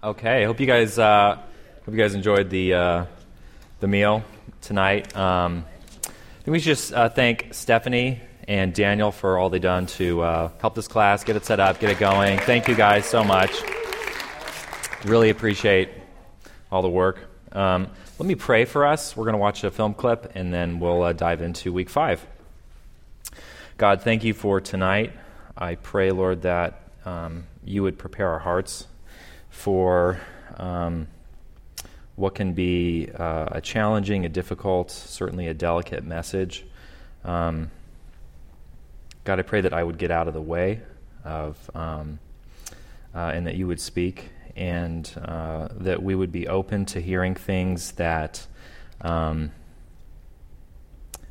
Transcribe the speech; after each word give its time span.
Okay, 0.00 0.44
I 0.44 0.46
hope 0.46 0.60
you 0.60 0.66
guys 0.66 0.96
uh, 0.96 1.34
hope 1.34 1.92
you 1.92 1.96
guys 1.96 2.14
enjoyed 2.14 2.50
the 2.50 2.72
uh, 2.72 3.04
the 3.80 3.88
meal 3.88 4.22
tonight. 4.60 5.16
Um, 5.16 5.64
I 6.06 6.10
think 6.36 6.52
we 6.52 6.60
should 6.60 6.76
just 6.76 6.92
uh, 6.92 7.08
thank 7.08 7.48
Stephanie 7.52 8.20
and 8.46 8.72
Daniel 8.72 9.10
for 9.10 9.38
all 9.38 9.50
they've 9.50 9.60
done 9.60 9.86
to 9.86 10.20
uh, 10.20 10.50
help 10.60 10.76
this 10.76 10.86
class 10.86 11.24
get 11.24 11.34
it 11.34 11.44
set 11.44 11.58
up, 11.58 11.80
get 11.80 11.90
it 11.90 11.98
going. 11.98 12.38
Thank 12.38 12.68
you 12.68 12.76
guys 12.76 13.06
so 13.06 13.24
much. 13.24 13.50
Really 15.04 15.30
appreciate 15.30 15.88
all 16.70 16.82
the 16.82 16.88
work. 16.88 17.18
Um, 17.50 17.88
let 18.20 18.26
me 18.28 18.36
pray 18.36 18.66
for 18.66 18.86
us. 18.86 19.16
We're 19.16 19.24
going 19.24 19.32
to 19.32 19.38
watch 19.38 19.64
a 19.64 19.70
film 19.72 19.94
clip 19.94 20.30
and 20.36 20.54
then 20.54 20.78
we'll 20.78 21.02
uh, 21.02 21.12
dive 21.12 21.42
into 21.42 21.72
week 21.72 21.90
five. 21.90 22.24
God, 23.78 24.02
thank 24.02 24.22
you 24.22 24.32
for 24.32 24.60
tonight. 24.60 25.12
I 25.56 25.74
pray, 25.74 26.12
Lord, 26.12 26.42
that 26.42 26.82
um, 27.04 27.48
you 27.64 27.82
would 27.82 27.98
prepare 27.98 28.28
our 28.28 28.38
hearts 28.38 28.86
for 29.58 30.20
um, 30.56 31.08
what 32.14 32.36
can 32.36 32.52
be 32.52 33.10
uh, 33.18 33.48
a 33.50 33.60
challenging, 33.60 34.24
a 34.24 34.28
difficult, 34.28 34.90
certainly 34.90 35.48
a 35.48 35.54
delicate 35.54 36.04
message. 36.04 36.64
Um, 37.24 37.72
God, 39.24 39.40
I 39.40 39.42
pray 39.42 39.60
that 39.62 39.72
I 39.72 39.82
would 39.82 39.98
get 39.98 40.12
out 40.12 40.28
of 40.28 40.34
the 40.34 40.40
way 40.40 40.80
of, 41.24 41.58
um, 41.74 42.20
uh, 43.12 43.32
and 43.34 43.48
that 43.48 43.56
you 43.56 43.66
would 43.66 43.80
speak, 43.80 44.30
and 44.54 45.10
uh, 45.24 45.68
that 45.72 46.02
we 46.02 46.14
would 46.14 46.30
be 46.30 46.46
open 46.46 46.86
to 46.86 47.00
hearing 47.00 47.34
things 47.34 47.92
that 47.92 48.46
um, 49.00 49.50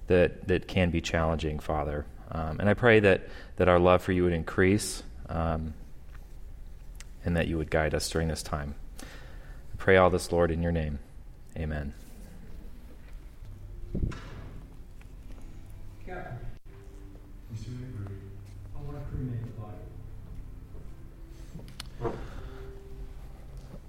that 0.08 0.48
that 0.48 0.68
can 0.68 0.90
be 0.92 1.00
challenging, 1.00 1.60
Father. 1.60 2.06
Um, 2.30 2.60
and 2.60 2.70
I 2.70 2.74
pray 2.74 3.00
that, 3.00 3.30
that 3.56 3.70
our 3.70 3.80
love 3.80 4.02
for 4.02 4.12
you 4.12 4.26
would 4.26 4.34
increase 4.34 5.02
um, 5.30 5.74
and 7.28 7.36
that 7.36 7.48
you 7.48 7.58
would 7.58 7.70
guide 7.70 7.94
us 7.94 8.10
during 8.10 8.30
this 8.30 8.42
time. 8.42 8.74
I 9.02 9.06
pray 9.78 9.98
all 9.98 10.10
this, 10.10 10.32
Lord, 10.32 10.50
in 10.50 10.64
your 10.64 10.72
name. 10.72 11.00
Amen. 11.58 11.94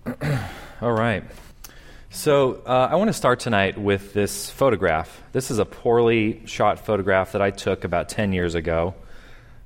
All 0.83 0.92
right. 0.92 1.22
So, 2.11 2.62
uh, 2.66 2.89
I 2.91 2.97
want 2.97 3.06
to 3.09 3.12
start 3.12 3.39
tonight 3.39 3.78
with 3.78 4.14
this 4.14 4.50
photograph. 4.50 5.22
This 5.31 5.53
is 5.53 5.61
a 5.61 5.64
poorly 5.64 6.42
shot 6.47 6.81
photograph 6.81 7.31
that 7.33 7.42
I 7.42 7.53
took 7.53 7.84
about 7.84 8.09
10 8.09 8.33
years 8.33 8.56
ago. 8.56 8.97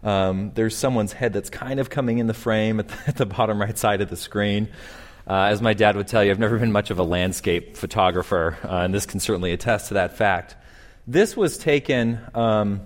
Um, 0.03 0.53
there's 0.55 0.77
someone's 0.77 1.13
head 1.13 1.33
that's 1.33 1.51
kind 1.51 1.79
of 1.79 1.91
coming 1.91 2.19
in 2.19 2.27
the 2.27 2.35
frame 2.35 2.81
at 2.81 2.89
the, 2.89 2.99
at 3.07 3.17
the 3.17 3.27
bottom 3.27 3.61
right 3.61 3.77
side 3.77 4.01
of 4.01 4.11
the 4.11 4.17
screen. 4.17 4.69
Uh, 5.27 5.45
as 5.45 5.63
my 5.63 5.73
dad 5.73 5.97
would 5.97 6.09
tell 6.09 6.25
you, 6.25 6.31
I've 6.31 6.39
never 6.39 6.59
been 6.59 6.73
much 6.73 6.91
of 6.91 6.99
a 6.99 7.05
landscape 7.05 7.77
photographer, 7.77 8.59
uh, 8.65 8.79
and 8.79 8.93
this 8.93 9.07
can 9.07 9.21
certainly 9.21 9.53
attest 9.53 9.89
to 9.89 9.95
that 9.95 10.17
fact. 10.17 10.57
This 11.07 11.37
was 11.37 11.59
taken 11.59 12.21
um, 12.35 12.81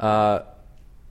uh, 0.00 0.40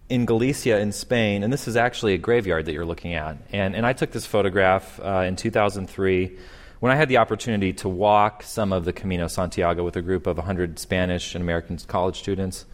in 0.10 0.26
Galicia 0.26 0.80
in 0.80 0.92
Spain, 0.92 1.44
and 1.44 1.52
this 1.52 1.68
is 1.68 1.78
actually 1.78 2.14
a 2.14 2.18
graveyard 2.18 2.66
that 2.66 2.74
you're 2.74 2.86
looking 2.86 3.14
at. 3.14 3.38
And, 3.52 3.76
and 3.76 3.86
I 3.86 3.94
took 3.94 4.12
this 4.12 4.26
photograph 4.26 5.00
uh, 5.02 5.24
in 5.26 5.36
2003 5.36 6.38
when 6.80 6.92
I 6.92 6.96
had 6.96 7.10
the 7.10 7.18
opportunity 7.18 7.74
to 7.74 7.90
walk 7.90 8.44
some 8.44 8.72
of 8.72 8.86
the 8.86 8.94
Camino 8.94 9.28
Santiago 9.28 9.84
with 9.84 9.96
a 9.96 10.02
group 10.02 10.28
of 10.28 10.38
100 10.38 10.80
Spanish 10.80 11.34
and 11.34 11.42
American 11.42 11.78
college 11.88 12.20
students. 12.20 12.66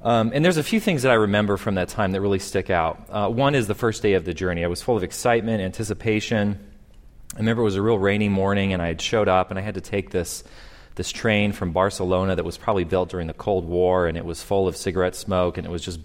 Um, 0.00 0.30
and 0.32 0.44
there's 0.44 0.58
a 0.58 0.62
few 0.62 0.78
things 0.78 1.02
that 1.02 1.10
I 1.10 1.16
remember 1.16 1.56
from 1.56 1.74
that 1.74 1.88
time 1.88 2.12
that 2.12 2.20
really 2.20 2.38
stick 2.38 2.70
out. 2.70 3.04
Uh, 3.08 3.28
one 3.28 3.54
is 3.54 3.66
the 3.66 3.74
first 3.74 4.00
day 4.00 4.14
of 4.14 4.24
the 4.24 4.32
journey. 4.32 4.64
I 4.64 4.68
was 4.68 4.80
full 4.80 4.96
of 4.96 5.02
excitement, 5.02 5.60
anticipation. 5.60 6.58
I 7.34 7.38
remember 7.38 7.62
it 7.62 7.64
was 7.64 7.76
a 7.76 7.82
real 7.82 7.98
rainy 7.98 8.28
morning, 8.28 8.72
and 8.72 8.80
I 8.80 8.88
had 8.88 9.00
showed 9.00 9.28
up, 9.28 9.50
and 9.50 9.58
I 9.58 9.62
had 9.62 9.74
to 9.74 9.80
take 9.80 10.10
this 10.10 10.44
this 10.94 11.12
train 11.12 11.52
from 11.52 11.70
Barcelona 11.70 12.34
that 12.34 12.44
was 12.44 12.58
probably 12.58 12.82
built 12.82 13.08
during 13.08 13.28
the 13.28 13.32
Cold 13.32 13.64
War, 13.64 14.08
and 14.08 14.18
it 14.18 14.24
was 14.24 14.42
full 14.42 14.66
of 14.66 14.76
cigarette 14.76 15.14
smoke, 15.14 15.56
and 15.56 15.64
it 15.64 15.70
was 15.70 15.82
just 15.82 16.00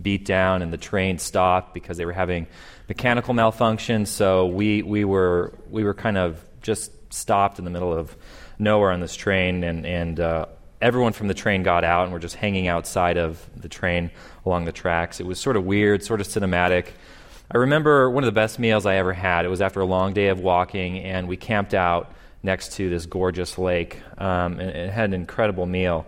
beat 0.00 0.26
down, 0.26 0.60
and 0.60 0.72
the 0.72 0.76
train 0.76 1.18
stopped 1.18 1.72
because 1.72 1.96
they 1.96 2.04
were 2.04 2.12
having 2.12 2.46
mechanical 2.88 3.34
malfunction. 3.34 4.06
So 4.06 4.46
we 4.46 4.82
we 4.82 5.04
were 5.04 5.54
we 5.70 5.84
were 5.84 5.94
kind 5.94 6.18
of 6.18 6.44
just 6.60 6.92
stopped 7.12 7.58
in 7.58 7.64
the 7.64 7.70
middle 7.70 7.92
of 7.92 8.14
nowhere 8.58 8.90
on 8.90 9.00
this 9.00 9.16
train, 9.16 9.64
and, 9.64 9.86
and 9.86 10.20
uh, 10.20 10.46
everyone 10.80 11.12
from 11.12 11.28
the 11.28 11.34
train 11.34 11.62
got 11.62 11.84
out, 11.84 12.04
and 12.04 12.12
we're 12.12 12.18
just 12.18 12.36
hanging 12.36 12.68
outside 12.68 13.16
of 13.16 13.44
the 13.56 13.68
train 13.68 14.10
along 14.44 14.64
the 14.64 14.72
tracks. 14.72 15.20
It 15.20 15.26
was 15.26 15.38
sort 15.38 15.56
of 15.56 15.64
weird, 15.64 16.02
sort 16.02 16.20
of 16.20 16.28
cinematic. 16.28 16.88
I 17.50 17.58
remember 17.58 18.10
one 18.10 18.24
of 18.24 18.26
the 18.26 18.32
best 18.32 18.58
meals 18.58 18.86
I 18.86 18.96
ever 18.96 19.12
had. 19.12 19.44
It 19.44 19.48
was 19.48 19.60
after 19.60 19.80
a 19.80 19.84
long 19.84 20.12
day 20.12 20.28
of 20.28 20.40
walking, 20.40 20.98
and 20.98 21.28
we 21.28 21.36
camped 21.36 21.74
out 21.74 22.12
next 22.42 22.72
to 22.74 22.90
this 22.90 23.06
gorgeous 23.06 23.58
lake, 23.58 24.00
um, 24.18 24.60
and 24.60 24.70
it 24.70 24.90
had 24.90 25.06
an 25.06 25.14
incredible 25.14 25.66
meal. 25.66 26.06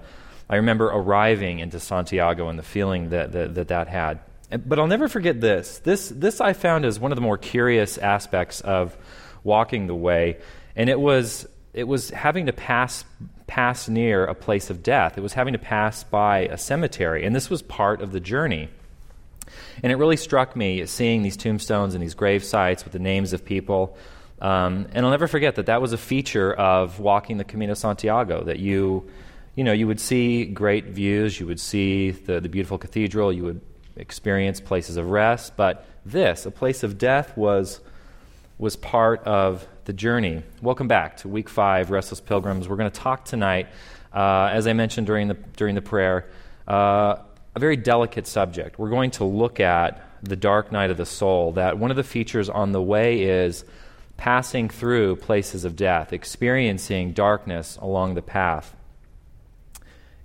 I 0.49 0.57
remember 0.57 0.87
arriving 0.87 1.59
into 1.59 1.81
Santiago 1.81 2.49
and 2.49 2.59
the 2.59 2.63
feeling 2.63 3.11
that 3.11 3.33
that, 3.33 3.55
that, 3.55 3.69
that 3.69 3.89
had. 3.89 4.21
But 4.65 4.79
I'll 4.79 4.87
never 4.87 5.09
forget 5.09 5.41
this. 5.41 5.79
This, 5.79 6.09
this 6.09 6.41
I 6.41 6.53
found 6.53 6.85
as 6.85 7.01
one 7.01 7.11
of 7.11 7.17
the 7.17 7.23
more 7.23 7.37
curious 7.37 7.99
aspects 7.99 8.61
of 8.61 8.97
walking 9.43 9.89
the 9.89 9.95
way, 9.95 10.39
and 10.77 10.89
it 10.89 11.01
was 11.01 11.49
it 11.73 11.85
was 11.85 12.11
having 12.11 12.47
to 12.47 12.53
pass 12.53 13.05
pass 13.47 13.89
near 13.89 14.25
a 14.25 14.35
place 14.35 14.71
of 14.71 14.83
death. 14.83 15.17
It 15.17 15.21
was 15.21 15.35
having 15.35 15.53
to 15.53 15.59
pass 15.59 16.05
by 16.05 16.41
a 16.41 16.59
cemetery, 16.59 17.25
and 17.25 17.35
this 17.35 17.49
was 17.49 17.63
part 17.63 18.03
of 18.03 18.13
the 18.13 18.21
journey. 18.21 18.69
And 19.83 19.93
it 19.93 19.97
really 19.97 20.17
struck 20.17 20.57
me 20.57 20.85
seeing 20.87 21.23
these 21.23 21.37
tombstones 21.37 21.95
and 21.95 22.03
these 22.03 22.15
grave 22.15 22.45
sites 22.45 22.85
with 22.85 22.93
the 22.93 22.99
names 22.99 23.33
of 23.33 23.45
people. 23.45 23.97
Um, 24.41 24.89
and 24.93 25.05
I'll 25.05 25.13
never 25.13 25.29
forget 25.29 25.55
that 25.57 25.67
that 25.67 25.81
was 25.81 25.93
a 25.93 25.99
feature 25.99 26.53
of 26.53 26.99
walking 27.01 27.39
the 27.39 27.45
Camino 27.45 27.75
Santiago. 27.75 28.45
That 28.45 28.59
you, 28.59 29.09
you 29.55 29.65
know, 29.65 29.73
you 29.73 29.87
would 29.87 30.01
see 30.01 30.45
great 30.45 30.87
views, 30.87 31.39
you 31.39 31.47
would 31.47 31.61
see 31.61 32.11
the, 32.11 32.41
the 32.41 32.49
beautiful 32.49 32.79
cathedral, 32.79 33.33
you 33.33 33.45
would 33.45 33.61
experience 33.97 34.61
places 34.61 34.97
of 34.97 35.11
rest. 35.11 35.57
But 35.57 35.87
this, 36.05 36.47
a 36.47 36.51
place 36.51 36.83
of 36.83 36.99
death, 36.99 37.37
was 37.37 37.81
was 38.59 38.75
part 38.75 39.23
of 39.25 39.67
the 39.85 39.93
journey. 39.93 40.43
Welcome 40.63 40.89
back 40.89 41.19
to 41.19 41.29
week 41.29 41.51
five, 41.51 41.91
Restless 41.91 42.21
Pilgrims. 42.21 42.69
We're 42.69 42.77
going 42.77 42.91
to 42.91 43.01
talk 43.01 43.27
tonight, 43.27 43.67
uh, 44.15 44.49
as 44.51 44.67
I 44.67 44.73
mentioned 44.73 45.07
during 45.07 45.29
the, 45.29 45.35
during 45.35 45.75
the 45.75 45.83
prayer, 45.83 46.31
uh, 46.67 47.17
a 47.55 47.59
very 47.59 47.77
delicate 47.77 48.27
subject. 48.27 48.79
We're 48.79 48.89
going 48.89 49.11
to 49.13 49.25
look 49.25 49.61
at 49.61 50.03
the 50.23 50.37
dark 50.37 50.73
night 50.73 50.91
of 50.91 50.97
the 50.97 51.05
soul, 51.05 51.53
that 51.53 51.79
one 51.79 51.91
of 51.91 51.99
the 51.99 52.03
features 52.03 52.49
on 52.49 52.73
the 52.73 52.81
way 52.81 53.25
is 53.25 53.65
passing 54.17 54.71
through 54.71 55.17
places 55.17 55.67
of 55.67 55.77
death, 55.77 56.15
experiencing 56.15 57.13
darkness 57.13 57.77
along 57.83 58.15
the 58.15 58.23
path. 58.23 58.75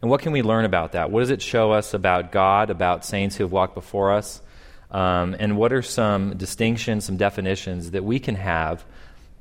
And 0.02 0.10
what 0.10 0.22
can 0.22 0.32
we 0.32 0.42
learn 0.42 0.64
about 0.64 0.94
that? 0.94 1.12
What 1.12 1.20
does 1.20 1.32
it 1.32 1.42
show 1.42 1.74
us 1.74 1.94
about 1.94 2.32
God, 2.32 2.70
about 2.70 3.04
saints 3.04 3.36
who 3.36 3.44
have 3.44 3.52
walked 3.52 3.76
before 3.76 4.14
us? 4.14 4.42
Um, 4.92 5.36
and 5.40 5.58
what 5.58 5.72
are 5.72 5.82
some 5.82 6.36
distinctions, 6.38 7.06
some 7.06 7.18
definitions 7.18 7.92
that 7.92 8.04
we 8.04 8.20
can 8.20 8.36
have 8.36 8.84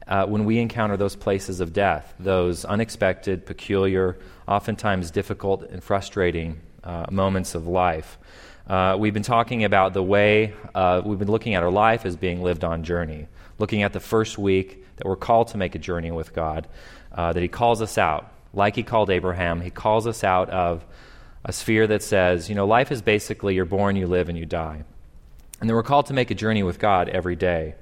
uh, 0.07 0.27
when 0.27 0.45
we 0.45 0.59
encounter 0.59 0.97
those 0.97 1.17
places 1.17 1.61
of 1.61 1.73
death, 1.73 2.15
those 2.21 2.65
unexpected, 2.65 3.47
peculiar, 3.47 4.17
oftentimes 4.47 5.11
difficult 5.11 5.63
and 5.65 5.83
frustrating 5.83 6.61
uh, 6.85 7.07
moments 7.11 7.55
of 7.55 7.67
life? 7.67 8.19
Uh, 8.69 8.97
we've 8.97 9.15
been 9.15 9.25
talking 9.25 9.65
about 9.65 9.93
the 9.93 10.03
way 10.03 10.55
uh, 10.77 11.03
we've 11.05 11.19
been 11.19 11.31
looking 11.31 11.55
at 11.55 11.63
our 11.65 11.73
life 11.73 12.07
as 12.07 12.15
being 12.15 12.41
lived 12.41 12.63
on 12.63 12.85
journey, 12.85 13.27
looking 13.59 13.83
at 13.83 13.93
the 13.93 13.99
first 13.99 14.39
week 14.39 14.87
that 14.97 15.07
we're 15.07 15.17
called 15.17 15.49
to 15.49 15.59
make 15.59 15.75
a 15.75 15.79
journey 15.79 16.13
with 16.13 16.33
God, 16.33 16.69
uh, 17.13 17.33
that 17.33 17.41
He 17.41 17.49
calls 17.49 17.83
us 17.83 17.99
out, 17.99 18.33
like 18.55 18.77
He 18.77 18.85
called 18.85 19.11
Abraham. 19.11 19.61
He 19.61 19.71
calls 19.71 20.07
us 20.07 20.23
out 20.23 20.51
of 20.51 20.85
a 21.45 21.53
sphere 21.53 21.89
that 21.89 22.05
says, 22.05 22.49
you 22.49 22.55
know, 22.55 22.67
life 22.67 22.93
is 22.93 23.03
basically 23.03 23.57
you're 23.57 23.65
born, 23.65 23.97
you 23.97 24.07
live, 24.07 24.29
and 24.29 24.39
you 24.39 24.47
die. 24.47 24.85
And 25.61 25.69
then 25.69 25.77
we're 25.77 25.83
called 25.83 26.07
to 26.07 26.15
make 26.15 26.31
a 26.31 26.35
journey 26.35 26.63
with 26.63 26.79
God 26.79 27.09
every 27.09 27.37
day. 27.37 27.75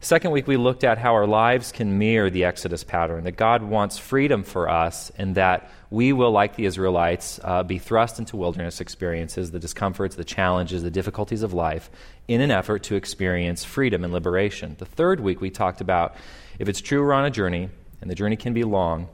Second 0.00 0.32
week, 0.32 0.46
we 0.46 0.56
looked 0.56 0.84
at 0.84 0.98
how 0.98 1.14
our 1.14 1.26
lives 1.26 1.72
can 1.72 1.98
mirror 1.98 2.28
the 2.28 2.44
Exodus 2.44 2.84
pattern, 2.84 3.24
that 3.24 3.36
God 3.36 3.62
wants 3.62 3.96
freedom 3.96 4.44
for 4.44 4.68
us, 4.68 5.10
and 5.16 5.34
that 5.36 5.70
we 5.88 6.12
will, 6.12 6.30
like 6.30 6.56
the 6.56 6.66
Israelites, 6.66 7.40
uh, 7.42 7.62
be 7.62 7.78
thrust 7.78 8.18
into 8.18 8.36
wilderness 8.36 8.82
experiences, 8.82 9.50
the 9.50 9.58
discomforts, 9.58 10.14
the 10.14 10.24
challenges, 10.24 10.82
the 10.82 10.90
difficulties 10.90 11.42
of 11.42 11.54
life, 11.54 11.90
in 12.28 12.42
an 12.42 12.50
effort 12.50 12.82
to 12.84 12.96
experience 12.96 13.64
freedom 13.64 14.04
and 14.04 14.12
liberation. 14.12 14.76
The 14.78 14.84
third 14.84 15.20
week, 15.20 15.40
we 15.40 15.50
talked 15.50 15.80
about 15.80 16.16
if 16.58 16.68
it's 16.68 16.82
true 16.82 17.00
we're 17.00 17.14
on 17.14 17.24
a 17.24 17.30
journey, 17.30 17.70
and 18.02 18.10
the 18.10 18.14
journey 18.14 18.36
can 18.36 18.52
be 18.52 18.62
long, 18.62 19.08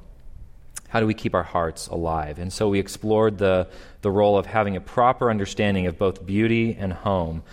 how 0.88 0.98
do 0.98 1.06
we 1.06 1.14
keep 1.14 1.36
our 1.36 1.44
hearts 1.44 1.86
alive? 1.86 2.40
And 2.40 2.52
so 2.52 2.68
we 2.68 2.80
explored 2.80 3.38
the, 3.38 3.68
the 4.02 4.10
role 4.10 4.36
of 4.36 4.46
having 4.46 4.74
a 4.74 4.80
proper 4.80 5.30
understanding 5.30 5.86
of 5.86 5.98
both 5.98 6.26
beauty 6.26 6.76
and 6.78 6.92
home 6.92 7.44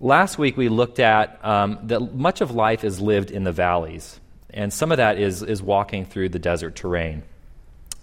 Last 0.00 0.38
week 0.38 0.56
we 0.56 0.68
looked 0.68 1.00
at 1.00 1.44
um, 1.44 1.80
that 1.88 2.14
much 2.14 2.40
of 2.40 2.52
life 2.52 2.84
is 2.84 3.00
lived 3.00 3.32
in 3.32 3.42
the 3.42 3.50
valleys, 3.50 4.20
and 4.50 4.72
some 4.72 4.92
of 4.92 4.98
that 4.98 5.18
is, 5.18 5.42
is 5.42 5.60
walking 5.60 6.04
through 6.04 6.28
the 6.28 6.38
desert 6.38 6.76
terrain. 6.76 7.24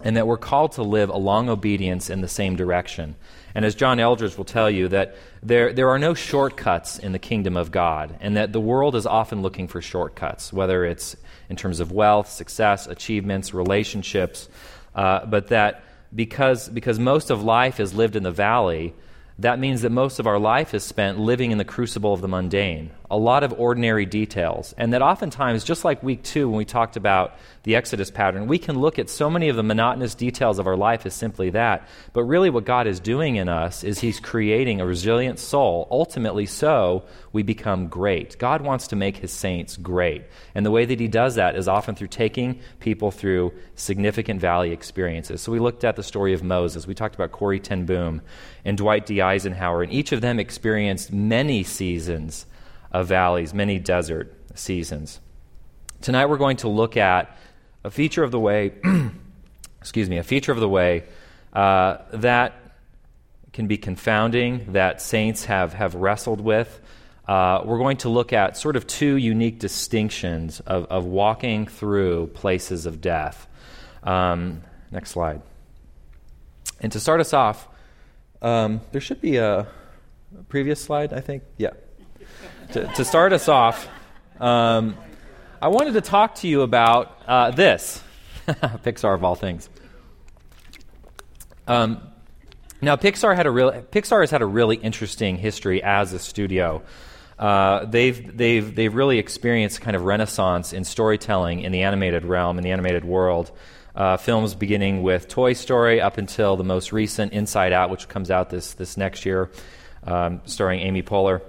and 0.00 0.16
that 0.16 0.26
we're 0.26 0.36
called 0.36 0.72
to 0.72 0.82
live 0.82 1.08
along 1.08 1.48
obedience 1.48 2.10
in 2.10 2.20
the 2.20 2.28
same 2.28 2.54
direction. 2.54 3.16
And 3.54 3.64
as 3.64 3.74
John 3.74 3.98
Eldredge 3.98 4.36
will 4.36 4.44
tell 4.44 4.70
you, 4.70 4.88
that 4.88 5.16
there, 5.42 5.72
there 5.72 5.88
are 5.88 5.98
no 5.98 6.12
shortcuts 6.12 6.98
in 6.98 7.12
the 7.12 7.18
kingdom 7.18 7.56
of 7.56 7.70
God, 7.70 8.16
and 8.20 8.36
that 8.36 8.52
the 8.52 8.60
world 8.60 8.94
is 8.94 9.06
often 9.06 9.40
looking 9.40 9.68
for 9.68 9.80
shortcuts, 9.80 10.52
whether 10.52 10.84
it's 10.84 11.16
in 11.48 11.56
terms 11.56 11.80
of 11.80 11.92
wealth, 11.92 12.28
success, 12.30 12.86
achievements, 12.86 13.54
relationships, 13.54 14.48
uh, 14.94 15.24
but 15.24 15.48
that 15.48 15.82
because, 16.14 16.68
because 16.68 16.98
most 16.98 17.30
of 17.30 17.42
life 17.42 17.80
is 17.80 17.94
lived 17.94 18.16
in 18.16 18.22
the 18.22 18.30
valley, 18.30 18.94
that 19.38 19.58
means 19.58 19.82
that 19.82 19.90
most 19.90 20.18
of 20.18 20.26
our 20.26 20.38
life 20.38 20.72
is 20.72 20.82
spent 20.82 21.18
living 21.18 21.50
in 21.50 21.58
the 21.58 21.64
crucible 21.64 22.14
of 22.14 22.20
the 22.22 22.28
mundane, 22.28 22.90
a 23.10 23.16
lot 23.16 23.44
of 23.44 23.52
ordinary 23.58 24.04
details. 24.06 24.74
And 24.76 24.92
that 24.92 25.02
oftentimes, 25.02 25.64
just 25.64 25.84
like 25.84 26.02
week 26.02 26.22
two, 26.22 26.48
when 26.48 26.58
we 26.58 26.64
talked 26.64 26.96
about 26.96 27.36
the 27.62 27.76
Exodus 27.76 28.10
pattern, 28.10 28.46
we 28.46 28.58
can 28.58 28.78
look 28.78 28.98
at 28.98 29.08
so 29.08 29.30
many 29.30 29.48
of 29.48 29.56
the 29.56 29.62
monotonous 29.62 30.14
details 30.14 30.58
of 30.58 30.66
our 30.66 30.76
life 30.76 31.06
as 31.06 31.14
simply 31.14 31.50
that. 31.50 31.88
But 32.12 32.24
really, 32.24 32.50
what 32.50 32.64
God 32.64 32.86
is 32.86 32.98
doing 32.98 33.36
in 33.36 33.48
us 33.48 33.84
is 33.84 34.00
He's 34.00 34.18
creating 34.18 34.80
a 34.80 34.86
resilient 34.86 35.38
soul. 35.38 35.86
Ultimately, 35.90 36.46
so 36.46 37.04
we 37.32 37.42
become 37.42 37.88
great. 37.88 38.38
God 38.38 38.62
wants 38.62 38.88
to 38.88 38.96
make 38.96 39.18
His 39.18 39.32
saints 39.32 39.76
great. 39.76 40.24
And 40.54 40.66
the 40.66 40.70
way 40.70 40.84
that 40.84 41.00
He 41.00 41.08
does 41.08 41.36
that 41.36 41.56
is 41.56 41.68
often 41.68 41.94
through 41.94 42.08
taking 42.08 42.60
people 42.80 43.10
through 43.10 43.52
significant 43.76 44.40
valley 44.40 44.72
experiences. 44.72 45.40
So 45.40 45.52
we 45.52 45.60
looked 45.60 45.84
at 45.84 45.96
the 45.96 46.02
story 46.02 46.32
of 46.32 46.42
Moses. 46.42 46.86
We 46.86 46.94
talked 46.94 47.14
about 47.14 47.32
Corrie 47.32 47.60
Ten 47.60 47.86
Boom 47.86 48.22
and 48.64 48.76
Dwight 48.76 49.06
D. 49.06 49.20
Eisenhower, 49.20 49.82
and 49.82 49.92
each 49.92 50.10
of 50.10 50.20
them 50.20 50.40
experienced 50.40 51.12
many 51.12 51.62
seasons 51.62 52.46
of 52.96 53.08
valleys, 53.08 53.52
many 53.52 53.78
desert 53.78 54.32
seasons. 54.54 55.20
Tonight 56.00 56.26
we're 56.26 56.38
going 56.38 56.56
to 56.58 56.68
look 56.68 56.96
at 56.96 57.36
a 57.84 57.90
feature 57.90 58.24
of 58.24 58.30
the 58.30 58.40
way, 58.40 58.72
excuse 59.80 60.08
me, 60.08 60.16
a 60.16 60.22
feature 60.22 60.50
of 60.50 60.60
the 60.60 60.68
way 60.68 61.04
uh, 61.52 61.98
that 62.12 62.54
can 63.52 63.66
be 63.66 63.76
confounding, 63.76 64.72
that 64.72 65.02
saints 65.02 65.44
have, 65.44 65.74
have 65.74 65.94
wrestled 65.94 66.40
with. 66.40 66.80
Uh, 67.28 67.60
we're 67.66 67.76
going 67.76 67.98
to 67.98 68.08
look 68.08 68.32
at 68.32 68.56
sort 68.56 68.76
of 68.76 68.86
two 68.86 69.16
unique 69.16 69.58
distinctions 69.58 70.60
of, 70.60 70.86
of 70.86 71.04
walking 71.04 71.66
through 71.66 72.28
places 72.28 72.86
of 72.86 73.02
death. 73.02 73.46
Um, 74.04 74.62
next 74.90 75.10
slide. 75.10 75.42
And 76.80 76.90
to 76.92 77.00
start 77.00 77.20
us 77.20 77.34
off, 77.34 77.68
um, 78.40 78.80
there 78.92 79.02
should 79.02 79.20
be 79.20 79.36
a, 79.36 79.66
previous 80.48 80.80
slide, 80.80 81.12
I 81.12 81.20
think. 81.20 81.42
Yeah 81.58 81.72
to, 82.72 82.86
to 82.86 83.04
start 83.04 83.32
us 83.32 83.48
off, 83.48 83.88
um, 84.40 84.96
I 85.60 85.68
wanted 85.68 85.94
to 85.94 86.00
talk 86.00 86.36
to 86.36 86.48
you 86.48 86.62
about 86.62 87.16
uh, 87.26 87.50
this 87.50 88.02
Pixar 88.46 89.14
of 89.14 89.24
all 89.24 89.34
things. 89.34 89.68
Um, 91.66 92.00
now, 92.82 92.96
Pixar 92.96 93.34
had 93.34 93.46
a 93.46 93.50
real 93.50 93.72
Pixar 93.72 94.20
has 94.20 94.30
had 94.30 94.42
a 94.42 94.46
really 94.46 94.76
interesting 94.76 95.36
history 95.36 95.82
as 95.82 96.12
a 96.12 96.18
studio. 96.18 96.82
Uh, 97.38 97.84
they've 97.86 98.36
they've 98.36 98.74
they've 98.74 98.94
really 98.94 99.18
experienced 99.18 99.80
kind 99.80 99.96
of 99.96 100.02
renaissance 100.02 100.72
in 100.72 100.84
storytelling 100.84 101.60
in 101.60 101.72
the 101.72 101.82
animated 101.82 102.24
realm 102.24 102.58
in 102.58 102.64
the 102.64 102.70
animated 102.70 103.04
world. 103.04 103.50
Uh, 103.94 104.18
films 104.18 104.54
beginning 104.54 105.02
with 105.02 105.26
Toy 105.26 105.54
Story 105.54 106.02
up 106.02 106.18
until 106.18 106.56
the 106.56 106.64
most 106.64 106.92
recent 106.92 107.32
Inside 107.32 107.72
Out, 107.72 107.88
which 107.88 108.08
comes 108.08 108.30
out 108.30 108.50
this 108.50 108.74
this 108.74 108.96
next 108.96 109.24
year, 109.24 109.50
um, 110.04 110.42
starring 110.44 110.80
Amy 110.80 111.02
Poehler. 111.02 111.40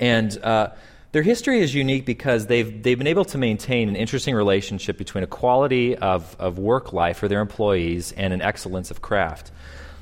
And 0.00 0.36
uh, 0.42 0.70
their 1.12 1.22
history 1.22 1.60
is 1.60 1.74
unique 1.74 2.06
because 2.06 2.46
they've, 2.46 2.82
they've 2.82 2.98
been 2.98 3.06
able 3.06 3.24
to 3.26 3.38
maintain 3.38 3.88
an 3.88 3.96
interesting 3.96 4.34
relationship 4.34 4.96
between 4.96 5.22
a 5.22 5.26
quality 5.26 5.96
of, 5.96 6.34
of 6.38 6.58
work 6.58 6.92
life 6.92 7.18
for 7.18 7.28
their 7.28 7.40
employees 7.40 8.12
and 8.12 8.32
an 8.32 8.40
excellence 8.40 8.90
of 8.90 9.02
craft. 9.02 9.52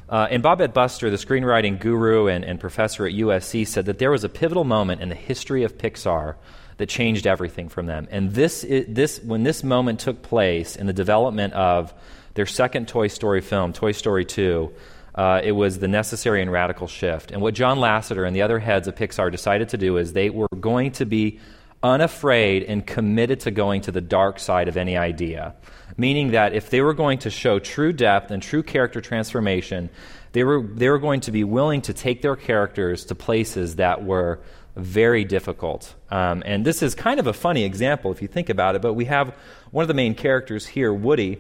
Uh, 0.09 0.27
and 0.31 0.43
Bobette 0.43 0.73
Buster, 0.73 1.11
the 1.11 1.17
screenwriting 1.17 1.79
guru 1.79 2.29
and, 2.29 2.45
and 2.45 2.59
professor 2.59 3.07
at 3.07 3.13
USC, 3.13 3.67
said 3.67 3.87
that 3.87 3.99
there 3.99 4.11
was 4.11 4.25
a 4.25 4.29
pivotal 4.29 4.65
moment 4.65 5.03
in 5.03 5.09
the 5.09 5.15
history 5.15 5.65
of 5.65 5.77
Pixar 5.77 6.37
that 6.79 6.89
changed 6.89 7.27
everything 7.27 7.69
from 7.69 7.87
them. 7.87 8.09
And 8.11 8.33
this, 8.33 8.65
this, 8.69 9.21
when 9.23 9.43
this 9.43 9.63
moment 9.63 10.01
took 10.01 10.23
place 10.23 10.77
in 10.77 10.87
the 10.87 10.93
development 10.93 11.53
of 11.53 11.93
their 12.35 12.47
second 12.47 12.89
Toy 12.89 13.09
Story 13.09 13.41
film, 13.41 13.73
Toy 13.73 13.93
Story 13.93 14.25
2, 14.25 14.73
uh, 15.19 15.41
it 15.43 15.51
was 15.51 15.81
the 15.81 15.89
necessary 15.89 16.41
and 16.41 16.53
radical 16.53 16.87
shift. 16.87 17.33
And 17.33 17.43
what 17.43 17.53
John 17.53 17.79
Lasseter 17.79 18.25
and 18.25 18.37
the 18.37 18.43
other 18.43 18.61
heads 18.61 18.87
of 18.87 18.95
Pixar 18.95 19.33
decided 19.33 19.71
to 19.71 19.77
do 19.77 19.97
is 19.97 20.13
they 20.13 20.31
were 20.31 20.47
going 20.61 20.93
to 20.93 21.05
be 21.05 21.41
unafraid 21.83 22.63
and 22.63 22.87
committed 22.87 23.41
to 23.41 23.51
going 23.51 23.81
to 23.81 23.91
the 23.91 24.01
dark 24.01 24.39
side 24.39 24.69
of 24.69 24.77
any 24.77 24.97
idea. 24.97 25.57
Meaning 25.97 26.31
that 26.31 26.53
if 26.53 26.71
they 26.71 26.83
were 26.83 26.95
going 26.95 27.19
to 27.19 27.31
show 27.31 27.59
true 27.59 27.93
depth 27.93 28.31
and 28.31 28.41
true 28.41 28.63
character 28.63 29.01
transformation, 29.01 29.91
they 30.35 30.45
were, 30.45 30.63
they 30.63 30.89
were 30.89 31.01
going 31.01 31.21
to 31.23 31.33
be 31.33 31.43
willing 31.43 31.83
to 31.83 31.93
take 31.93 32.23
their 32.23 32.37
characters 32.37 33.05
to 33.07 33.17
places 33.17 33.75
that 33.77 34.05
were 34.05 34.39
very 34.77 35.25
difficult. 35.25 35.97
Um, 36.13 36.45
and 36.47 36.65
this 36.65 36.81
is 36.81 36.95
kind 36.95 37.19
of 37.19 37.27
a 37.27 37.33
funny 37.33 37.65
example 37.65 38.13
if 38.13 38.23
you 38.23 38.29
think 38.29 38.51
about 38.51 38.77
it, 38.77 38.83
but 38.83 38.95
we 38.95 39.07
have 39.07 39.35
one 39.73 39.83
of 39.83 39.89
the 39.89 39.95
main 39.95 40.15
characters 40.15 40.65
here, 40.65 40.95
Woody, 40.95 41.39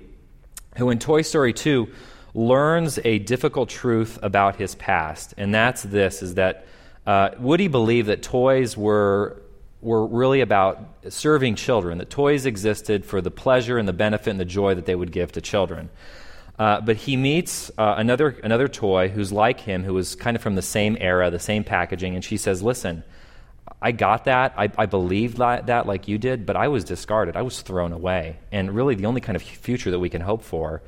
who 0.78 0.90
in 0.90 0.98
Toy 0.98 1.22
Story 1.22 1.52
2 1.52 1.86
learns 2.38 3.00
a 3.04 3.18
difficult 3.18 3.68
truth 3.68 4.18
about 4.22 4.56
his 4.56 4.76
past, 4.76 5.34
and 5.36 5.52
that's 5.52 5.82
this: 5.82 6.22
is 6.22 6.34
that 6.34 6.66
uh, 7.04 7.30
Woody 7.38 7.66
believed 7.66 8.08
that 8.08 8.22
toys 8.22 8.76
were 8.76 9.42
were 9.80 10.06
really 10.06 10.40
about 10.40 10.78
serving 11.08 11.56
children. 11.56 11.98
That 11.98 12.10
toys 12.10 12.46
existed 12.46 13.04
for 13.04 13.20
the 13.20 13.30
pleasure 13.30 13.76
and 13.76 13.88
the 13.88 13.92
benefit 13.92 14.30
and 14.30 14.40
the 14.40 14.44
joy 14.44 14.74
that 14.74 14.86
they 14.86 14.94
would 14.94 15.12
give 15.12 15.32
to 15.32 15.40
children. 15.40 15.90
Uh, 16.58 16.80
but 16.80 16.96
he 16.96 17.16
meets 17.16 17.70
uh, 17.76 17.94
another 17.98 18.28
another 18.44 18.68
toy 18.68 19.08
who's 19.08 19.32
like 19.32 19.60
him, 19.60 19.82
who 19.82 19.94
was 19.94 20.14
kind 20.14 20.36
of 20.36 20.42
from 20.42 20.54
the 20.54 20.62
same 20.62 20.96
era, 21.00 21.30
the 21.30 21.38
same 21.40 21.64
packaging, 21.64 22.14
and 22.14 22.24
she 22.24 22.36
says, 22.36 22.62
"Listen." 22.62 23.02
I 23.80 23.92
got 23.92 24.24
that. 24.24 24.54
I, 24.56 24.70
I 24.76 24.86
believed 24.86 25.36
that, 25.36 25.66
that 25.66 25.86
like 25.86 26.08
you 26.08 26.18
did, 26.18 26.46
but 26.46 26.56
I 26.56 26.66
was 26.66 26.82
discarded. 26.82 27.36
I 27.36 27.42
was 27.42 27.60
thrown 27.60 27.92
away. 27.92 28.38
And 28.50 28.74
really, 28.74 28.96
the 28.96 29.06
only 29.06 29.20
kind 29.20 29.36
of 29.36 29.42
future 29.42 29.92
that 29.92 30.00
we 30.00 30.08
can 30.08 30.20
hope 30.20 30.42
for 30.42 30.82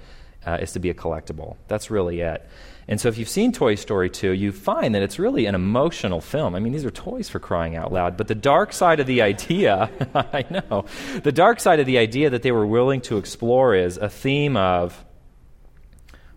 uh, 0.46 0.58
is 0.60 0.72
to 0.72 0.78
be 0.78 0.90
a 0.90 0.94
collectible. 0.94 1.56
That's 1.68 1.90
really 1.90 2.20
it. 2.20 2.48
And 2.88 3.00
so 3.00 3.08
if 3.08 3.18
you've 3.18 3.28
seen 3.28 3.52
Toy 3.52 3.76
Story 3.76 4.10
2, 4.10 4.32
you 4.32 4.50
find 4.50 4.94
that 4.94 5.02
it's 5.02 5.18
really 5.18 5.46
an 5.46 5.54
emotional 5.54 6.20
film. 6.20 6.56
I 6.56 6.58
mean, 6.58 6.72
these 6.72 6.84
are 6.84 6.90
toys 6.90 7.28
for 7.28 7.38
crying 7.38 7.76
out 7.76 7.92
loud. 7.92 8.16
But 8.16 8.26
the 8.26 8.34
dark 8.34 8.72
side 8.72 8.98
of 8.98 9.06
the 9.06 9.22
idea, 9.22 9.90
I 10.14 10.44
know, 10.50 10.86
the 11.22 11.30
dark 11.30 11.60
side 11.60 11.78
of 11.78 11.86
the 11.86 11.98
idea 11.98 12.30
that 12.30 12.42
they 12.42 12.50
were 12.50 12.66
willing 12.66 13.00
to 13.02 13.18
explore 13.18 13.76
is 13.76 13.96
a 13.96 14.08
theme 14.08 14.56
of 14.56 15.04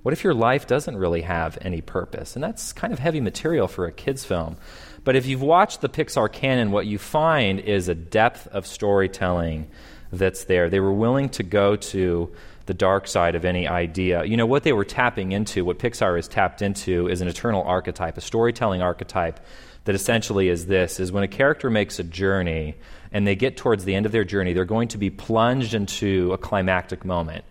what 0.04 0.14
if 0.14 0.24
your 0.24 0.34
life 0.34 0.68
doesn't 0.68 0.98
really 0.98 1.22
have 1.22 1.58
any 1.62 1.82
purpose? 1.82 2.36
And 2.36 2.44
that's 2.44 2.74
kind 2.74 2.92
of 2.92 3.00
heavy 3.00 3.22
material 3.22 3.68
for 3.68 3.86
a 3.86 3.92
kid's 3.92 4.26
film. 4.26 4.58
But 5.04 5.16
if 5.16 5.26
you've 5.26 5.42
watched 5.42 5.82
the 5.82 5.90
Pixar 5.90 6.32
canon, 6.32 6.72
what 6.72 6.86
you 6.86 6.98
find 6.98 7.60
is 7.62 7.88
a 7.88 7.96
depth 7.96 8.48
of 8.48 8.68
storytelling 8.68 9.70
that's 10.12 10.44
there. 10.44 10.70
They 10.70 10.80
were 10.80 10.94
willing 10.94 11.30
to 11.30 11.44
go 11.44 11.78
to 11.78 12.32
the 12.66 12.74
dark 12.74 13.08
side 13.08 13.36
of 13.36 13.46
any 13.46 13.68
idea. 13.68 14.24
You 14.24 14.38
know, 14.38 14.46
what 14.46 14.64
they 14.64 14.74
were 14.74 14.86
tapping 14.86 15.32
into, 15.32 15.66
what 15.66 15.80
Pixar 15.80 16.16
has 16.16 16.28
tapped 16.28 16.62
into, 16.62 17.08
is 17.08 17.22
an 17.22 17.28
eternal 17.28 17.64
archetype, 17.64 18.18
a 18.18 18.22
storytelling 18.22 18.82
archetype 18.82 19.40
that 19.86 19.96
essentially 19.96 20.48
is 20.48 20.66
this 20.66 21.00
is 21.00 21.12
when 21.12 21.24
a 21.24 21.28
character 21.28 21.70
makes 21.70 22.00
a 22.00 22.04
journey 22.04 22.76
and 23.12 23.28
they 23.28 23.36
get 23.36 23.58
towards 23.58 23.86
the 23.86 23.94
end 23.96 24.06
of 24.06 24.12
their 24.12 24.24
journey, 24.24 24.54
they're 24.54 24.66
going 24.66 24.88
to 24.88 24.98
be 24.98 25.10
plunged 25.10 25.74
into 25.74 26.32
a 26.34 26.38
climactic 26.38 27.06
moment, 27.06 27.44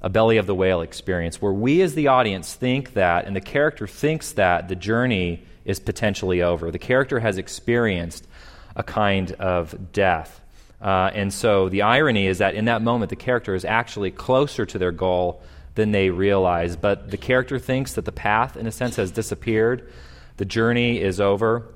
a 0.00 0.08
belly 0.08 0.36
of 0.36 0.46
the 0.46 0.54
whale 0.54 0.80
experience, 0.80 1.42
where 1.42 1.52
we 1.52 1.82
as 1.82 1.94
the 1.94 2.08
audience 2.08 2.54
think 2.54 2.94
that, 2.94 3.26
and 3.26 3.34
the 3.34 3.40
character 3.40 3.86
thinks 3.86 4.32
that 4.32 4.68
the 4.68 4.76
journey 4.76 5.44
is 5.64 5.80
potentially 5.80 6.42
over. 6.42 6.70
The 6.70 6.78
character 6.78 7.20
has 7.20 7.38
experienced 7.38 8.26
a 8.76 8.82
kind 8.82 9.32
of 9.32 9.92
death. 9.92 10.40
Uh, 10.84 11.10
and 11.14 11.32
so 11.32 11.70
the 11.70 11.80
irony 11.80 12.26
is 12.26 12.38
that 12.38 12.54
in 12.54 12.66
that 12.66 12.82
moment, 12.82 13.08
the 13.08 13.16
character 13.16 13.54
is 13.54 13.64
actually 13.64 14.10
closer 14.10 14.66
to 14.66 14.78
their 14.78 14.92
goal 14.92 15.42
than 15.76 15.92
they 15.92 16.10
realize. 16.10 16.76
But 16.76 17.10
the 17.10 17.16
character 17.16 17.58
thinks 17.58 17.94
that 17.94 18.04
the 18.04 18.12
path, 18.12 18.54
in 18.56 18.66
a 18.66 18.70
sense, 18.70 18.96
has 18.96 19.10
disappeared, 19.10 19.90
the 20.36 20.44
journey 20.44 21.00
is 21.00 21.20
over. 21.20 21.66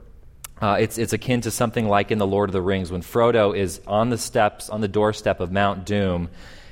Uh, 0.61 0.77
it's, 0.79 0.99
it's 0.99 1.15
akin 1.15 1.41
to 1.41 1.50
something 1.50 1.88
like 1.88 2.11
in 2.11 2.19
The 2.19 2.27
Lord 2.27 2.50
of 2.50 2.53
the 2.53 2.61
Rings 2.61 2.93
when 2.93 3.00
Frodo 3.00 3.57
is 3.57 3.81
on 3.87 4.11
the 4.11 4.19
steps, 4.19 4.69
on 4.69 4.83
the 4.83 4.88
doorstep 4.88 5.41
of 5.41 5.50
Mount 5.53 5.87
Doom, 5.87 6.29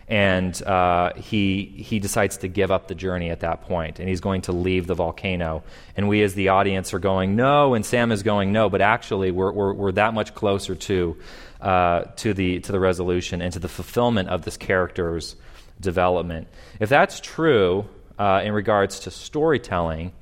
and 0.09 0.61
uh, 0.62 1.14
he, 1.14 1.64
he 1.64 1.99
decides 1.99 2.37
to 2.38 2.49
give 2.49 2.71
up 2.71 2.87
the 2.87 2.95
journey 2.95 3.31
at 3.31 3.40
that 3.40 3.62
point, 3.62 3.99
and 3.99 4.09
he's 4.09 4.21
going 4.21 4.43
to 4.43 4.52
leave 4.52 4.87
the 4.87 4.95
volcano. 4.95 5.64
And 5.97 6.09
we, 6.09 6.23
as 6.23 6.35
the 6.35 6.49
audience, 6.50 6.95
are 6.95 6.99
going, 6.99 7.35
no, 7.35 7.75
and 7.75 7.85
Sam 7.85 8.12
is 8.12 8.23
going, 8.23 8.52
no, 8.52 8.69
but 8.69 8.81
actually, 8.81 9.31
we're, 9.31 9.50
we're, 9.50 9.73
we're 9.73 9.93
that 9.93 10.14
much 10.14 10.35
closer 10.35 10.75
to 10.75 11.16
uh, 11.60 12.02
to, 12.16 12.34
the, 12.34 12.60
to 12.60 12.72
the 12.72 12.80
resolution 12.80 13.42
and 13.42 13.52
to 13.52 13.58
the 13.58 13.68
fulfillment 13.68 14.28
of 14.28 14.42
this 14.42 14.56
character's 14.56 15.36
development. 15.80 16.48
If 16.80 16.88
that's 16.88 17.20
true 17.20 17.86
uh, 18.18 18.42
in 18.44 18.52
regards 18.52 19.00
to 19.00 19.10
storytelling, 19.10 20.12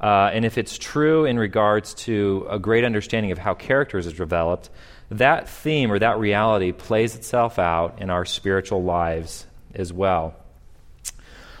uh, 0.00 0.30
and 0.32 0.44
if 0.44 0.58
it's 0.58 0.78
true 0.78 1.24
in 1.24 1.38
regards 1.38 1.94
to 1.94 2.46
a 2.50 2.58
great 2.58 2.84
understanding 2.84 3.30
of 3.30 3.38
how 3.38 3.54
characters 3.54 4.06
are 4.06 4.12
developed, 4.12 4.68
that 5.10 5.48
theme 5.48 5.92
or 5.92 5.98
that 5.98 6.18
reality 6.18 6.72
plays 6.72 7.14
itself 7.14 7.58
out 7.58 8.00
in 8.00 8.10
our 8.10 8.24
spiritual 8.24 8.82
lives 8.82 9.46
as 9.74 9.92
well. 9.92 10.34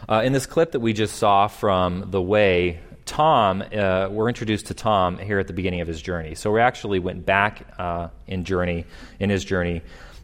Uh, 0.08 0.22
in 0.24 0.32
this 0.32 0.46
clip 0.46 0.72
that 0.72 0.80
we 0.80 0.92
just 0.92 1.16
saw 1.16 1.46
from 1.46 2.10
The 2.10 2.20
Way, 2.20 2.80
Tom, 3.12 3.62
uh, 3.62 4.08
we're 4.10 4.28
introduced 4.28 4.68
to 4.68 4.74
Tom 4.74 5.18
here 5.18 5.38
at 5.38 5.46
the 5.46 5.52
beginning 5.52 5.82
of 5.82 5.86
his 5.86 6.00
journey. 6.00 6.34
So 6.34 6.50
we 6.50 6.60
actually 6.60 6.98
went 6.98 7.26
back 7.26 7.66
uh, 7.78 8.08
in 8.26 8.44
journey, 8.44 8.86
in 9.20 9.28
his 9.28 9.44
journey, 9.44 9.82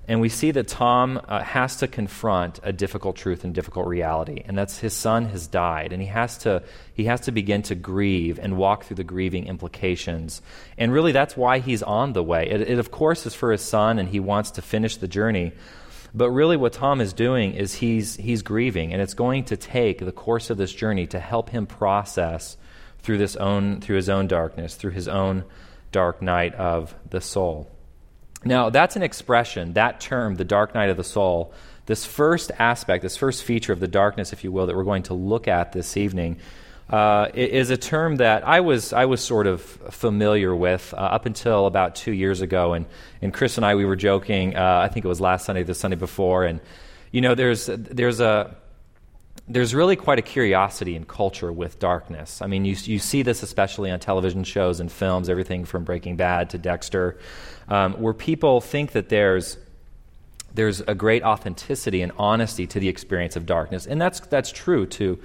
and 0.09 0.23
we 0.23 0.30
see 0.30 0.52
that 0.52 0.68
Tom 0.68 1.21
uh, 1.28 1.42
has 1.42 1.76
to 1.76 1.87
confront 1.87 2.61
a 2.62 2.73
difficult 2.73 3.16
truth 3.16 3.45
and 3.45 3.54
difficult 3.54 3.88
reality, 3.88 4.42
and 4.42 4.57
that's 4.57 4.78
his 4.78 4.95
son 4.95 5.26
has 5.26 5.47
died, 5.47 5.92
and 5.92 6.00
he 6.00 6.09
has 6.09 6.38
to 6.38 6.62
he 6.95 7.04
has 7.04 7.21
to 7.21 7.30
begin 7.30 7.61
to 7.64 7.75
grieve 7.75 8.38
and 8.38 8.57
walk 8.57 8.85
through 8.85 8.97
the 8.97 9.04
grieving 9.04 9.49
implications. 9.49 10.40
And 10.78 10.90
really, 10.90 11.12
that's 11.12 11.37
why 11.37 11.59
he's 11.59 11.83
on 11.83 12.14
the 12.14 12.23
way. 12.23 12.49
It, 12.49 12.62
it 12.62 12.78
of 12.78 12.90
course 12.90 13.26
is 13.26 13.35
for 13.35 13.52
his 13.52 13.61
son, 13.61 13.99
and 13.99 14.09
he 14.09 14.18
wants 14.18 14.52
to 14.52 14.62
finish 14.62 14.97
the 14.97 15.09
journey. 15.09 15.52
But 16.14 16.30
really, 16.30 16.57
what 16.57 16.73
Tom 16.73 17.02
is 17.02 17.12
doing 17.12 17.52
is 17.52 17.75
he's 17.75 18.16
he's 18.16 18.40
grieving, 18.40 18.95
and 18.95 19.02
it's 19.02 19.12
going 19.12 19.45
to 19.45 19.59
take 19.59 19.99
the 19.99 20.11
course 20.11 20.49
of 20.49 20.57
this 20.57 20.73
journey 20.73 21.07
to 21.09 21.21
help 21.21 21.50
him 21.50 21.66
process 21.66 22.57
through 23.00 23.18
this 23.18 23.36
own 23.36 23.80
through 23.80 23.96
his 23.96 24.08
own 24.08 24.26
darkness, 24.26 24.74
through 24.74 24.92
his 24.92 25.08
own 25.08 25.44
dark 25.92 26.20
night 26.20 26.54
of 26.54 26.94
the 27.10 27.20
soul. 27.20 27.70
Now, 28.44 28.70
that's 28.70 28.96
an 28.96 29.02
expression, 29.02 29.72
that 29.72 30.00
term, 30.00 30.36
the 30.36 30.44
dark 30.44 30.74
night 30.74 30.90
of 30.90 30.96
the 30.96 31.04
soul, 31.04 31.52
this 31.86 32.04
first 32.04 32.52
aspect, 32.58 33.02
this 33.02 33.16
first 33.16 33.42
feature 33.42 33.72
of 33.72 33.80
the 33.80 33.88
darkness, 33.88 34.32
if 34.32 34.44
you 34.44 34.52
will, 34.52 34.66
that 34.66 34.76
we're 34.76 34.84
going 34.84 35.04
to 35.04 35.14
look 35.14 35.48
at 35.48 35.72
this 35.72 35.96
evening, 35.96 36.38
uh, 36.90 37.28
is 37.34 37.70
a 37.70 37.76
term 37.76 38.16
that 38.16 38.46
I 38.46 38.60
was, 38.60 38.92
I 38.92 39.06
was 39.06 39.20
sort 39.22 39.46
of 39.46 39.60
familiar 39.60 40.54
with 40.54 40.94
uh, 40.94 41.00
up 41.00 41.26
until 41.26 41.66
about 41.66 41.96
two 41.96 42.12
years 42.12 42.40
ago. 42.40 42.74
And, 42.74 42.86
and 43.20 43.34
Chris 43.34 43.56
and 43.56 43.66
I, 43.66 43.74
we 43.74 43.84
were 43.84 43.96
joking, 43.96 44.56
uh, 44.56 44.80
I 44.84 44.88
think 44.88 45.04
it 45.04 45.08
was 45.08 45.20
last 45.20 45.44
Sunday, 45.46 45.64
the 45.64 45.74
Sunday 45.74 45.96
before. 45.96 46.44
And, 46.44 46.60
you 47.10 47.20
know, 47.20 47.34
there's, 47.34 47.66
there's 47.66 48.20
a, 48.20 48.56
there's 49.48 49.74
really 49.74 49.96
quite 49.96 50.18
a 50.18 50.22
curiosity 50.22 50.94
in 50.94 51.04
culture 51.04 51.50
with 51.50 51.78
darkness. 51.78 52.42
I 52.42 52.46
mean, 52.46 52.64
you, 52.64 52.76
you 52.82 52.98
see 52.98 53.22
this 53.22 53.42
especially 53.42 53.90
on 53.90 53.98
television 53.98 54.44
shows 54.44 54.78
and 54.78 54.92
films, 54.92 55.28
everything 55.28 55.64
from 55.64 55.84
Breaking 55.84 56.16
Bad 56.16 56.50
to 56.50 56.58
Dexter, 56.58 57.18
um, 57.68 57.94
where 57.94 58.12
people 58.12 58.60
think 58.60 58.92
that 58.92 59.08
there's, 59.08 59.56
there's 60.54 60.80
a 60.82 60.94
great 60.94 61.22
authenticity 61.22 62.02
and 62.02 62.12
honesty 62.18 62.66
to 62.66 62.78
the 62.78 62.88
experience 62.88 63.36
of 63.36 63.46
darkness. 63.46 63.86
And 63.86 64.00
that's, 64.00 64.20
that's 64.20 64.52
true 64.52 64.86
to, 64.86 65.18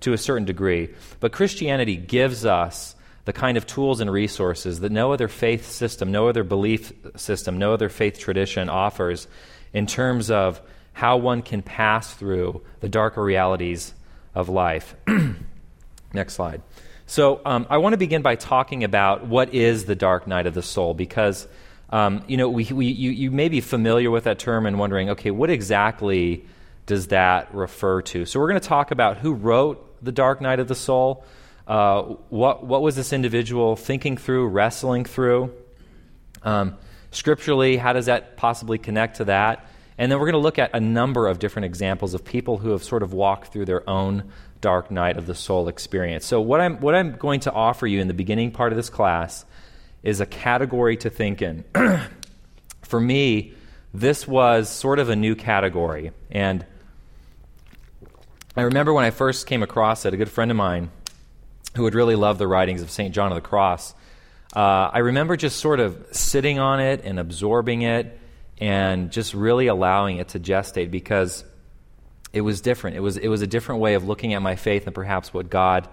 to 0.00 0.12
a 0.12 0.18
certain 0.18 0.44
degree. 0.44 0.90
But 1.20 1.32
Christianity 1.32 1.96
gives 1.96 2.44
us 2.44 2.96
the 3.26 3.32
kind 3.32 3.56
of 3.56 3.66
tools 3.66 4.00
and 4.00 4.10
resources 4.10 4.80
that 4.80 4.90
no 4.90 5.12
other 5.12 5.28
faith 5.28 5.70
system, 5.70 6.10
no 6.10 6.28
other 6.28 6.42
belief 6.42 6.92
system, 7.14 7.58
no 7.58 7.74
other 7.74 7.88
faith 7.88 8.18
tradition 8.18 8.68
offers 8.68 9.28
in 9.72 9.86
terms 9.86 10.30
of 10.30 10.60
how 10.98 11.16
one 11.16 11.42
can 11.42 11.62
pass 11.62 12.12
through 12.12 12.60
the 12.80 12.88
darker 12.88 13.22
realities 13.22 13.94
of 14.34 14.48
life. 14.48 14.96
Next 16.12 16.34
slide. 16.34 16.60
So, 17.06 17.40
um, 17.44 17.68
I 17.70 17.78
want 17.78 17.92
to 17.92 17.96
begin 17.96 18.20
by 18.20 18.34
talking 18.34 18.82
about 18.82 19.24
what 19.24 19.54
is 19.54 19.84
the 19.84 19.94
dark 19.94 20.26
night 20.26 20.48
of 20.48 20.54
the 20.54 20.62
soul, 20.62 20.94
because 20.94 21.46
um, 21.90 22.24
you 22.26 22.36
know 22.36 22.48
we, 22.48 22.64
we, 22.64 22.86
you, 22.86 23.12
you 23.12 23.30
may 23.30 23.48
be 23.48 23.60
familiar 23.60 24.10
with 24.10 24.24
that 24.24 24.40
term 24.40 24.66
and 24.66 24.76
wondering, 24.76 25.10
okay, 25.10 25.30
what 25.30 25.50
exactly 25.50 26.44
does 26.86 27.06
that 27.06 27.54
refer 27.54 28.02
to? 28.02 28.26
So, 28.26 28.40
we're 28.40 28.48
going 28.48 28.60
to 28.60 28.68
talk 28.68 28.90
about 28.90 29.18
who 29.18 29.34
wrote 29.34 30.04
the 30.04 30.10
dark 30.10 30.40
night 30.40 30.58
of 30.58 30.66
the 30.66 30.74
soul. 30.74 31.24
Uh, 31.68 32.02
what, 32.28 32.66
what 32.66 32.82
was 32.82 32.96
this 32.96 33.12
individual 33.12 33.76
thinking 33.76 34.16
through, 34.16 34.48
wrestling 34.48 35.04
through? 35.04 35.54
Um, 36.42 36.76
scripturally, 37.12 37.76
how 37.76 37.92
does 37.92 38.06
that 38.06 38.36
possibly 38.36 38.78
connect 38.78 39.18
to 39.18 39.26
that? 39.26 39.64
And 39.98 40.10
then 40.10 40.20
we're 40.20 40.26
going 40.26 40.34
to 40.34 40.38
look 40.38 40.60
at 40.60 40.70
a 40.72 40.80
number 40.80 41.26
of 41.26 41.40
different 41.40 41.66
examples 41.66 42.14
of 42.14 42.24
people 42.24 42.58
who 42.58 42.70
have 42.70 42.84
sort 42.84 43.02
of 43.02 43.12
walked 43.12 43.52
through 43.52 43.64
their 43.64 43.88
own 43.90 44.30
dark 44.60 44.90
night 44.90 45.16
of 45.16 45.26
the 45.26 45.34
soul 45.34 45.68
experience. 45.68 46.24
So, 46.24 46.40
what 46.40 46.60
I'm, 46.60 46.78
what 46.80 46.94
I'm 46.94 47.16
going 47.16 47.40
to 47.40 47.52
offer 47.52 47.86
you 47.86 48.00
in 48.00 48.06
the 48.06 48.14
beginning 48.14 48.52
part 48.52 48.72
of 48.72 48.76
this 48.76 48.90
class 48.90 49.44
is 50.02 50.20
a 50.20 50.26
category 50.26 50.96
to 50.98 51.10
think 51.10 51.42
in. 51.42 51.64
For 52.82 53.00
me, 53.00 53.54
this 53.92 54.26
was 54.26 54.68
sort 54.68 55.00
of 55.00 55.08
a 55.08 55.16
new 55.16 55.34
category. 55.34 56.12
And 56.30 56.64
I 58.56 58.62
remember 58.62 58.92
when 58.92 59.04
I 59.04 59.10
first 59.10 59.46
came 59.46 59.62
across 59.62 60.04
it, 60.04 60.14
a 60.14 60.16
good 60.16 60.30
friend 60.30 60.50
of 60.50 60.56
mine 60.56 60.90
who 61.76 61.84
had 61.84 61.94
really 61.94 62.16
loved 62.16 62.38
the 62.38 62.46
writings 62.46 62.82
of 62.82 62.90
St. 62.90 63.14
John 63.14 63.30
of 63.30 63.36
the 63.36 63.42
Cross, 63.42 63.94
uh, 64.56 64.90
I 64.92 64.98
remember 64.98 65.36
just 65.36 65.58
sort 65.58 65.80
of 65.80 66.06
sitting 66.12 66.58
on 66.58 66.80
it 66.80 67.02
and 67.04 67.18
absorbing 67.18 67.82
it 67.82 68.18
and 68.60 69.10
just 69.10 69.34
really 69.34 69.68
allowing 69.68 70.18
it 70.18 70.28
to 70.28 70.40
gestate 70.40 70.90
because 70.90 71.44
it 72.32 72.40
was 72.40 72.60
different. 72.60 72.96
It 72.96 73.00
was, 73.00 73.16
it 73.16 73.28
was 73.28 73.42
a 73.42 73.46
different 73.46 73.80
way 73.80 73.94
of 73.94 74.06
looking 74.06 74.34
at 74.34 74.42
my 74.42 74.56
faith 74.56 74.86
and 74.86 74.94
perhaps 74.94 75.32
what 75.32 75.48
God 75.48 75.88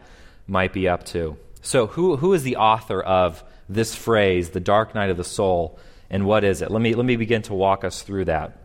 might 0.48 0.74
be 0.74 0.88
up 0.88 1.06
to. 1.06 1.38
So, 1.62 1.88
who, 1.88 2.18
who 2.18 2.34
is 2.34 2.44
the 2.44 2.58
author 2.58 3.02
of 3.02 3.44
this 3.68 3.96
phrase, 3.96 4.52
the 4.52 4.60
dark 4.60 4.94
night 4.94 5.10
of 5.10 5.18
the 5.18 5.24
soul, 5.24 5.80
and 6.10 6.26
what 6.26 6.44
is 6.44 6.62
it? 6.62 6.70
Let 6.70 6.82
me, 6.82 6.94
let 6.94 7.06
me 7.06 7.16
begin 7.16 7.42
to 7.44 7.54
walk 7.54 7.84
us 7.84 8.02
through 8.04 8.26
that. 8.26 8.58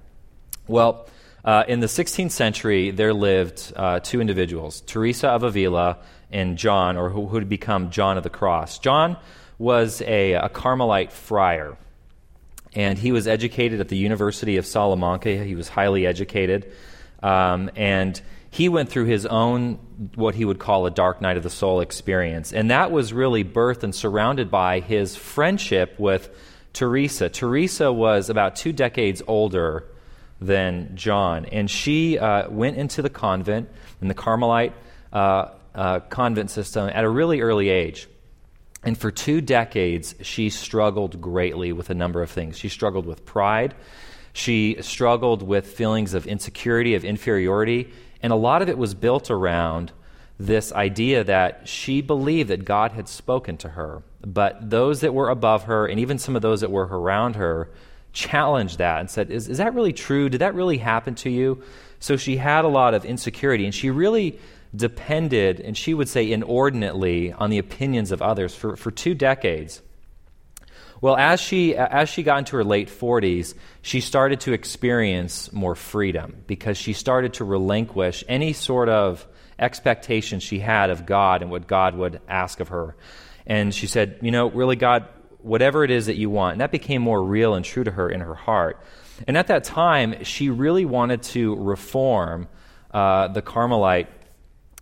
Well, 0.66 1.07
uh, 1.42 1.64
in 1.66 1.80
the 1.80 1.87
16th 1.87 2.33
century, 2.33 2.90
there 2.90 3.14
lived 3.14 3.73
uh, 3.75 4.00
two 4.00 4.21
individuals, 4.21 4.83
Teresa 4.83 5.28
of 5.28 5.42
Avila 5.42 5.99
and 6.30 6.59
John, 6.59 6.99
or 6.99 7.09
who 7.09 7.21
would 7.21 7.49
become 7.49 7.90
John 7.90 8.19
of 8.19 8.25
the 8.25 8.30
Cross. 8.30 8.80
John 8.80 9.16
was 9.59 10.02
a, 10.02 10.35
a 10.35 10.49
Carmelite 10.50 11.12
friar 11.12 11.78
and 12.74 12.98
he 12.98 13.12
was 13.12 13.26
educated 13.26 13.80
at 13.80 13.88
the 13.88 13.96
University 13.96 14.56
of 14.56 14.66
Salamanca. 14.66 15.44
He 15.44 15.54
was 15.54 15.68
highly 15.68 16.06
educated. 16.06 16.72
Um, 17.22 17.70
and 17.76 18.20
he 18.50 18.68
went 18.68 18.88
through 18.88 19.04
his 19.04 19.26
own, 19.26 19.74
what 20.14 20.34
he 20.34 20.44
would 20.44 20.58
call 20.58 20.86
a 20.86 20.90
dark 20.90 21.20
night 21.20 21.36
of 21.36 21.42
the 21.42 21.50
soul 21.50 21.80
experience. 21.80 22.52
And 22.52 22.70
that 22.70 22.90
was 22.90 23.12
really 23.12 23.44
birthed 23.44 23.82
and 23.82 23.94
surrounded 23.94 24.50
by 24.50 24.80
his 24.80 25.16
friendship 25.16 25.98
with 25.98 26.30
Teresa. 26.72 27.28
Teresa 27.28 27.92
was 27.92 28.30
about 28.30 28.56
two 28.56 28.72
decades 28.72 29.22
older 29.26 29.84
than 30.40 30.96
John. 30.96 31.44
And 31.46 31.70
she 31.70 32.18
uh, 32.18 32.48
went 32.50 32.76
into 32.76 33.02
the 33.02 33.10
convent, 33.10 33.68
in 34.00 34.08
the 34.08 34.14
Carmelite 34.14 34.72
uh, 35.12 35.50
uh, 35.74 36.00
convent 36.00 36.50
system, 36.50 36.88
at 36.88 37.04
a 37.04 37.08
really 37.08 37.40
early 37.40 37.68
age. 37.68 38.08
And 38.82 38.96
for 38.96 39.10
two 39.10 39.40
decades, 39.40 40.14
she 40.22 40.49
struggled 40.49 41.20
greatly 41.20 41.72
with 41.72 41.90
a 41.90 41.94
number 41.94 42.22
of 42.22 42.30
things. 42.30 42.58
She 42.58 42.68
struggled 42.68 43.06
with 43.06 43.26
pride. 43.26 43.75
She 44.32 44.76
struggled 44.80 45.42
with 45.42 45.66
feelings 45.66 46.14
of 46.14 46.26
insecurity, 46.26 46.94
of 46.94 47.04
inferiority. 47.04 47.92
And 48.22 48.32
a 48.32 48.37
lot 48.37 48.62
of 48.62 48.68
it 48.68 48.78
was 48.78 48.94
built 48.94 49.30
around 49.30 49.92
this 50.38 50.72
idea 50.72 51.22
that 51.25 51.68
she 51.68 52.00
believed 52.00 52.49
that 52.49 52.64
God 52.64 52.92
had 52.92 53.08
spoken 53.08 53.58
to 53.58 53.68
her. 53.70 54.02
But 54.25 54.70
those 54.70 55.00
that 55.00 55.12
were 55.12 55.28
above 55.28 55.64
her, 55.64 55.87
and 55.87 56.00
even 56.00 56.18
some 56.18 56.34
of 56.34 56.40
those 56.40 56.62
that 56.62 56.70
were 56.70 56.87
around 56.87 57.37
her, 57.37 57.68
challenged 58.12 58.78
that 58.78 59.00
and 59.00 59.10
said, 59.10 59.30
Is, 59.30 59.49
is 59.49 59.58
that 59.58 59.75
really 59.75 59.92
true? 59.92 60.30
Did 60.30 60.40
that 60.40 60.54
really 60.54 60.78
happen 60.78 61.14
to 61.16 61.30
you? 61.30 61.62
So 62.00 62.16
she 62.16 62.38
had 62.38 62.64
a 62.64 62.68
lot 62.68 62.94
of 62.94 63.04
insecurity. 63.04 63.66
And 63.66 63.75
she 63.75 63.90
really 63.90 64.38
depended, 64.74 65.60
and 65.60 65.76
she 65.76 65.94
would 65.94 66.08
say 66.08 66.30
inordinately, 66.30 67.32
on 67.32 67.50
the 67.50 67.58
opinions 67.58 68.12
of 68.12 68.22
others 68.22 68.54
for, 68.54 68.76
for 68.76 68.90
two 68.90 69.14
decades. 69.14 69.82
Well, 71.00 71.16
as 71.16 71.40
she, 71.40 71.74
as 71.74 72.08
she 72.08 72.22
got 72.22 72.40
into 72.40 72.56
her 72.56 72.64
late 72.64 72.88
40s, 72.88 73.54
she 73.80 74.00
started 74.00 74.40
to 74.40 74.52
experience 74.52 75.50
more 75.52 75.74
freedom 75.74 76.42
because 76.46 76.76
she 76.76 76.92
started 76.92 77.34
to 77.34 77.44
relinquish 77.44 78.22
any 78.28 78.52
sort 78.52 78.90
of 78.90 79.26
expectation 79.58 80.40
she 80.40 80.58
had 80.58 80.90
of 80.90 81.06
God 81.06 81.42
and 81.42 81.50
what 81.50 81.66
God 81.66 81.94
would 81.94 82.20
ask 82.28 82.60
of 82.60 82.68
her. 82.68 82.96
And 83.46 83.74
she 83.74 83.86
said, 83.86 84.18
You 84.20 84.30
know, 84.30 84.50
really, 84.50 84.76
God, 84.76 85.08
whatever 85.38 85.84
it 85.84 85.90
is 85.90 86.06
that 86.06 86.16
you 86.16 86.28
want. 86.28 86.52
And 86.52 86.60
that 86.60 86.70
became 86.70 87.00
more 87.00 87.22
real 87.22 87.54
and 87.54 87.64
true 87.64 87.84
to 87.84 87.90
her 87.90 88.10
in 88.10 88.20
her 88.20 88.34
heart. 88.34 88.82
And 89.26 89.38
at 89.38 89.46
that 89.46 89.64
time, 89.64 90.24
she 90.24 90.50
really 90.50 90.84
wanted 90.84 91.22
to 91.24 91.56
reform 91.56 92.48
uh, 92.92 93.28
the 93.28 93.42
Carmelite 93.42 94.08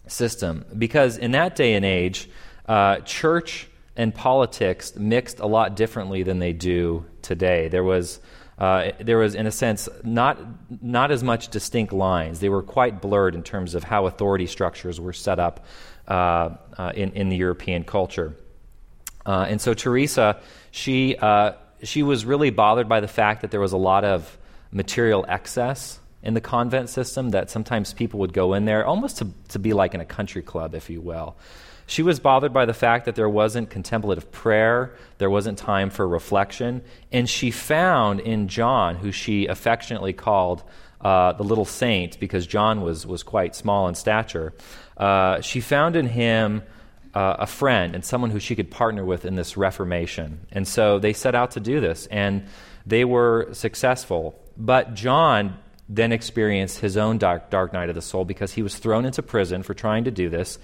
system. 0.08 0.64
Because 0.76 1.16
in 1.16 1.32
that 1.32 1.56
day 1.56 1.74
and 1.74 1.84
age, 1.84 2.28
uh, 2.66 2.98
church 3.00 3.68
and 3.96 4.14
politics 4.14 4.94
mixed 4.96 5.40
a 5.40 5.46
lot 5.46 5.76
differently 5.76 6.22
than 6.22 6.38
they 6.38 6.52
do 6.52 7.04
today. 7.22 7.68
There 7.68 7.82
was, 7.82 8.20
uh, 8.58 8.92
there 9.00 9.18
was 9.18 9.34
in 9.34 9.46
a 9.46 9.50
sense, 9.50 9.88
not, 10.04 10.38
not 10.82 11.10
as 11.10 11.24
much 11.24 11.48
distinct 11.48 11.92
lines. 11.92 12.40
They 12.40 12.48
were 12.48 12.62
quite 12.62 13.00
blurred 13.00 13.34
in 13.34 13.42
terms 13.42 13.74
of 13.74 13.84
how 13.84 14.06
authority 14.06 14.46
structures 14.46 15.00
were 15.00 15.12
set 15.12 15.38
up 15.38 15.64
uh, 16.06 16.56
uh 16.78 16.92
in, 16.94 17.12
in 17.12 17.28
the 17.28 17.36
European 17.36 17.84
culture. 17.84 18.34
Uh, 19.26 19.44
and 19.48 19.60
so 19.60 19.74
Teresa, 19.74 20.40
she, 20.70 21.16
uh, 21.16 21.52
she 21.82 22.02
was 22.02 22.24
really 22.24 22.48
bothered 22.48 22.88
by 22.88 23.00
the 23.00 23.08
fact 23.08 23.42
that 23.42 23.50
there 23.50 23.60
was 23.60 23.72
a 23.72 23.76
lot 23.76 24.04
of 24.04 24.38
material 24.72 25.24
excess 25.28 25.98
in 26.22 26.34
the 26.34 26.40
convent 26.40 26.88
system 26.88 27.30
that 27.30 27.50
sometimes 27.50 27.92
people 27.92 28.20
would 28.20 28.32
go 28.32 28.54
in 28.54 28.64
there 28.64 28.84
almost 28.84 29.18
to, 29.18 29.28
to 29.48 29.58
be 29.58 29.72
like 29.72 29.94
in 29.94 30.00
a 30.00 30.04
country 30.04 30.42
club, 30.42 30.74
if 30.74 30.90
you 30.90 31.00
will. 31.00 31.36
She 31.86 32.02
was 32.02 32.20
bothered 32.20 32.52
by 32.52 32.66
the 32.66 32.74
fact 32.74 33.06
that 33.06 33.14
there 33.14 33.28
wasn't 33.28 33.70
contemplative 33.70 34.30
prayer, 34.30 34.94
there 35.16 35.30
wasn't 35.30 35.56
time 35.56 35.88
for 35.88 36.06
reflection, 36.06 36.82
and 37.10 37.28
she 37.28 37.50
found 37.50 38.20
in 38.20 38.48
John, 38.48 38.96
who 38.96 39.10
she 39.10 39.46
affectionately 39.46 40.12
called 40.12 40.64
uh, 41.00 41.32
the 41.32 41.44
little 41.44 41.64
saint, 41.64 42.20
because 42.20 42.46
John 42.46 42.82
was, 42.82 43.06
was 43.06 43.22
quite 43.22 43.54
small 43.54 43.88
in 43.88 43.94
stature, 43.94 44.52
uh, 44.98 45.40
she 45.40 45.60
found 45.60 45.96
in 45.96 46.06
him 46.06 46.62
uh, 47.14 47.36
a 47.38 47.46
friend 47.46 47.94
and 47.94 48.04
someone 48.04 48.30
who 48.30 48.40
she 48.40 48.54
could 48.54 48.70
partner 48.70 49.04
with 49.04 49.24
in 49.24 49.34
this 49.34 49.56
reformation. 49.56 50.40
And 50.52 50.68
so 50.68 50.98
they 50.98 51.14
set 51.14 51.34
out 51.34 51.52
to 51.52 51.60
do 51.60 51.80
this, 51.80 52.06
and 52.10 52.44
they 52.84 53.04
were 53.04 53.48
successful. 53.52 54.38
But 54.58 54.92
John 54.92 55.56
then 55.88 56.12
experienced 56.12 56.80
his 56.80 56.96
own 56.96 57.18
dark, 57.18 57.50
dark 57.50 57.72
night 57.72 57.88
of 57.88 57.94
the 57.94 58.02
soul 58.02 58.24
because 58.24 58.52
he 58.52 58.62
was 58.62 58.76
thrown 58.76 59.04
into 59.04 59.22
prison 59.22 59.62
for 59.62 59.74
trying 59.74 60.04
to 60.04 60.10
do 60.10 60.28
this. 60.28 60.58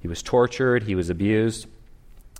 He 0.00 0.08
was 0.08 0.22
tortured, 0.22 0.82
he 0.84 0.94
was 0.94 1.10
abused. 1.10 1.66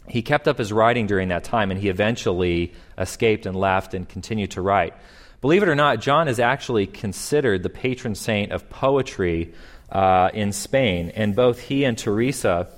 He 0.08 0.22
kept 0.22 0.48
up 0.48 0.58
his 0.58 0.72
writing 0.72 1.06
during 1.06 1.28
that 1.28 1.44
time, 1.44 1.70
and 1.70 1.78
he 1.78 1.88
eventually 1.88 2.72
escaped 2.96 3.46
and 3.46 3.54
left 3.54 3.94
and 3.94 4.08
continued 4.08 4.52
to 4.52 4.62
write. 4.62 4.94
Believe 5.40 5.62
it 5.62 5.68
or 5.68 5.74
not, 5.74 6.00
John 6.00 6.28
is 6.28 6.40
actually 6.40 6.86
considered 6.86 7.62
the 7.62 7.70
patron 7.70 8.14
saint 8.14 8.52
of 8.52 8.68
poetry 8.70 9.54
uh, 9.92 10.30
in 10.32 10.52
Spain, 10.52 11.12
and 11.14 11.36
both 11.36 11.60
he 11.60 11.84
and 11.84 11.96
Teresa 11.96 12.68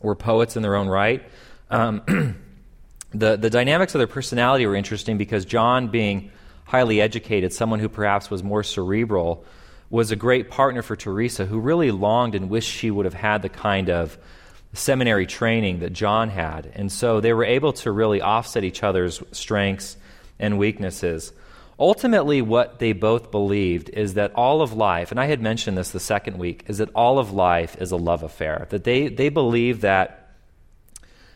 were 0.00 0.14
poets 0.14 0.56
in 0.56 0.62
their 0.62 0.76
own 0.76 0.88
right. 0.88 1.22
Um, 1.70 2.02
the, 3.12 3.36
the 3.36 3.50
dynamics 3.50 3.94
of 3.94 4.00
their 4.00 4.06
personality 4.06 4.66
were 4.66 4.74
interesting 4.74 5.18
because 5.18 5.44
John, 5.44 5.88
being 5.88 6.30
highly 6.70 7.00
educated, 7.00 7.52
someone 7.52 7.80
who 7.80 7.88
perhaps 7.88 8.30
was 8.30 8.44
more 8.44 8.62
cerebral, 8.62 9.44
was 9.90 10.12
a 10.12 10.16
great 10.16 10.48
partner 10.48 10.82
for 10.82 10.94
Teresa, 10.94 11.44
who 11.44 11.58
really 11.58 11.90
longed 11.90 12.36
and 12.36 12.48
wished 12.48 12.70
she 12.70 12.92
would 12.92 13.06
have 13.06 13.14
had 13.14 13.42
the 13.42 13.48
kind 13.48 13.90
of 13.90 14.16
seminary 14.72 15.26
training 15.26 15.80
that 15.80 15.92
John 15.92 16.28
had. 16.28 16.70
And 16.76 16.92
so 16.92 17.20
they 17.20 17.32
were 17.32 17.44
able 17.44 17.72
to 17.72 17.90
really 17.90 18.22
offset 18.22 18.62
each 18.62 18.84
other's 18.84 19.20
strengths 19.32 19.96
and 20.38 20.60
weaknesses. 20.60 21.32
Ultimately, 21.76 22.40
what 22.40 22.78
they 22.78 22.92
both 22.92 23.32
believed 23.32 23.88
is 23.88 24.14
that 24.14 24.32
all 24.34 24.62
of 24.62 24.72
life, 24.72 25.10
and 25.10 25.18
I 25.18 25.26
had 25.26 25.42
mentioned 25.42 25.76
this 25.76 25.90
the 25.90 25.98
second 25.98 26.38
week, 26.38 26.66
is 26.68 26.78
that 26.78 26.90
all 26.94 27.18
of 27.18 27.32
life 27.32 27.76
is 27.80 27.90
a 27.90 27.96
love 27.96 28.22
affair. 28.22 28.68
That 28.70 28.84
they, 28.84 29.08
they 29.08 29.28
believe 29.28 29.80
that 29.80 30.36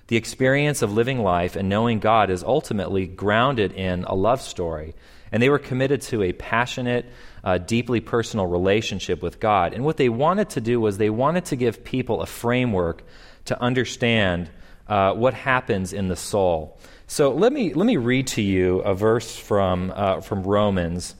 the 0.06 0.16
experience 0.16 0.80
of 0.80 0.92
living 0.92 1.24
life 1.24 1.56
and 1.56 1.68
knowing 1.68 1.98
God 1.98 2.30
is 2.30 2.44
ultimately 2.44 3.08
grounded 3.08 3.72
in 3.72 4.04
a 4.04 4.14
love 4.14 4.40
story. 4.40 4.94
And 5.34 5.42
they 5.42 5.48
were 5.48 5.58
committed 5.58 6.00
to 6.02 6.22
a 6.22 6.32
passionate, 6.32 7.06
uh, 7.42 7.58
deeply 7.58 7.98
personal 7.98 8.46
relationship 8.46 9.20
with 9.20 9.40
God. 9.40 9.72
And 9.74 9.84
what 9.84 9.96
they 9.96 10.08
wanted 10.08 10.50
to 10.50 10.60
do 10.60 10.80
was 10.80 10.96
they 10.96 11.10
wanted 11.10 11.46
to 11.46 11.56
give 11.56 11.82
people 11.82 12.22
a 12.22 12.26
framework 12.26 13.02
to 13.46 13.60
understand 13.60 14.48
uh, 14.86 15.12
what 15.14 15.34
happens 15.34 15.92
in 15.92 16.06
the 16.06 16.14
soul. 16.14 16.78
So 17.08 17.34
let 17.34 17.52
me, 17.52 17.74
let 17.74 17.84
me 17.84 17.96
read 17.96 18.28
to 18.28 18.42
you 18.42 18.78
a 18.82 18.94
verse 18.94 19.36
from, 19.36 19.92
uh, 19.92 20.20
from 20.20 20.44
Romans 20.44 21.16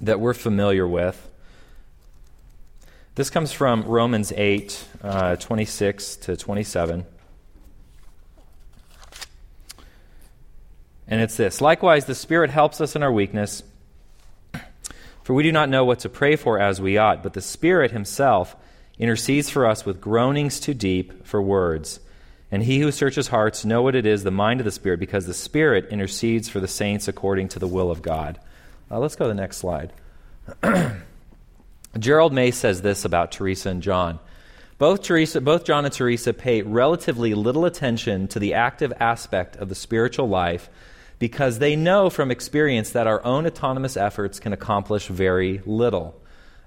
that 0.00 0.18
we're 0.18 0.34
familiar 0.34 0.84
with. 0.84 1.16
This 3.14 3.30
comes 3.30 3.52
from 3.52 3.84
Romans 3.84 4.32
8, 4.36 4.84
uh, 5.04 5.36
26 5.36 6.16
to 6.16 6.36
27. 6.36 7.06
And 11.08 11.20
it's 11.20 11.36
this 11.36 11.60
Likewise, 11.60 12.06
the 12.06 12.14
Spirit 12.14 12.50
helps 12.50 12.80
us 12.80 12.96
in 12.96 13.02
our 13.02 13.12
weakness, 13.12 13.62
for 15.22 15.34
we 15.34 15.42
do 15.42 15.52
not 15.52 15.68
know 15.68 15.84
what 15.84 16.00
to 16.00 16.08
pray 16.08 16.36
for 16.36 16.58
as 16.58 16.80
we 16.80 16.98
ought, 16.98 17.22
but 17.22 17.34
the 17.34 17.40
Spirit 17.40 17.90
Himself 17.90 18.56
intercedes 18.98 19.50
for 19.50 19.66
us 19.66 19.84
with 19.84 20.00
groanings 20.00 20.60
too 20.60 20.74
deep 20.74 21.26
for 21.26 21.42
words. 21.42 22.00
And 22.50 22.62
he 22.62 22.78
who 22.78 22.92
searches 22.92 23.28
hearts 23.28 23.64
know 23.64 23.82
what 23.82 23.96
it 23.96 24.06
is, 24.06 24.22
the 24.22 24.30
mind 24.30 24.60
of 24.60 24.64
the 24.64 24.70
Spirit, 24.70 25.00
because 25.00 25.26
the 25.26 25.34
Spirit 25.34 25.88
intercedes 25.90 26.48
for 26.48 26.60
the 26.60 26.68
saints 26.68 27.08
according 27.08 27.48
to 27.48 27.58
the 27.58 27.66
will 27.66 27.90
of 27.90 28.02
God. 28.02 28.38
Uh, 28.90 28.98
let's 28.98 29.16
go 29.16 29.24
to 29.24 29.28
the 29.28 29.34
next 29.34 29.56
slide. 29.56 29.92
Gerald 31.98 32.32
May 32.32 32.50
says 32.50 32.82
this 32.82 33.04
about 33.04 33.32
Teresa 33.32 33.70
and 33.70 33.82
John. 33.82 34.20
Both, 34.78 35.02
Teresa, 35.02 35.40
both 35.40 35.64
John 35.64 35.84
and 35.84 35.94
Teresa 35.94 36.32
pay 36.32 36.62
relatively 36.62 37.34
little 37.34 37.64
attention 37.64 38.28
to 38.28 38.38
the 38.38 38.54
active 38.54 38.92
aspect 39.00 39.56
of 39.56 39.68
the 39.68 39.74
spiritual 39.74 40.28
life 40.28 40.68
because 41.24 41.58
they 41.58 41.74
know 41.74 42.10
from 42.10 42.30
experience 42.30 42.90
that 42.90 43.06
our 43.06 43.24
own 43.24 43.46
autonomous 43.46 43.96
efforts 43.96 44.38
can 44.38 44.52
accomplish 44.52 45.06
very 45.06 45.62
little. 45.64 46.14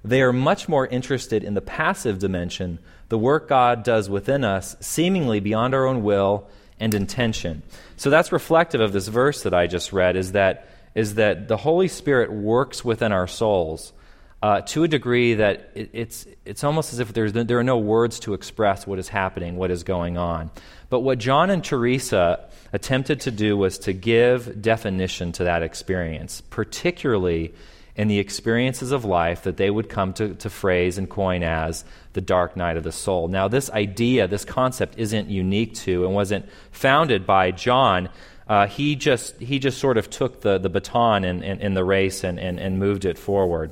They 0.04 0.24
are 0.24 0.34
much 0.34 0.68
more 0.68 0.88
interested 0.88 1.44
in 1.44 1.54
the 1.54 1.62
passive 1.62 2.18
dimension, 2.18 2.80
the 3.10 3.20
work 3.20 3.48
God 3.48 3.84
does 3.84 4.10
within 4.10 4.44
us, 4.44 4.76
seemingly 4.80 5.40
beyond 5.40 5.76
our 5.76 5.86
own 5.86 6.02
will 6.02 6.48
and 6.80 6.96
intention. 6.96 7.62
So 7.98 8.10
that's 8.10 8.32
reflective 8.32 8.82
of 8.82 8.94
this 8.94 9.08
verse 9.10 9.44
that 9.44 9.54
I 9.54 9.68
just 9.68 9.94
read 9.94 10.16
is 10.16 10.32
that, 10.32 10.68
is 10.96 11.14
that 11.14 11.48
the 11.48 11.58
Holy 11.58 11.88
Spirit 11.88 12.32
works 12.32 12.84
within 12.84 13.12
our 13.12 13.28
souls 13.28 13.94
uh, 14.42 14.62
to 14.62 14.84
a 14.84 14.88
degree 14.88 15.36
that 15.36 15.70
it, 15.76 15.92
it's, 15.94 16.26
it's 16.46 16.64
almost 16.64 16.94
as 16.94 17.00
if 17.00 17.14
there's, 17.14 17.34
there 17.34 17.60
are 17.60 17.64
no 17.64 17.78
words 17.78 18.20
to 18.22 18.34
express 18.34 18.88
what 18.88 18.98
is 18.98 19.10
happening, 19.10 19.56
what 19.56 19.70
is 19.70 19.84
going 19.84 20.18
on. 20.18 20.50
But 20.90 21.02
what 21.02 21.18
John 21.18 21.50
and 21.50 21.64
Teresa 21.64 22.46
attempted 22.74 23.22
to 23.22 23.32
do 23.32 23.58
was 23.58 23.80
to 23.80 23.94
give 23.94 24.62
definition 24.62 25.32
to 25.34 25.44
that 25.46 25.64
experience, 25.64 26.42
particularly 26.50 27.54
in 27.96 28.08
the 28.08 28.20
experiences 28.20 28.92
of 28.92 29.04
life 29.06 29.44
that 29.44 29.58
they 29.58 29.70
would 29.70 29.90
come 29.90 30.14
to, 30.14 30.36
to 30.36 30.50
phrase 30.50 30.98
and 31.00 31.10
coin 31.10 31.44
as 31.44 31.84
the 32.14 32.22
dark 32.22 32.56
night 32.56 32.78
of 32.78 32.84
the 32.84 32.92
soul. 32.92 33.28
Now, 33.28 33.48
this 33.48 33.72
idea, 33.72 34.28
this 34.28 34.46
concept, 34.46 34.98
isn't 34.98 35.30
unique 35.30 35.74
to 35.76 36.06
and 36.06 36.14
wasn't 36.14 36.48
founded 36.72 37.26
by 37.26 37.52
John. 37.52 38.10
Uh, 38.48 38.68
he, 38.68 38.96
just, 38.96 39.38
he 39.40 39.58
just 39.58 39.80
sort 39.80 39.98
of 39.98 40.10
took 40.10 40.42
the, 40.42 40.60
the 40.60 40.70
baton 40.70 41.24
in, 41.24 41.44
in, 41.44 41.60
in 41.60 41.74
the 41.74 41.84
race 41.84 42.24
and, 42.24 42.40
and, 42.40 42.60
and 42.60 42.78
moved 42.78 43.04
it 43.04 43.18
forward. 43.18 43.72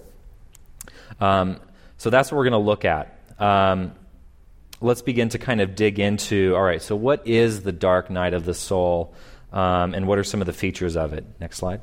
Um, 1.22 1.60
so 1.98 2.10
that's 2.10 2.32
what 2.32 2.38
we're 2.38 2.50
going 2.50 2.54
to 2.54 2.58
look 2.58 2.84
at. 2.84 3.20
Um, 3.40 3.94
let's 4.82 5.02
begin 5.02 5.30
to 5.30 5.38
kind 5.38 5.62
of 5.62 5.76
dig 5.76 6.00
into 6.00 6.56
all 6.56 6.64
right, 6.64 6.82
so 6.82 6.96
what 6.96 7.28
is 7.28 7.64
the 7.64 7.72
dark 7.72 8.10
night 8.10 8.34
of 8.34 8.46
the 8.46 8.54
soul, 8.54 9.14
um, 9.52 9.94
and 9.94 10.08
what 10.08 10.18
are 10.18 10.24
some 10.24 10.42
of 10.42 10.48
the 10.48 10.54
features 10.54 10.96
of 10.96 11.14
it? 11.14 11.26
Next 11.40 11.58
slide. 11.58 11.82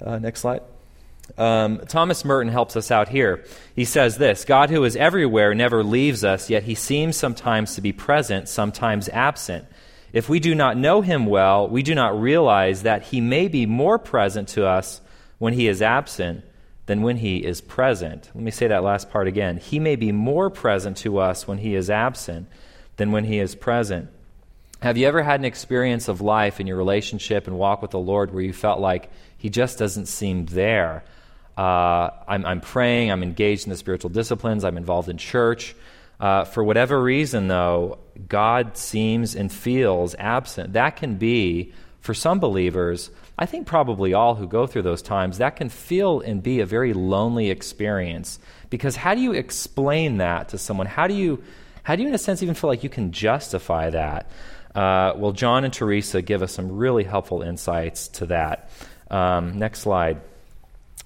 Uh, 0.00 0.18
next 0.18 0.40
slide. 0.40 0.62
Um, 1.36 1.82
Thomas 1.88 2.24
Merton 2.24 2.50
helps 2.50 2.76
us 2.76 2.90
out 2.90 3.08
here. 3.08 3.44
He 3.74 3.84
says 3.84 4.16
this 4.16 4.44
God, 4.44 4.70
who 4.70 4.84
is 4.84 4.96
everywhere, 4.96 5.54
never 5.54 5.82
leaves 5.84 6.24
us, 6.24 6.48
yet 6.48 6.62
he 6.62 6.74
seems 6.74 7.16
sometimes 7.16 7.74
to 7.74 7.80
be 7.80 7.92
present, 7.92 8.48
sometimes 8.48 9.08
absent. 9.10 9.66
If 10.12 10.28
we 10.28 10.40
do 10.40 10.54
not 10.54 10.78
know 10.78 11.02
him 11.02 11.26
well, 11.26 11.68
we 11.68 11.82
do 11.82 11.94
not 11.94 12.18
realize 12.18 12.82
that 12.82 13.02
he 13.02 13.20
may 13.20 13.48
be 13.48 13.66
more 13.66 13.98
present 13.98 14.48
to 14.50 14.66
us 14.66 15.02
when 15.36 15.52
he 15.52 15.68
is 15.68 15.82
absent 15.82 16.44
than 16.88 17.02
when 17.02 17.18
he 17.18 17.44
is 17.44 17.60
present. 17.60 18.30
Let 18.34 18.42
me 18.42 18.50
say 18.50 18.66
that 18.68 18.82
last 18.82 19.10
part 19.10 19.28
again. 19.28 19.58
He 19.58 19.78
may 19.78 19.94
be 19.94 20.10
more 20.10 20.48
present 20.48 20.96
to 20.98 21.18
us 21.18 21.46
when 21.46 21.58
he 21.58 21.74
is 21.74 21.90
absent 21.90 22.48
than 22.96 23.12
when 23.12 23.24
he 23.24 23.38
is 23.38 23.54
present. 23.54 24.08
Have 24.80 24.96
you 24.96 25.06
ever 25.06 25.22
had 25.22 25.38
an 25.38 25.44
experience 25.44 26.08
of 26.08 26.22
life 26.22 26.60
in 26.60 26.66
your 26.66 26.78
relationship 26.78 27.46
and 27.46 27.58
walk 27.58 27.82
with 27.82 27.90
the 27.90 27.98
Lord 27.98 28.32
where 28.32 28.42
you 28.42 28.54
felt 28.54 28.80
like 28.80 29.10
he 29.36 29.50
just 29.50 29.78
doesn't 29.78 30.06
seem 30.06 30.46
there? 30.46 31.04
Uh, 31.58 32.08
I'm, 32.26 32.46
I'm, 32.46 32.60
praying, 32.62 33.12
I'm 33.12 33.22
engaged 33.22 33.66
in 33.66 33.70
the 33.70 33.76
spiritual 33.76 34.08
disciplines, 34.08 34.64
I'm 34.64 34.78
involved 34.78 35.10
in 35.10 35.18
church. 35.18 35.76
Uh, 36.18 36.44
for 36.44 36.64
whatever 36.64 37.02
reason, 37.02 37.48
though, 37.48 37.98
God 38.28 38.78
seems 38.78 39.36
and 39.36 39.52
feels 39.52 40.14
absent. 40.18 40.72
That 40.72 40.96
can 40.96 41.16
be, 41.16 41.74
for 42.00 42.14
some 42.14 42.40
believers, 42.40 43.10
I 43.38 43.46
think 43.46 43.66
probably 43.66 44.14
all 44.14 44.34
who 44.34 44.48
go 44.48 44.66
through 44.66 44.82
those 44.82 45.00
times, 45.00 45.38
that 45.38 45.56
can 45.56 45.68
feel 45.68 46.20
and 46.20 46.42
be 46.42 46.58
a 46.58 46.66
very 46.66 46.92
lonely 46.92 47.50
experience. 47.50 48.40
Because 48.68 48.96
how 48.96 49.14
do 49.14 49.20
you 49.20 49.32
explain 49.32 50.16
that 50.16 50.48
to 50.48 50.58
someone? 50.58 50.86
How 50.86 51.06
do 51.06 51.14
you, 51.14 51.42
how 51.84 51.94
do 51.94 52.02
you 52.02 52.08
in 52.08 52.14
a 52.14 52.18
sense, 52.18 52.42
even 52.42 52.56
feel 52.56 52.68
like 52.68 52.82
you 52.82 52.90
can 52.90 53.12
justify 53.12 53.90
that? 53.90 54.28
Uh, 54.74 55.12
well, 55.16 55.32
John 55.32 55.64
and 55.64 55.72
Teresa 55.72 56.20
give 56.20 56.42
us 56.42 56.52
some 56.52 56.72
really 56.72 57.04
helpful 57.04 57.42
insights 57.42 58.08
to 58.08 58.26
that. 58.26 58.70
Um, 59.10 59.58
next 59.58 59.80
slide. 59.80 60.20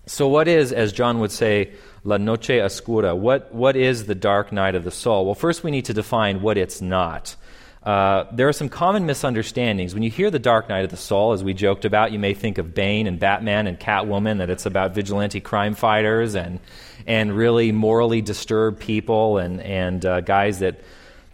So, 0.06 0.26
what 0.26 0.48
is, 0.48 0.72
as 0.72 0.92
John 0.92 1.20
would 1.20 1.30
say, 1.30 1.72
la 2.02 2.16
noche 2.16 2.48
oscura? 2.48 3.16
What, 3.16 3.54
what 3.54 3.76
is 3.76 4.06
the 4.06 4.14
dark 4.14 4.50
night 4.50 4.74
of 4.74 4.84
the 4.84 4.90
soul? 4.90 5.26
Well, 5.26 5.34
first 5.34 5.62
we 5.62 5.70
need 5.70 5.84
to 5.84 5.94
define 5.94 6.42
what 6.42 6.58
it's 6.58 6.80
not. 6.80 7.36
Uh, 7.82 8.26
there 8.30 8.48
are 8.48 8.52
some 8.52 8.68
common 8.68 9.06
misunderstandings. 9.06 9.92
When 9.92 10.04
you 10.04 10.10
hear 10.10 10.30
the 10.30 10.38
Dark 10.38 10.68
Night 10.68 10.84
of 10.84 10.90
the 10.90 10.96
Soul, 10.96 11.32
as 11.32 11.42
we 11.42 11.52
joked 11.52 11.84
about, 11.84 12.12
you 12.12 12.18
may 12.18 12.32
think 12.32 12.58
of 12.58 12.74
Bane 12.74 13.08
and 13.08 13.18
Batman 13.18 13.66
and 13.66 13.78
Catwoman, 13.78 14.38
that 14.38 14.50
it's 14.50 14.66
about 14.66 14.94
vigilante 14.94 15.40
crime 15.40 15.74
fighters 15.74 16.36
and, 16.36 16.60
and 17.08 17.36
really 17.36 17.72
morally 17.72 18.22
disturbed 18.22 18.78
people 18.78 19.38
and, 19.38 19.60
and 19.60 20.06
uh, 20.06 20.20
guys 20.20 20.60
that 20.60 20.80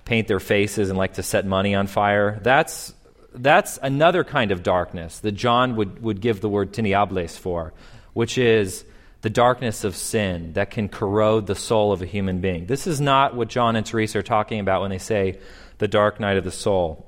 paint 0.07 0.27
their 0.27 0.41
faces 0.41 0.89
and 0.89 0.97
like 0.97 1.15
to 1.15 1.23
set 1.23 1.45
money 1.45 1.75
on 1.75 1.87
fire. 1.87 2.41
That's, 2.43 2.95
that's 3.35 3.79
another 3.83 4.25
kind 4.25 4.51
of 4.51 4.63
darkness 4.63 5.19
that 5.21 5.33
John 5.33 5.77
would, 5.77 6.03
would 6.03 6.23
give 6.23 6.41
the 6.41 6.49
word 6.49 6.73
tinieblas 6.73 7.39
for, 7.39 7.75
which 8.15 8.39
is 8.39 8.87
the 9.21 9.29
darkness 9.29 9.85
of 9.85 9.95
sin 9.95 10.55
that 10.55 10.71
can 10.71 10.89
corrode 10.89 11.47
the 11.47 11.55
soul 11.55 11.93
of 11.93 12.01
a 12.01 12.07
human 12.07 12.41
being. 12.41 12.65
This 12.65 12.87
is 12.87 13.03
not 13.03 13.35
what 13.35 13.49
John 13.49 13.77
and 13.77 13.85
Teresa 13.85 14.21
are 14.21 14.23
talking 14.23 14.61
about 14.61 14.81
when 14.81 14.91
they 14.91 14.99
say 14.99 15.41
the 15.79 15.89
dark 15.89 16.21
night 16.21 16.37
of 16.37 16.45
the 16.45 16.51
soul. 16.51 17.07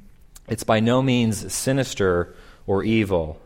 it's 0.48 0.64
by 0.64 0.80
no 0.80 1.02
means 1.02 1.52
sinister 1.52 2.34
or 2.66 2.84
evil. 2.84 3.40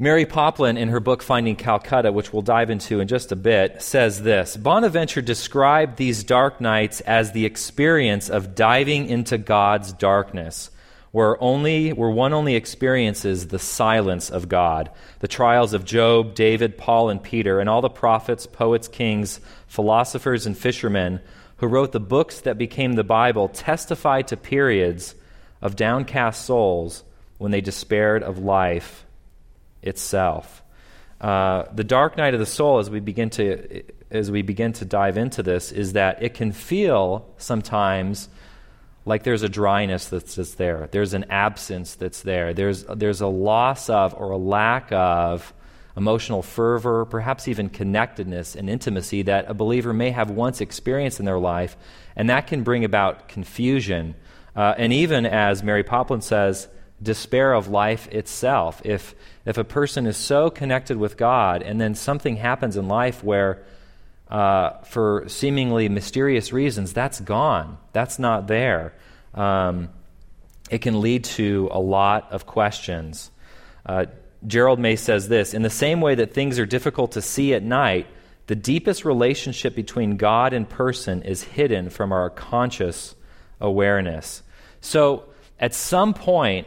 Mary 0.00 0.24
Poplin, 0.24 0.76
in 0.76 0.90
her 0.90 1.00
book 1.00 1.24
Finding 1.24 1.56
Calcutta, 1.56 2.12
which 2.12 2.32
we'll 2.32 2.42
dive 2.42 2.70
into 2.70 3.00
in 3.00 3.08
just 3.08 3.32
a 3.32 3.36
bit, 3.36 3.82
says 3.82 4.22
this 4.22 4.56
Bonaventure 4.56 5.20
described 5.20 5.96
these 5.96 6.22
dark 6.22 6.60
nights 6.60 7.00
as 7.00 7.32
the 7.32 7.44
experience 7.44 8.30
of 8.30 8.54
diving 8.54 9.08
into 9.08 9.36
God's 9.36 9.92
darkness, 9.92 10.70
where, 11.10 11.42
only, 11.42 11.92
where 11.92 12.10
one 12.10 12.32
only 12.32 12.54
experiences 12.54 13.48
the 13.48 13.58
silence 13.58 14.30
of 14.30 14.48
God. 14.48 14.88
The 15.18 15.26
trials 15.26 15.74
of 15.74 15.84
Job, 15.84 16.36
David, 16.36 16.78
Paul, 16.78 17.10
and 17.10 17.20
Peter, 17.20 17.58
and 17.58 17.68
all 17.68 17.80
the 17.80 17.90
prophets, 17.90 18.46
poets, 18.46 18.86
kings, 18.86 19.40
philosophers, 19.66 20.46
and 20.46 20.56
fishermen 20.56 21.18
who 21.58 21.66
wrote 21.66 21.92
the 21.92 22.00
books 22.00 22.40
that 22.42 22.58
became 22.58 22.94
the 22.94 23.04
Bible 23.04 23.48
testify 23.48 24.22
to 24.22 24.36
periods 24.36 25.14
of 25.60 25.76
downcast 25.76 26.44
souls 26.44 27.04
when 27.38 27.50
they 27.52 27.60
despaired 27.60 28.22
of 28.22 28.38
life 28.38 29.04
itself. 29.82 30.62
Uh, 31.20 31.64
the 31.74 31.84
dark 31.84 32.16
night 32.16 32.34
of 32.34 32.40
the 32.40 32.46
soul, 32.46 32.78
as 32.78 32.90
we 32.90 33.00
begin 33.00 33.30
to 33.30 33.82
as 34.10 34.30
we 34.30 34.40
begin 34.40 34.72
to 34.72 34.84
dive 34.84 35.18
into 35.18 35.42
this, 35.42 35.70
is 35.72 35.92
that 35.92 36.22
it 36.22 36.32
can 36.32 36.52
feel 36.52 37.28
sometimes 37.36 38.28
like 39.04 39.22
there's 39.22 39.42
a 39.42 39.48
dryness 39.48 40.08
that's, 40.08 40.36
that's 40.36 40.54
there. 40.54 40.88
There's 40.90 41.14
an 41.14 41.24
absence 41.30 41.94
that's 41.96 42.22
there. 42.22 42.54
There's 42.54 42.84
there's 42.84 43.20
a 43.20 43.26
loss 43.26 43.90
of 43.90 44.14
or 44.14 44.30
a 44.30 44.36
lack 44.38 44.92
of 44.92 45.52
emotional 45.98 46.42
fervor, 46.42 47.04
perhaps 47.04 47.48
even 47.48 47.68
connectedness 47.68 48.54
and 48.54 48.70
intimacy 48.70 49.22
that 49.22 49.50
a 49.50 49.54
believer 49.54 49.92
may 49.92 50.10
have 50.10 50.30
once 50.30 50.60
experienced 50.60 51.18
in 51.18 51.26
their 51.26 51.38
life, 51.38 51.76
and 52.16 52.30
that 52.30 52.46
can 52.46 52.62
bring 52.62 52.84
about 52.84 53.28
confusion. 53.28 54.14
Uh, 54.56 54.74
and 54.78 54.92
even 54.92 55.26
as 55.26 55.62
Mary 55.62 55.82
Poplin 55.82 56.22
says, 56.22 56.68
despair 57.02 57.52
of 57.52 57.68
life 57.68 58.08
itself. 58.08 58.80
If, 58.84 59.14
if 59.44 59.58
a 59.58 59.64
person 59.64 60.06
is 60.06 60.16
so 60.16 60.50
connected 60.50 60.96
with 60.96 61.16
God 61.16 61.62
and 61.62 61.80
then 61.80 61.94
something 61.94 62.36
happens 62.36 62.76
in 62.76 62.88
life 62.88 63.22
where, 63.22 63.64
uh, 64.28 64.78
for 64.82 65.24
seemingly 65.28 65.88
mysterious 65.88 66.52
reasons, 66.52 66.92
that's 66.92 67.20
gone, 67.20 67.78
that's 67.92 68.18
not 68.18 68.46
there, 68.46 68.94
um, 69.34 69.90
it 70.70 70.78
can 70.78 71.00
lead 71.00 71.24
to 71.24 71.68
a 71.72 71.80
lot 71.80 72.32
of 72.32 72.46
questions. 72.46 73.30
Uh, 73.86 74.06
Gerald 74.46 74.78
May 74.78 74.96
says 74.96 75.28
this 75.28 75.54
In 75.54 75.62
the 75.62 75.70
same 75.70 76.00
way 76.00 76.14
that 76.14 76.32
things 76.32 76.58
are 76.58 76.66
difficult 76.66 77.12
to 77.12 77.22
see 77.22 77.54
at 77.54 77.62
night, 77.62 78.06
the 78.46 78.56
deepest 78.56 79.04
relationship 79.04 79.74
between 79.74 80.16
God 80.16 80.52
and 80.52 80.68
person 80.68 81.22
is 81.22 81.42
hidden 81.42 81.90
from 81.90 82.12
our 82.12 82.30
conscious 82.30 83.14
awareness. 83.60 84.42
So, 84.80 85.24
at 85.60 85.74
some 85.74 86.14
point, 86.14 86.66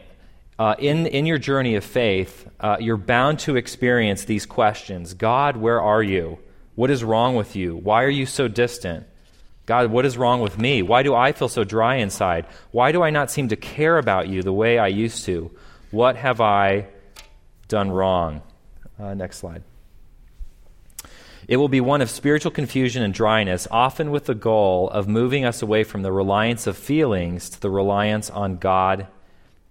uh, 0.59 0.75
in, 0.77 1.07
in 1.07 1.25
your 1.25 1.37
journey 1.37 1.75
of 1.75 1.83
faith, 1.83 2.47
uh, 2.59 2.77
you're 2.79 2.97
bound 2.97 3.39
to 3.39 3.55
experience 3.55 4.25
these 4.25 4.45
questions 4.45 5.13
God, 5.13 5.57
where 5.57 5.81
are 5.81 6.03
you? 6.03 6.39
What 6.75 6.91
is 6.91 7.03
wrong 7.03 7.35
with 7.35 7.55
you? 7.55 7.75
Why 7.75 8.03
are 8.03 8.09
you 8.09 8.25
so 8.25 8.47
distant? 8.47 9.07
God, 9.65 9.91
what 9.91 10.05
is 10.05 10.17
wrong 10.17 10.41
with 10.41 10.57
me? 10.57 10.81
Why 10.81 11.03
do 11.03 11.15
I 11.15 11.31
feel 11.31 11.47
so 11.47 11.63
dry 11.63 11.95
inside? 11.95 12.45
Why 12.71 12.91
do 12.91 13.01
I 13.01 13.09
not 13.09 13.31
seem 13.31 13.49
to 13.49 13.55
care 13.55 13.97
about 13.97 14.27
you 14.27 14.43
the 14.43 14.53
way 14.53 14.77
I 14.77 14.87
used 14.87 15.25
to? 15.25 15.51
What 15.91 16.15
have 16.15 16.41
I 16.41 16.87
done 17.71 17.89
wrong? 17.89 18.43
Uh, 18.99 19.15
next 19.15 19.37
slide. 19.37 19.63
It 21.47 21.57
will 21.57 21.69
be 21.69 21.81
one 21.81 22.01
of 22.01 22.09
spiritual 22.09 22.51
confusion 22.51 23.01
and 23.01 23.13
dryness, 23.13 23.67
often 23.71 24.11
with 24.11 24.25
the 24.25 24.35
goal 24.35 24.89
of 24.89 25.07
moving 25.07 25.43
us 25.43 25.61
away 25.61 25.83
from 25.83 26.03
the 26.03 26.11
reliance 26.11 26.67
of 26.67 26.77
feelings 26.77 27.49
to 27.49 27.59
the 27.59 27.69
reliance 27.69 28.29
on 28.29 28.57
God 28.57 29.07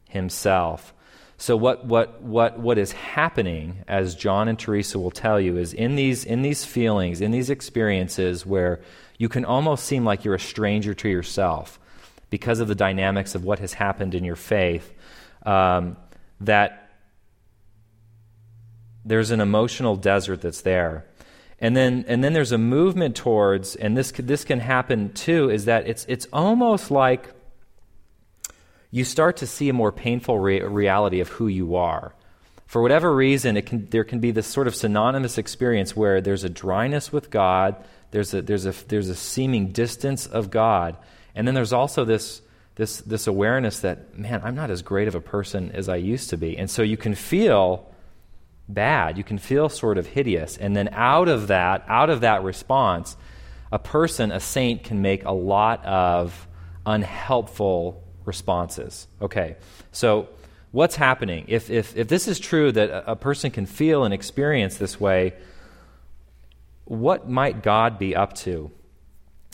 himself. 0.09 0.93
So 1.39 1.57
what, 1.57 1.87
what, 1.87 2.21
what, 2.21 2.59
what 2.59 2.77
is 2.77 2.93
happening, 2.93 3.85
as 3.89 4.15
John 4.15 4.49
and 4.49 4.59
Teresa 4.59 4.99
will 4.99 5.11
tell 5.11 5.41
you, 5.41 5.57
is 5.57 5.73
in 5.73 5.95
these, 5.95 6.25
in 6.25 6.43
these 6.43 6.65
feelings, 6.65 7.21
in 7.21 7.31
these 7.31 7.49
experiences 7.49 8.45
where 8.45 8.81
you 9.17 9.29
can 9.29 9.45
almost 9.45 9.87
seem 9.87 10.05
like 10.05 10.25
you're 10.25 10.35
a 10.35 10.41
stranger 10.41 10.93
to 10.95 11.09
yourself 11.09 11.79
because 12.29 12.61
of 12.61 12.69
the 12.69 12.75
dynamics 12.75 13.35
of 13.35 13.45
what 13.45 13.59
has 13.59 13.73
happened 13.73 14.15
in 14.15 14.25
your 14.25 14.37
faith, 14.37 14.93
um, 15.47 15.97
that 16.41 16.90
there's 19.05 19.31
an 19.31 19.41
emotional 19.41 19.97
desert 19.97 20.43
that's 20.43 20.63
there. 20.63 21.07
And 21.61 21.77
then, 21.77 22.05
and 22.09 22.25
then 22.25 22.33
there's 22.33 22.53
a 22.53 22.59
movement 22.59 23.17
towards, 23.17 23.77
and 23.77 23.97
this, 23.97 24.13
this 24.13 24.45
can 24.45 24.61
happen 24.61 25.13
too, 25.13 25.51
is 25.51 25.67
that 25.67 25.87
it's, 25.87 26.07
it's 26.09 26.27
almost 26.33 26.91
like 26.91 27.31
you 28.91 29.05
start 29.05 29.37
to 29.39 29.47
see 29.47 29.69
a 29.69 29.73
more 29.73 29.93
painful 29.93 30.39
re- 30.39 30.63
reality 30.63 31.21
of 31.21 31.29
who 31.29 31.49
you 31.49 31.77
are. 31.77 32.15
For 32.67 32.81
whatever 32.81 33.15
reason, 33.15 33.57
it 33.57 33.67
can, 33.67 33.89
there 33.91 34.05
can 34.05 34.21
be 34.21 34.31
this 34.31 34.47
sort 34.47 34.69
of 34.69 34.75
synonymous 34.75 35.39
experience 35.39 35.95
where 35.95 36.21
there's 36.21 36.45
a 36.45 36.49
dryness 36.49 37.13
with 37.13 37.31
God, 37.31 37.77
there's 38.11 38.33
a, 38.33 38.43
there's 38.43 38.65
a, 38.65 38.73
there's 38.89 39.09
a 39.09 39.15
seeming 39.15 39.73
distance 39.73 40.27
of 40.27 40.51
God, 40.51 40.97
and 41.35 41.47
then 41.47 41.55
there's 41.55 41.73
also 41.73 42.05
this, 42.05 42.43
this, 42.77 42.99
this 42.99 43.27
awareness 43.27 43.81
that, 43.81 44.17
man, 44.17 44.41
I'm 44.43 44.55
not 44.55 44.71
as 44.71 44.83
great 44.83 45.09
of 45.09 45.15
a 45.15 45.21
person 45.21 45.73
as 45.73 45.89
I 45.89 45.97
used 45.97 46.31
to 46.31 46.37
be. 46.37 46.57
And 46.57 46.71
so 46.71 46.83
you 46.83 46.97
can 46.97 47.15
feel 47.15 47.90
bad, 48.75 49.19
you 49.19 49.25
can 49.25 49.39
feel 49.39 49.69
sort 49.69 49.99
of 49.99 50.07
hideous. 50.07 50.57
And 50.57 50.75
then 50.75 50.89
out 50.93 51.29
of 51.29 51.49
that, 51.49 51.85
out 51.89 52.11
of 52.11 52.21
that 52.23 52.43
response, 52.43 53.17
a 53.73 53.79
person, 53.79 54.33
a 54.33 54.41
saint, 54.41 54.85
can 54.85 55.03
make 55.03 55.25
a 55.25 55.33
lot 55.33 55.85
of 55.85 56.47
unhelpful 56.87 58.03
responses. 58.25 59.07
Okay, 59.21 59.57
so 59.93 60.29
what's 60.73 60.97
happening? 60.97 61.45
If, 61.49 61.71
if, 61.71 61.97
if 61.97 62.09
this 62.09 62.29
is 62.29 62.39
true 62.39 62.73
that 62.73 63.05
a, 63.07 63.17
person 63.17 63.51
can 63.51 63.67
feel 63.67 64.05
and 64.05 64.15
experience 64.15 64.77
this 64.77 65.01
way, 65.01 65.35
what 66.85 67.29
might 67.29 67.63
God 67.63 67.99
be 67.99 68.17
up 68.17 68.35
to? 68.35 68.71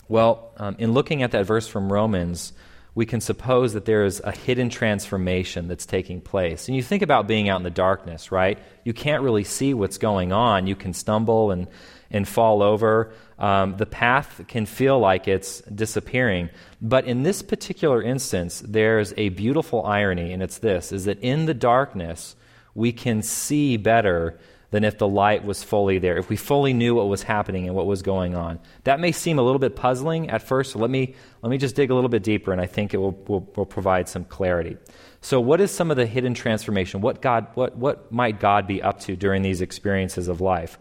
Well, 0.09 0.53
um, 0.57 0.77
in 0.79 0.93
looking 0.93 1.23
at 1.23 1.33
that 1.33 1.47
verse 1.47 1.67
from 1.67 1.93
Romans, 1.93 2.53
we 2.97 3.05
can 3.05 3.21
suppose 3.21 3.75
that 3.75 3.85
there 3.85 4.07
is 4.07 4.23
a 4.25 4.33
hidden 4.33 4.71
transformation 4.71 5.69
that's 5.69 5.85
taking 5.85 6.19
place. 6.19 6.67
And 6.67 6.75
you 6.75 6.83
think 6.83 7.03
about 7.03 7.29
being 7.29 7.51
out 7.51 7.59
in 7.59 7.63
the 7.63 7.71
darkness, 7.71 8.33
right? 8.33 8.59
You 8.85 8.95
can't 8.95 9.23
really 9.23 9.45
see 9.45 9.75
what's 9.75 9.99
going 9.99 10.33
on. 10.33 10.67
You 10.67 10.77
can 10.77 10.95
stumble 10.95 11.51
and, 11.51 11.69
and 12.11 12.27
fall 12.27 12.63
over. 12.63 13.13
Um, 13.39 13.77
the 13.77 13.85
path 13.85 14.41
can 14.49 14.65
feel 14.65 14.99
like 14.99 15.29
it's 15.29 15.61
disappearing. 15.61 16.49
But 16.81 17.05
in 17.05 17.23
this 17.23 17.43
particular 17.43 18.03
instance, 18.03 18.63
there's 18.67 19.13
a 19.19 19.29
beautiful 19.29 19.85
irony, 19.85 20.33
and 20.33 20.43
it's 20.43 20.57
this 20.57 20.91
is 20.91 21.05
that 21.05 21.21
in 21.21 21.45
the 21.45 21.55
darkness, 21.55 22.35
we 22.75 22.93
can 22.93 23.21
see 23.21 23.77
better 23.77 24.39
than 24.71 24.85
if 24.85 24.99
the 24.99 25.07
light 25.07 25.45
was 25.45 25.63
fully 25.63 25.99
there, 25.99 26.17
if 26.17 26.29
we 26.29 26.37
fully 26.37 26.73
knew 26.73 26.95
what 26.95 27.09
was 27.09 27.23
happening 27.23 27.67
and 27.67 27.75
what 27.75 27.87
was 27.87 28.03
going 28.03 28.35
on. 28.35 28.59
That 28.85 29.01
may 29.01 29.13
seem 29.13 29.39
a 29.39 29.43
little 29.43 29.59
bit 29.59 29.77
puzzling 29.77 30.31
at 30.31 30.43
first, 30.43 30.73
so 30.73 30.79
let 30.79 30.91
me, 30.91 31.15
let 31.43 31.51
me 31.51 31.59
just 31.59 31.77
dig 31.77 31.91
a 31.91 31.95
little 31.95 32.11
bit 32.11 32.23
deeper, 32.23 32.53
and 32.53 32.61
I 32.61 32.67
think 32.67 32.93
it 32.93 32.99
will, 32.99 33.13
will, 33.29 33.49
will 33.57 33.67
provide 33.67 34.09
some 34.09 34.25
clarity. 34.25 34.77
So, 35.21 35.41
what 35.41 35.61
is 35.61 35.71
some 35.71 35.91
of 35.91 35.97
the 35.97 36.07
hidden 36.07 36.35
transformation? 36.35 37.01
What, 37.01 37.23
God, 37.23 37.47
what, 37.55 37.77
what 37.77 38.13
might 38.13 38.41
God 38.41 38.67
be 38.67 38.83
up 38.83 39.01
to 39.01 39.17
during 39.17 39.43
these 39.43 39.61
experiences 39.61 40.29
of 40.29 40.41
life? 40.41 40.79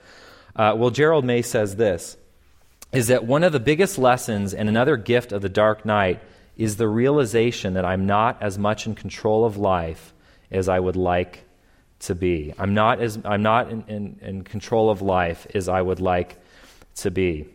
Uh, 0.55 0.73
well, 0.77 0.89
Gerald 0.89 1.25
May 1.25 1.41
says 1.41 1.75
this 1.75 2.17
is 2.91 3.07
that 3.07 3.25
one 3.25 3.43
of 3.43 3.51
the 3.51 3.59
biggest 3.59 3.97
lessons 3.97 4.53
and 4.53 4.69
another 4.69 4.97
gift 4.97 5.31
of 5.31 5.41
the 5.41 5.49
dark 5.49 5.85
night 5.85 6.21
is 6.55 6.77
the 6.77 6.87
realization 6.87 7.73
that 7.73 7.85
I'm 7.85 8.05
not 8.05 8.41
as 8.41 8.57
much 8.57 8.87
in 8.87 8.95
control 8.95 9.45
of 9.45 9.57
life 9.57 10.13
as 10.51 10.69
I 10.69 10.79
would 10.79 10.95
like 10.95 11.44
to 12.05 12.15
be. 12.15 12.53
I'm 12.57 12.73
not, 12.73 12.99
as, 13.01 13.19
I'm 13.23 13.43
not 13.43 13.69
in, 13.69 13.83
in, 13.87 14.19
in 14.21 14.43
control 14.43 14.89
of 14.89 15.01
life 15.01 15.47
as 15.53 15.69
I 15.69 15.81
would 15.81 15.99
like 15.99 16.37
to 16.97 17.11
be. 17.11 17.47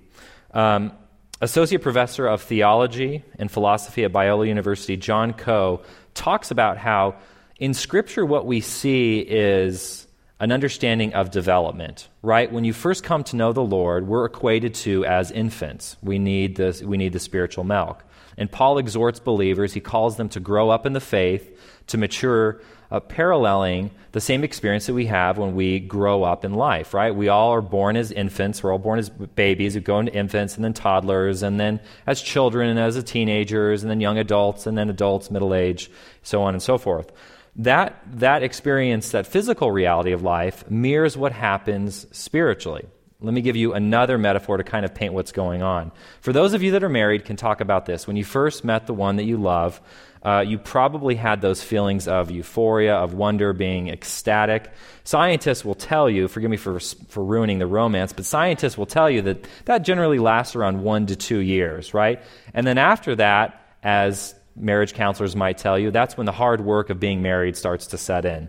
Um, 0.53 0.93
Associate 1.41 1.81
Professor 1.81 2.27
of 2.27 2.43
Theology 2.43 3.25
and 3.39 3.51
Philosophy 3.51 4.05
at 4.05 4.13
Biola 4.13 4.47
University, 4.47 4.97
John 4.97 5.33
Coe, 5.33 5.83
talks 6.15 6.51
about 6.51 6.77
how 6.77 7.17
in 7.59 7.73
Scripture 7.73 8.27
what 8.27 8.45
we 8.45 8.61
see 8.61 9.21
is 9.21 10.07
an 10.39 10.53
understanding 10.53 11.15
of 11.15 11.31
development, 11.31 12.09
right? 12.23 12.51
When 12.51 12.65
you 12.65 12.73
first 12.73 13.05
come 13.05 13.25
to 13.25 13.37
know 13.37 13.53
the 13.53 13.63
Lord, 13.63 14.07
we're 14.07 14.25
equated 14.25 14.75
to 14.77 15.05
as 15.05 15.31
infants. 15.31 15.97
We 16.03 16.19
need, 16.19 16.57
this, 16.57 16.83
we 16.83 16.97
need 16.97 17.13
the 17.13 17.21
spiritual 17.21 17.65
milk. 17.65 18.05
And 18.39 18.51
Paul 18.51 18.79
exhorts 18.79 19.21
believers, 19.21 19.75
he 19.75 19.81
calls 19.81 20.17
them 20.17 20.31
to 20.31 20.41
grow 20.41 20.71
up 20.71 20.87
in 20.87 20.95
the 20.95 21.01
faith, 21.01 21.59
to 21.89 21.99
mature 21.99 22.61
uh, 22.90 23.00
paralleling 23.00 23.90
the 24.12 24.20
same 24.20 24.42
experience 24.42 24.87
that 24.87 24.94
we 24.94 25.07
have 25.07 25.38
when 25.38 25.55
we 25.55 25.79
grow 25.79 26.24
up 26.24 26.44
in 26.44 26.55
life, 26.55 26.92
right? 26.92 27.14
We 27.14 27.29
all 27.29 27.53
are 27.53 27.61
born 27.61 27.96
as 27.96 28.11
infants. 28.11 28.62
We're 28.62 28.72
all 28.72 28.79
born 28.79 28.98
as 28.98 29.09
babies. 29.09 29.76
We 29.76 29.81
go 29.81 30.00
into 30.00 30.12
infants 30.12 30.57
and 30.57 30.64
then 30.64 30.72
toddlers 30.72 31.42
and 31.42 31.61
then 31.61 31.81
as 32.07 32.20
children 32.20 32.68
and 32.68 32.79
as 32.79 33.03
teenagers 33.05 33.83
and 33.83 33.90
then 33.90 34.00
young 34.00 34.18
adults 34.18 34.66
and 34.66 34.76
then 34.76 34.90
adults, 34.90 35.31
middle 35.31 35.55
age, 35.55 35.90
so 36.22 36.42
on 36.42 36.55
and 36.55 36.62
so 36.62 36.79
forth. 36.79 37.12
that, 37.57 38.00
that 38.07 38.42
experience, 38.42 39.11
that 39.11 39.26
physical 39.26 39.70
reality 39.70 40.12
of 40.12 40.22
life, 40.22 40.68
mirrors 40.70 41.16
what 41.16 41.33
happens 41.33 42.07
spiritually. 42.11 42.87
Let 43.23 43.35
me 43.35 43.43
give 43.43 43.57
you 43.57 43.75
another 43.75 44.17
metaphor 44.17 44.57
to 44.57 44.65
kind 44.65 44.85
of 44.85 44.95
paint 44.95 45.13
what's 45.13 45.33
going 45.33 45.63
on. 45.63 45.93
For 46.23 46.33
those 46.33 46.55
of 46.55 46.63
you 46.63 46.71
that 46.73 46.83
are 46.83 46.89
married, 46.89 47.27
can 47.27 47.37
talk 47.37 47.61
about 47.61 47.85
this. 47.85 48.07
When 48.07 48.17
you 48.17 48.25
first 48.25 48.65
met 48.65 48.87
the 48.87 48.95
one 48.95 49.17
that 49.17 49.25
you 49.25 49.37
love, 49.37 49.79
uh, 50.23 50.43
you 50.47 50.59
probably 50.59 51.15
had 51.15 51.41
those 51.41 51.63
feelings 51.63 52.09
of 52.09 52.31
euphoria, 52.31 52.95
of 52.95 53.13
wonder, 53.13 53.53
being 53.53 53.89
ecstatic. 53.89 54.71
Scientists 55.05 55.65
will 55.65 55.75
tell 55.75 56.09
you, 56.09 56.29
forgive 56.29 56.51
me 56.51 56.57
for, 56.57 56.81
for 56.81 57.25
ruining 57.25 57.59
the 57.59 57.67
romance, 57.67 58.13
but 58.13 58.25
scientists 58.25 58.79
will 58.79 58.87
tell 58.87 59.11
you 59.11 59.23
that 59.23 59.47
that 59.67 59.79
generally 59.83 60.19
lasts 60.19 60.57
around 60.57 60.83
one 60.83 61.07
to 61.07 61.17
two 61.17 61.39
years, 61.39 61.93
right? 61.93 62.23
And 62.55 62.67
then 62.67 62.79
after 62.79 63.17
that, 63.17 63.67
as 63.83 64.35
marriage 64.57 64.95
counselors 64.95 65.37
might 65.37 65.59
tell 65.59 65.79
you, 65.79 65.91
that's 65.91 66.17
when 66.17 66.27
the 66.27 66.33
hard 66.33 66.61
work 66.61 66.91
of 66.91 67.01
being 67.01 67.23
married 67.23 67.57
starts 67.57 67.89
to 67.89 67.99
set 67.99 68.25
in. 68.25 68.49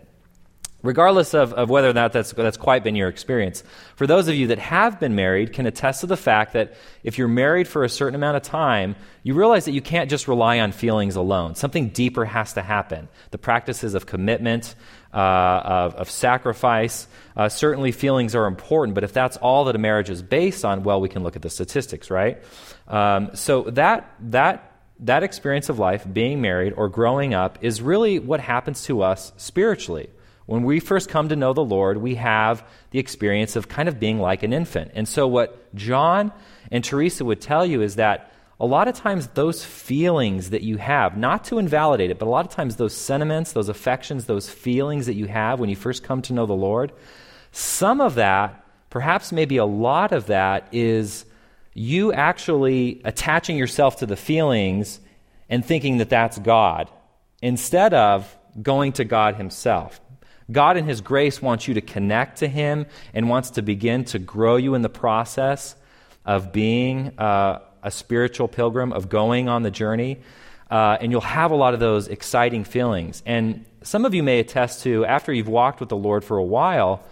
Regardless 0.82 1.32
of, 1.32 1.52
of 1.52 1.70
whether 1.70 1.88
or 1.88 1.92
not 1.92 2.12
that's, 2.12 2.32
that's 2.32 2.56
quite 2.56 2.82
been 2.82 2.96
your 2.96 3.08
experience, 3.08 3.62
for 3.94 4.06
those 4.06 4.26
of 4.26 4.34
you 4.34 4.48
that 4.48 4.58
have 4.58 4.98
been 4.98 5.14
married, 5.14 5.52
can 5.52 5.66
attest 5.66 6.00
to 6.00 6.06
the 6.06 6.16
fact 6.16 6.54
that 6.54 6.74
if 7.04 7.18
you're 7.18 7.28
married 7.28 7.68
for 7.68 7.84
a 7.84 7.88
certain 7.88 8.16
amount 8.16 8.36
of 8.36 8.42
time, 8.42 8.96
you 9.22 9.34
realize 9.34 9.66
that 9.66 9.72
you 9.72 9.80
can't 9.80 10.10
just 10.10 10.26
rely 10.26 10.58
on 10.58 10.72
feelings 10.72 11.14
alone. 11.14 11.54
Something 11.54 11.90
deeper 11.90 12.24
has 12.24 12.54
to 12.54 12.62
happen. 12.62 13.08
The 13.30 13.38
practices 13.38 13.94
of 13.94 14.06
commitment, 14.06 14.74
uh, 15.14 15.16
of, 15.16 15.94
of, 15.94 16.10
sacrifice, 16.10 17.06
uh, 17.36 17.48
certainly 17.48 17.92
feelings 17.92 18.34
are 18.34 18.46
important, 18.46 18.96
but 18.96 19.04
if 19.04 19.12
that's 19.12 19.36
all 19.36 19.66
that 19.66 19.76
a 19.76 19.78
marriage 19.78 20.10
is 20.10 20.20
based 20.20 20.64
on, 20.64 20.82
well, 20.82 21.00
we 21.00 21.08
can 21.08 21.22
look 21.22 21.36
at 21.36 21.42
the 21.42 21.50
statistics, 21.50 22.10
right? 22.10 22.42
Um, 22.88 23.30
so 23.34 23.62
that, 23.62 24.12
that 24.30 24.72
that 25.00 25.22
experience 25.22 25.68
of 25.68 25.78
life, 25.78 26.06
being 26.10 26.40
married 26.40 26.74
or 26.76 26.88
growing 26.88 27.34
up, 27.34 27.58
is 27.60 27.82
really 27.82 28.18
what 28.18 28.40
happens 28.40 28.84
to 28.84 29.02
us 29.02 29.32
spiritually. 29.36 30.08
When 30.46 30.64
we 30.64 30.80
first 30.80 31.08
come 31.08 31.28
to 31.28 31.36
know 31.36 31.52
the 31.52 31.64
Lord, 31.64 31.98
we 31.98 32.16
have 32.16 32.66
the 32.90 32.98
experience 32.98 33.56
of 33.56 33.68
kind 33.68 33.88
of 33.88 34.00
being 34.00 34.18
like 34.18 34.42
an 34.42 34.52
infant. 34.52 34.92
And 34.94 35.06
so, 35.06 35.26
what 35.26 35.74
John 35.74 36.32
and 36.70 36.82
Teresa 36.82 37.24
would 37.24 37.40
tell 37.40 37.64
you 37.64 37.82
is 37.82 37.96
that 37.96 38.32
a 38.58 38.66
lot 38.66 38.86
of 38.86 38.94
times 38.94 39.26
those 39.28 39.64
feelings 39.64 40.50
that 40.50 40.62
you 40.62 40.76
have, 40.76 41.16
not 41.16 41.44
to 41.44 41.58
invalidate 41.58 42.10
it, 42.10 42.18
but 42.18 42.26
a 42.26 42.30
lot 42.30 42.46
of 42.46 42.52
times 42.52 42.76
those 42.76 42.94
sentiments, 42.94 43.52
those 43.52 43.68
affections, 43.68 44.26
those 44.26 44.48
feelings 44.48 45.06
that 45.06 45.14
you 45.14 45.26
have 45.26 45.58
when 45.58 45.68
you 45.68 45.76
first 45.76 46.04
come 46.04 46.22
to 46.22 46.32
know 46.32 46.46
the 46.46 46.52
Lord, 46.52 46.92
some 47.50 48.00
of 48.00 48.14
that, 48.14 48.64
perhaps 48.88 49.32
maybe 49.32 49.56
a 49.56 49.64
lot 49.64 50.12
of 50.12 50.26
that, 50.26 50.68
is 50.72 51.24
you 51.74 52.12
actually 52.12 53.00
attaching 53.04 53.56
yourself 53.56 53.96
to 53.96 54.06
the 54.06 54.16
feelings 54.16 55.00
and 55.48 55.64
thinking 55.64 55.98
that 55.98 56.10
that's 56.10 56.38
God 56.38 56.88
instead 57.42 57.94
of 57.94 58.36
going 58.62 58.92
to 58.92 59.04
God 59.04 59.36
Himself. 59.36 60.00
God, 60.52 60.76
in 60.76 60.84
His 60.84 61.00
grace, 61.00 61.42
wants 61.42 61.66
you 61.66 61.74
to 61.74 61.80
connect 61.80 62.38
to 62.38 62.48
Him 62.48 62.86
and 63.14 63.28
wants 63.28 63.50
to 63.50 63.62
begin 63.62 64.04
to 64.06 64.18
grow 64.18 64.56
you 64.56 64.74
in 64.74 64.82
the 64.82 64.88
process 64.88 65.74
of 66.24 66.52
being 66.52 67.18
uh, 67.18 67.60
a 67.82 67.90
spiritual 67.90 68.48
pilgrim, 68.48 68.92
of 68.92 69.08
going 69.08 69.48
on 69.48 69.62
the 69.62 69.70
journey. 69.70 70.20
Uh, 70.70 70.96
and 71.00 71.12
you'll 71.12 71.20
have 71.20 71.50
a 71.50 71.54
lot 71.54 71.74
of 71.74 71.80
those 71.80 72.08
exciting 72.08 72.64
feelings. 72.64 73.22
And 73.26 73.66
some 73.82 74.04
of 74.04 74.14
you 74.14 74.22
may 74.22 74.38
attest 74.38 74.84
to, 74.84 75.04
after 75.04 75.32
you've 75.32 75.48
walked 75.48 75.80
with 75.80 75.88
the 75.88 75.96
Lord 75.96 76.24
for 76.24 76.38
a 76.38 76.44
while, 76.44 77.02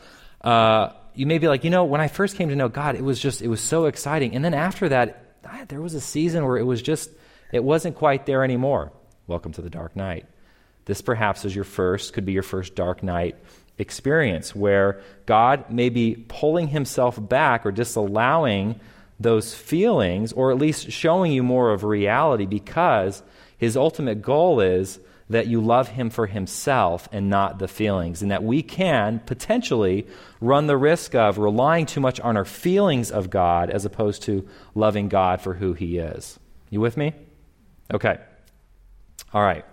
uh, 0.41 0.91
you 1.15 1.27
may 1.27 1.39
be 1.39 1.49
like, 1.49 1.65
you 1.65 1.71
know, 1.71 1.85
when 1.85 2.01
I 2.01 2.09
first 2.09 2.37
came 2.37 2.49
to 2.49 2.57
know 2.57 2.69
God, 2.69 2.95
it 2.95 3.03
was 3.03 3.21
just, 3.21 3.43
it 3.43 3.49
was 3.49 3.61
so 3.61 3.87
exciting. 3.87 4.35
And 4.35 4.45
then 4.45 4.55
after 4.55 4.89
that, 4.89 5.27
there 5.69 5.81
was 5.81 5.95
a 5.95 6.01
season 6.01 6.47
where 6.47 6.57
it 6.57 6.63
was 6.63 6.81
just, 6.81 7.11
it 7.53 7.63
wasn't 7.63 7.97
quite 7.97 8.25
there 8.25 8.45
anymore. 8.45 8.93
Welcome 9.27 9.53
to 9.53 9.63
the 9.63 9.71
dark 9.71 9.95
night. 9.97 10.27
This 10.85 11.03
perhaps 11.03 11.45
is 11.45 11.55
your 11.55 11.65
first, 11.65 12.13
could 12.13 12.25
be 12.25 12.33
your 12.33 12.43
first 12.43 12.75
dark 12.75 13.03
night 13.03 13.37
experience 13.79 14.55
where 14.55 15.01
God 15.27 15.71
may 15.71 15.89
be 15.89 16.25
pulling 16.29 16.69
himself 16.69 17.19
back 17.29 17.65
or 17.65 17.73
disallowing 17.73 18.79
those 19.19 19.55
feelings, 19.55 20.33
or 20.33 20.51
at 20.51 20.59
least 20.59 20.91
showing 20.91 21.31
you 21.33 21.43
more 21.43 21.71
of 21.71 21.85
reality 21.85 22.47
because 22.47 23.23
his 23.59 23.77
ultimate 23.77 24.23
goal 24.23 24.61
is 24.61 24.99
that 25.29 25.47
you 25.47 25.61
love 25.61 25.89
him 25.89 26.11
for 26.11 26.27
himself 26.27 27.09
and 27.13 27.31
not 27.31 27.59
the 27.59 27.69
feelings, 27.69 28.23
and 28.23 28.31
that 28.31 28.43
we 28.43 28.63
can 28.63 29.21
potentially 29.21 30.07
run 30.41 30.67
the 30.67 30.77
risk 30.77 31.15
of 31.15 31.39
relying 31.39 31.87
too 31.87 32.01
much 32.01 32.19
on 32.21 32.37
our 32.37 32.45
feelings 32.45 33.11
of 33.11 33.31
God 33.31 33.71
as 33.71 33.85
opposed 33.85 34.23
to 34.23 34.49
loving 34.75 35.09
God 35.09 35.41
for 35.41 35.55
who 35.55 35.73
he 35.73 35.99
is. 35.99 36.39
You 36.71 36.81
with 36.81 36.97
me? 36.97 37.13
Okay. 37.93 38.19
All 39.33 39.43
right. 39.43 39.65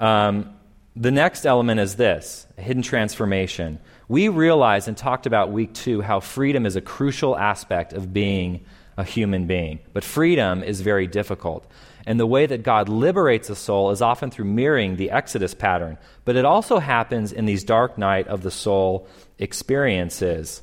Um, 0.00 0.56
the 0.96 1.10
next 1.12 1.46
element 1.46 1.78
is 1.78 1.94
this 1.94 2.46
hidden 2.56 2.82
transformation. 2.82 3.78
We 4.08 4.28
realized 4.28 4.88
and 4.88 4.96
talked 4.96 5.26
about 5.26 5.52
week 5.52 5.72
two 5.72 6.00
how 6.00 6.18
freedom 6.18 6.66
is 6.66 6.74
a 6.74 6.80
crucial 6.80 7.38
aspect 7.38 7.92
of 7.92 8.12
being 8.12 8.64
a 8.96 9.04
human 9.04 9.46
being. 9.46 9.78
But 9.92 10.02
freedom 10.02 10.64
is 10.64 10.80
very 10.80 11.06
difficult. 11.06 11.70
And 12.06 12.18
the 12.18 12.26
way 12.26 12.46
that 12.46 12.62
God 12.62 12.88
liberates 12.88 13.50
a 13.50 13.54
soul 13.54 13.90
is 13.90 14.02
often 14.02 14.30
through 14.30 14.46
mirroring 14.46 14.96
the 14.96 15.10
Exodus 15.10 15.54
pattern. 15.54 15.96
But 16.24 16.36
it 16.36 16.44
also 16.44 16.78
happens 16.78 17.30
in 17.32 17.44
these 17.44 17.62
dark 17.62 17.98
night 17.98 18.26
of 18.26 18.42
the 18.42 18.50
soul 18.50 19.06
experiences. 19.38 20.62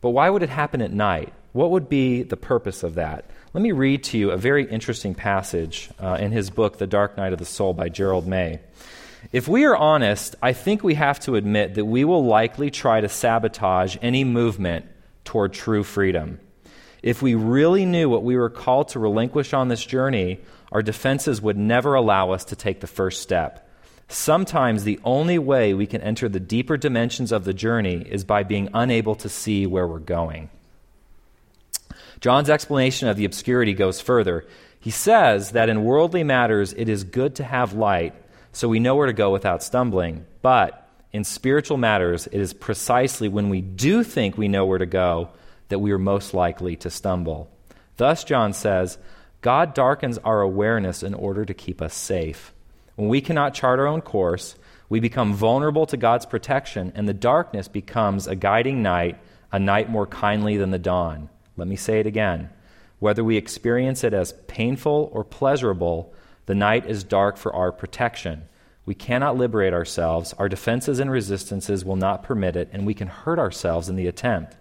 But 0.00 0.10
why 0.10 0.30
would 0.30 0.42
it 0.42 0.48
happen 0.48 0.80
at 0.80 0.92
night? 0.92 1.32
What 1.52 1.72
would 1.72 1.88
be 1.88 2.22
the 2.22 2.36
purpose 2.36 2.82
of 2.82 2.94
that? 2.94 3.26
Let 3.54 3.60
me 3.60 3.72
read 3.72 4.04
to 4.04 4.16
you 4.16 4.30
a 4.30 4.38
very 4.38 4.64
interesting 4.64 5.14
passage 5.14 5.90
uh, 6.00 6.16
in 6.18 6.32
his 6.32 6.48
book, 6.48 6.78
The 6.78 6.86
Dark 6.86 7.18
Night 7.18 7.34
of 7.34 7.38
the 7.38 7.44
Soul 7.44 7.74
by 7.74 7.90
Gerald 7.90 8.26
May. 8.26 8.60
If 9.30 9.46
we 9.46 9.64
are 9.64 9.76
honest, 9.76 10.34
I 10.40 10.54
think 10.54 10.82
we 10.82 10.94
have 10.94 11.20
to 11.20 11.34
admit 11.34 11.74
that 11.74 11.84
we 11.84 12.06
will 12.06 12.24
likely 12.24 12.70
try 12.70 13.02
to 13.02 13.10
sabotage 13.10 13.98
any 14.00 14.24
movement 14.24 14.86
toward 15.24 15.52
true 15.52 15.84
freedom. 15.84 16.40
If 17.02 17.20
we 17.20 17.34
really 17.34 17.84
knew 17.84 18.08
what 18.08 18.22
we 18.22 18.36
were 18.36 18.48
called 18.48 18.88
to 18.88 18.98
relinquish 18.98 19.52
on 19.52 19.68
this 19.68 19.84
journey, 19.84 20.40
our 20.72 20.80
defenses 20.80 21.42
would 21.42 21.58
never 21.58 21.92
allow 21.92 22.30
us 22.30 22.46
to 22.46 22.56
take 22.56 22.80
the 22.80 22.86
first 22.86 23.20
step. 23.20 23.68
Sometimes 24.08 24.84
the 24.84 25.00
only 25.04 25.38
way 25.38 25.74
we 25.74 25.86
can 25.86 26.00
enter 26.00 26.26
the 26.30 26.40
deeper 26.40 26.78
dimensions 26.78 27.32
of 27.32 27.44
the 27.44 27.52
journey 27.52 27.96
is 27.96 28.24
by 28.24 28.44
being 28.44 28.70
unable 28.72 29.14
to 29.16 29.28
see 29.28 29.66
where 29.66 29.86
we're 29.86 29.98
going. 29.98 30.48
John's 32.22 32.48
explanation 32.48 33.08
of 33.08 33.16
the 33.16 33.24
obscurity 33.24 33.74
goes 33.74 34.00
further. 34.00 34.46
He 34.78 34.90
says 34.90 35.50
that 35.50 35.68
in 35.68 35.82
worldly 35.82 36.22
matters 36.22 36.72
it 36.72 36.88
is 36.88 37.02
good 37.02 37.34
to 37.34 37.44
have 37.44 37.72
light 37.72 38.14
so 38.52 38.68
we 38.68 38.78
know 38.78 38.94
where 38.94 39.08
to 39.08 39.12
go 39.12 39.32
without 39.32 39.60
stumbling. 39.60 40.24
But 40.40 40.88
in 41.12 41.24
spiritual 41.24 41.78
matters, 41.78 42.28
it 42.28 42.40
is 42.40 42.54
precisely 42.54 43.28
when 43.28 43.48
we 43.48 43.60
do 43.60 44.04
think 44.04 44.38
we 44.38 44.46
know 44.46 44.64
where 44.64 44.78
to 44.78 44.86
go 44.86 45.30
that 45.68 45.80
we 45.80 45.90
are 45.90 45.98
most 45.98 46.32
likely 46.32 46.76
to 46.76 46.90
stumble. 46.90 47.50
Thus, 47.96 48.22
John 48.22 48.52
says, 48.52 48.98
God 49.40 49.74
darkens 49.74 50.18
our 50.18 50.42
awareness 50.42 51.02
in 51.02 51.14
order 51.14 51.44
to 51.44 51.54
keep 51.54 51.82
us 51.82 51.92
safe. 51.92 52.54
When 52.94 53.08
we 53.08 53.20
cannot 53.20 53.54
chart 53.54 53.80
our 53.80 53.88
own 53.88 54.00
course, 54.00 54.54
we 54.88 55.00
become 55.00 55.34
vulnerable 55.34 55.86
to 55.86 55.96
God's 55.96 56.26
protection, 56.26 56.92
and 56.94 57.08
the 57.08 57.14
darkness 57.14 57.66
becomes 57.66 58.28
a 58.28 58.36
guiding 58.36 58.80
night, 58.80 59.18
a 59.50 59.58
night 59.58 59.90
more 59.90 60.06
kindly 60.06 60.56
than 60.56 60.70
the 60.70 60.78
dawn. 60.78 61.28
Let 61.56 61.68
me 61.68 61.76
say 61.76 62.00
it 62.00 62.06
again. 62.06 62.50
Whether 62.98 63.24
we 63.24 63.36
experience 63.36 64.04
it 64.04 64.14
as 64.14 64.34
painful 64.46 65.10
or 65.12 65.24
pleasurable, 65.24 66.14
the 66.46 66.54
night 66.54 66.86
is 66.86 67.04
dark 67.04 67.36
for 67.36 67.54
our 67.54 67.72
protection. 67.72 68.48
We 68.84 68.94
cannot 68.94 69.36
liberate 69.36 69.72
ourselves. 69.72 70.32
Our 70.34 70.48
defenses 70.48 70.98
and 70.98 71.10
resistances 71.10 71.84
will 71.84 71.96
not 71.96 72.22
permit 72.22 72.56
it, 72.56 72.68
and 72.72 72.86
we 72.86 72.94
can 72.94 73.08
hurt 73.08 73.38
ourselves 73.38 73.88
in 73.88 73.96
the 73.96 74.06
attempt. 74.06 74.56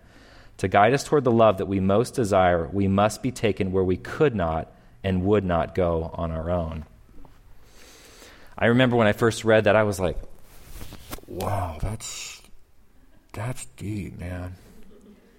To 0.58 0.68
guide 0.68 0.94
us 0.94 1.04
toward 1.04 1.24
the 1.24 1.32
love 1.32 1.58
that 1.58 1.66
we 1.66 1.80
most 1.80 2.14
desire, 2.14 2.68
we 2.72 2.88
must 2.88 3.24
be 3.24 3.32
taken 3.32 3.72
where 3.72 3.84
we 3.84 3.98
could 3.98 4.36
not 4.36 4.72
and 5.04 5.24
would 5.24 5.44
not 5.44 5.74
go 5.74 6.12
on 6.14 6.32
our 6.32 6.52
own. 6.52 6.86
I 8.58 8.68
remember 8.68 8.96
when 8.96 9.08
I 9.08 9.14
first 9.14 9.44
read 9.44 9.64
that, 9.64 9.76
I 9.76 9.84
was 9.84 10.00
like, 10.00 10.18
wow, 11.28 11.80
that's, 11.82 12.44
that's 13.34 13.66
deep, 13.78 14.20
man. 14.20 14.56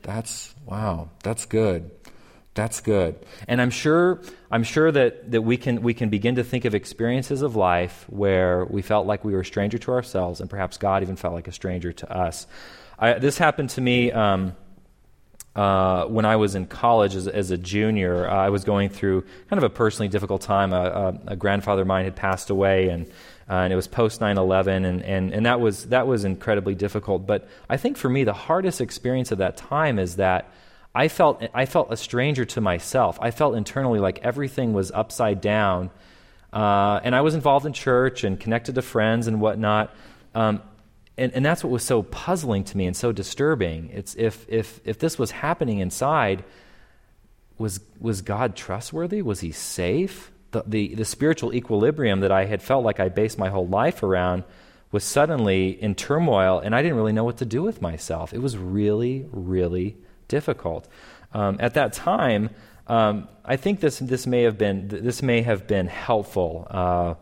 That's, 0.02 0.54
wow, 0.66 1.08
that's 1.22 1.46
good. 1.46 1.90
That's 2.54 2.80
good. 2.80 3.16
And 3.48 3.62
I'm 3.62 3.70
sure, 3.70 4.20
I'm 4.50 4.62
sure 4.62 4.92
that, 4.92 5.30
that 5.30 5.42
we, 5.42 5.56
can, 5.56 5.80
we 5.82 5.94
can 5.94 6.10
begin 6.10 6.34
to 6.34 6.44
think 6.44 6.64
of 6.66 6.74
experiences 6.74 7.40
of 7.40 7.56
life 7.56 8.04
where 8.10 8.66
we 8.66 8.82
felt 8.82 9.06
like 9.06 9.24
we 9.24 9.32
were 9.32 9.40
a 9.40 9.44
stranger 9.44 9.78
to 9.78 9.92
ourselves, 9.92 10.40
and 10.40 10.50
perhaps 10.50 10.76
God 10.76 11.02
even 11.02 11.16
felt 11.16 11.32
like 11.32 11.48
a 11.48 11.52
stranger 11.52 11.92
to 11.92 12.12
us. 12.12 12.46
I, 12.98 13.14
this 13.14 13.38
happened 13.38 13.70
to 13.70 13.80
me. 13.80 14.12
Um, 14.12 14.54
uh, 15.54 16.06
when 16.06 16.24
I 16.24 16.36
was 16.36 16.54
in 16.54 16.66
college 16.66 17.14
as, 17.14 17.28
as 17.28 17.50
a 17.50 17.58
junior, 17.58 18.28
uh, 18.28 18.34
I 18.34 18.48
was 18.48 18.64
going 18.64 18.88
through 18.88 19.22
kind 19.48 19.58
of 19.58 19.64
a 19.64 19.70
personally 19.70 20.08
difficult 20.08 20.40
time. 20.42 20.72
A, 20.72 20.84
a, 21.26 21.32
a 21.32 21.36
grandfather 21.36 21.82
of 21.82 21.88
mine 21.88 22.04
had 22.04 22.16
passed 22.16 22.50
away, 22.50 22.88
and, 22.88 23.10
uh, 23.52 23.64
and 23.64 23.70
it 23.70 23.76
was 23.76 23.86
post 23.86 24.22
9 24.22 24.38
11, 24.38 24.86
and, 24.86 25.02
and, 25.02 25.30
and 25.30 25.44
that, 25.44 25.60
was, 25.60 25.88
that 25.88 26.06
was 26.06 26.24
incredibly 26.24 26.74
difficult. 26.74 27.26
But 27.26 27.46
I 27.68 27.76
think 27.76 27.98
for 27.98 28.08
me, 28.08 28.24
the 28.24 28.32
hardest 28.32 28.80
experience 28.80 29.30
of 29.30 29.38
that 29.38 29.58
time 29.58 29.98
is 29.98 30.16
that 30.16 30.50
I 30.94 31.08
felt, 31.08 31.44
I 31.52 31.66
felt 31.66 31.92
a 31.92 31.98
stranger 31.98 32.46
to 32.46 32.62
myself. 32.62 33.18
I 33.20 33.30
felt 33.30 33.54
internally 33.54 33.98
like 33.98 34.20
everything 34.22 34.72
was 34.72 34.90
upside 34.90 35.42
down. 35.42 35.90
Uh, 36.50 37.00
and 37.04 37.14
I 37.14 37.20
was 37.20 37.34
involved 37.34 37.66
in 37.66 37.74
church 37.74 38.24
and 38.24 38.40
connected 38.40 38.74
to 38.76 38.80
friends 38.80 39.26
and 39.26 39.38
whatnot. 39.38 39.94
Um, 40.34 40.62
and, 41.18 41.34
and 41.34 41.44
that's 41.44 41.62
what 41.62 41.70
was 41.70 41.82
so 41.82 42.04
puzzling 42.04 42.64
to 42.64 42.76
me 42.78 42.86
and 42.86 42.96
so 42.96 43.12
disturbing. 43.12 43.90
It's 43.92 44.14
if, 44.14 44.46
if, 44.48 44.80
if 44.86 44.98
this 44.98 45.18
was 45.18 45.30
happening 45.30 45.80
inside, 45.80 46.42
was, 47.58 47.80
was 48.00 48.22
God 48.22 48.56
trustworthy? 48.56 49.20
Was 49.20 49.40
he 49.40 49.52
safe? 49.52 50.31
The, 50.52 50.62
the, 50.66 50.94
the 50.94 51.04
spiritual 51.04 51.52
equilibrium 51.54 52.20
that 52.20 52.32
I 52.32 52.44
had 52.44 52.62
felt 52.62 52.84
like 52.84 53.00
I 53.00 53.08
based 53.08 53.38
my 53.38 53.50
whole 53.50 53.66
life 53.66 54.02
around 54.02 54.44
was 54.90 55.04
suddenly 55.04 55.70
in 55.70 55.94
turmoil, 55.94 56.60
and 56.60 56.74
I 56.74 56.82
didn't 56.82 56.96
really 56.96 57.12
know 57.12 57.24
what 57.24 57.38
to 57.38 57.46
do 57.46 57.62
with 57.62 57.80
myself. 57.80 58.32
It 58.32 58.40
was 58.40 58.56
really, 58.56 59.26
really 59.32 59.96
difficult. 60.28 60.86
Um, 61.32 61.56
at 61.60 61.74
that 61.74 61.94
time, 61.94 62.50
um, 62.86 63.28
I 63.44 63.56
think 63.56 63.80
this, 63.80 63.98
this, 63.98 64.26
may 64.26 64.42
have 64.42 64.58
been, 64.58 64.88
this 64.88 65.22
may 65.22 65.42
have 65.42 65.66
been 65.66 65.86
helpful. 65.86 66.66
Uh, 66.70 67.14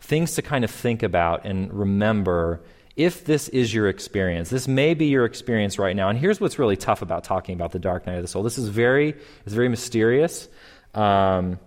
things 0.00 0.34
to 0.34 0.42
kind 0.42 0.64
of 0.64 0.70
think 0.70 1.02
about 1.02 1.44
and 1.44 1.72
remember 1.72 2.62
if 2.96 3.24
this 3.24 3.48
is 3.48 3.74
your 3.74 3.88
experience. 3.88 4.48
This 4.48 4.66
may 4.66 4.94
be 4.94 5.06
your 5.06 5.24
experience 5.24 5.78
right 5.78 5.94
now. 5.94 6.08
And 6.08 6.18
here's 6.18 6.40
what's 6.40 6.58
really 6.58 6.76
tough 6.76 7.02
about 7.02 7.24
talking 7.24 7.54
about 7.54 7.72
the 7.72 7.78
dark 7.78 8.06
night 8.06 8.16
of 8.16 8.22
the 8.22 8.28
soul. 8.28 8.42
This 8.42 8.56
is 8.58 8.68
very, 8.68 9.14
it's 9.44 9.54
very 9.54 9.68
mysterious. 9.68 10.48
Um, 10.94 11.58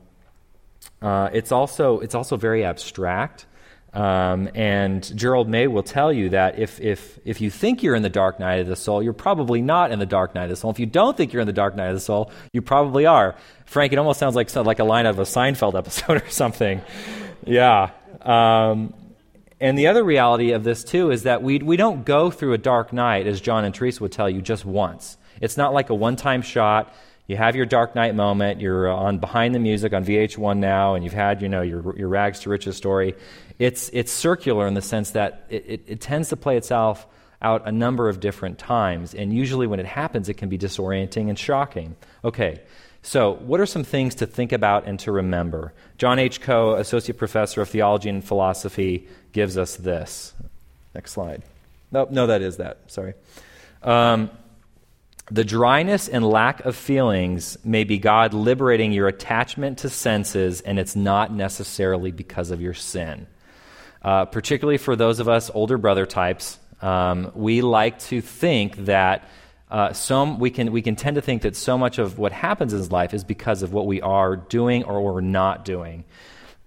uh, 1.02 1.30
it's 1.34 1.52
also 1.52 2.00
it's 2.00 2.16
also 2.16 2.38
very 2.38 2.64
abstract. 2.64 3.46
Um, 3.94 4.50
and 4.54 5.04
Gerald 5.18 5.50
May 5.50 5.68
will 5.68 5.84
tell 5.84 6.14
you 6.14 6.30
that 6.30 6.60
if, 6.60 6.80
if, 6.80 7.18
if 7.26 7.42
you 7.42 7.50
think 7.50 7.82
you're 7.82 7.96
in 7.96 8.04
the 8.04 8.10
dark 8.10 8.40
night 8.40 8.60
of 8.60 8.68
the 8.68 8.76
soul, 8.76 9.02
you're 9.02 9.14
probably 9.14 9.62
not 9.62 9.92
in 9.92 9.98
the 9.98 10.06
dark 10.06 10.36
night 10.36 10.44
of 10.44 10.50
the 10.52 10.56
soul. 10.56 10.70
If 10.70 10.80
you 10.80 10.86
don't 10.86 11.18
think 11.18 11.34
you're 11.34 11.42
in 11.42 11.48
the 11.48 11.54
dark 11.54 11.76
night 11.76 11.88
of 11.88 11.96
the 11.96 12.00
soul, 12.00 12.32
you 12.54 12.62
probably 12.62 13.08
are. 13.08 13.36
Frank, 13.66 13.92
it 13.92 13.98
almost 13.98 14.20
sounds 14.20 14.36
like, 14.36 14.54
like 14.56 14.80
a 14.80 14.84
line 14.84 15.08
out 15.08 15.16
of 15.16 15.20
a 15.20 15.24
Seinfeld 15.24 15.74
episode 15.78 16.22
or 16.22 16.30
something. 16.30 16.82
yeah. 17.46 17.90
Um, 18.22 18.94
and 19.60 19.78
the 19.78 19.88
other 19.88 20.04
reality 20.04 20.52
of 20.52 20.64
this, 20.64 20.84
too, 20.84 21.12
is 21.12 21.24
that 21.24 21.42
we, 21.42 21.58
we 21.58 21.76
don't 21.76 22.06
go 22.06 22.32
through 22.32 22.54
a 22.54 22.58
dark 22.58 22.94
night, 22.94 23.28
as 23.28 23.42
John 23.42 23.66
and 23.66 23.74
Teresa 23.74 24.02
would 24.04 24.12
tell 24.12 24.30
you, 24.30 24.42
just 24.42 24.66
once. 24.66 25.18
It's 25.42 25.58
not 25.58 25.74
like 25.74 25.90
a 25.90 25.96
one 25.96 26.16
time 26.16 26.42
shot 26.42 26.94
you 27.30 27.38
have 27.38 27.56
your 27.56 27.68
dark 27.68 27.94
night 27.94 28.16
moment. 28.16 28.60
You're 28.60 28.90
on 28.90 29.20
behind 29.20 29.54
the 29.54 29.60
music 29.60 29.94
on 29.94 30.04
VH1 30.04 30.58
now, 30.58 30.96
and 30.96 31.04
you've 31.04 31.14
had 31.14 31.44
you 31.44 31.48
know 31.48 31.62
your 31.62 31.96
your 31.96 32.08
rags 32.08 32.40
to 32.40 32.50
riches 32.50 32.76
story. 32.76 33.14
It's 33.60 33.88
it's 33.94 34.12
circular 34.12 34.66
in 34.66 34.74
the 34.74 34.82
sense 34.82 35.12
that 35.12 35.46
it, 35.48 35.64
it, 35.68 35.84
it 35.86 36.02
tends 36.02 36.30
to 36.30 36.36
play 36.36 36.58
itself 36.58 37.06
out 37.40 37.68
a 37.68 37.72
number 37.72 38.10
of 38.10 38.20
different 38.20 38.58
times, 38.58 39.14
and 39.14 39.32
usually 39.32 39.68
when 39.68 39.80
it 39.80 39.86
happens, 39.86 40.28
it 40.28 40.34
can 40.34 40.50
be 40.50 40.58
disorienting 40.58 41.30
and 41.30 41.38
shocking. 41.38 41.96
Okay. 42.26 42.62
So, 43.02 43.36
what 43.36 43.62
are 43.62 43.66
some 43.66 43.86
things 43.86 44.16
to 44.16 44.26
think 44.26 44.52
about 44.52 44.86
and 44.86 45.00
to 45.02 45.12
remember? 45.12 45.72
John 45.98 46.20
H. 46.20 46.42
Coe, 46.42 46.74
Associate 46.74 47.18
Professor 47.18 47.62
of 47.62 47.70
Theology 47.70 48.10
and 48.10 48.22
Philosophy, 48.22 49.08
gives 49.32 49.58
us 49.58 49.78
this. 49.78 50.34
Next 50.94 51.14
slide. 51.14 51.44
Nope, 51.92 52.12
no, 52.12 52.28
that 52.28 52.42
is 52.42 52.58
that. 52.58 52.80
Sorry. 52.88 53.14
Um, 53.84 54.32
the 55.32 55.44
dryness 55.44 56.08
and 56.08 56.28
lack 56.28 56.66
of 56.66 56.76
feelings 56.76 57.58
may 57.64 57.84
be 57.84 58.00
God 58.00 58.34
liberating 58.34 58.92
your 58.92 59.08
attachment 59.08 59.80
to 59.80 59.90
senses, 59.90 60.62
and 60.62 60.80
it's 60.80 60.96
not 60.96 61.32
necessarily 61.32 62.12
because 62.12 62.52
of 62.52 62.62
your 62.62 62.74
sin. 62.74 63.28
Uh, 64.02 64.26
particularly 64.26 64.78
for 64.78 64.96
those 64.96 65.20
of 65.20 65.28
us 65.30 65.52
older 65.54 65.78
brother 65.78 66.06
types, 66.06 66.58
um, 66.82 67.32
we 67.36 67.62
like 67.62 68.00
to 68.00 68.22
think 68.22 68.86
that 68.86 69.30
uh, 69.70 69.94
some, 69.94 70.40
we, 70.40 70.50
can, 70.50 70.72
we 70.72 70.82
can 70.82 70.96
tend 70.96 71.16
to 71.16 71.22
think 71.22 71.44
that 71.44 71.56
so 71.56 71.78
much 71.78 72.00
of 72.00 72.18
what 72.18 72.32
happens 72.32 72.74
in 72.74 72.90
life 72.90 73.14
is 73.14 73.24
because 73.24 73.62
of 73.62 73.72
what 73.72 73.86
we 73.86 74.02
are 74.02 74.36
doing 74.36 74.84
or 74.84 75.04
we're 75.04 75.22
not 75.22 75.64
doing. 75.64 76.06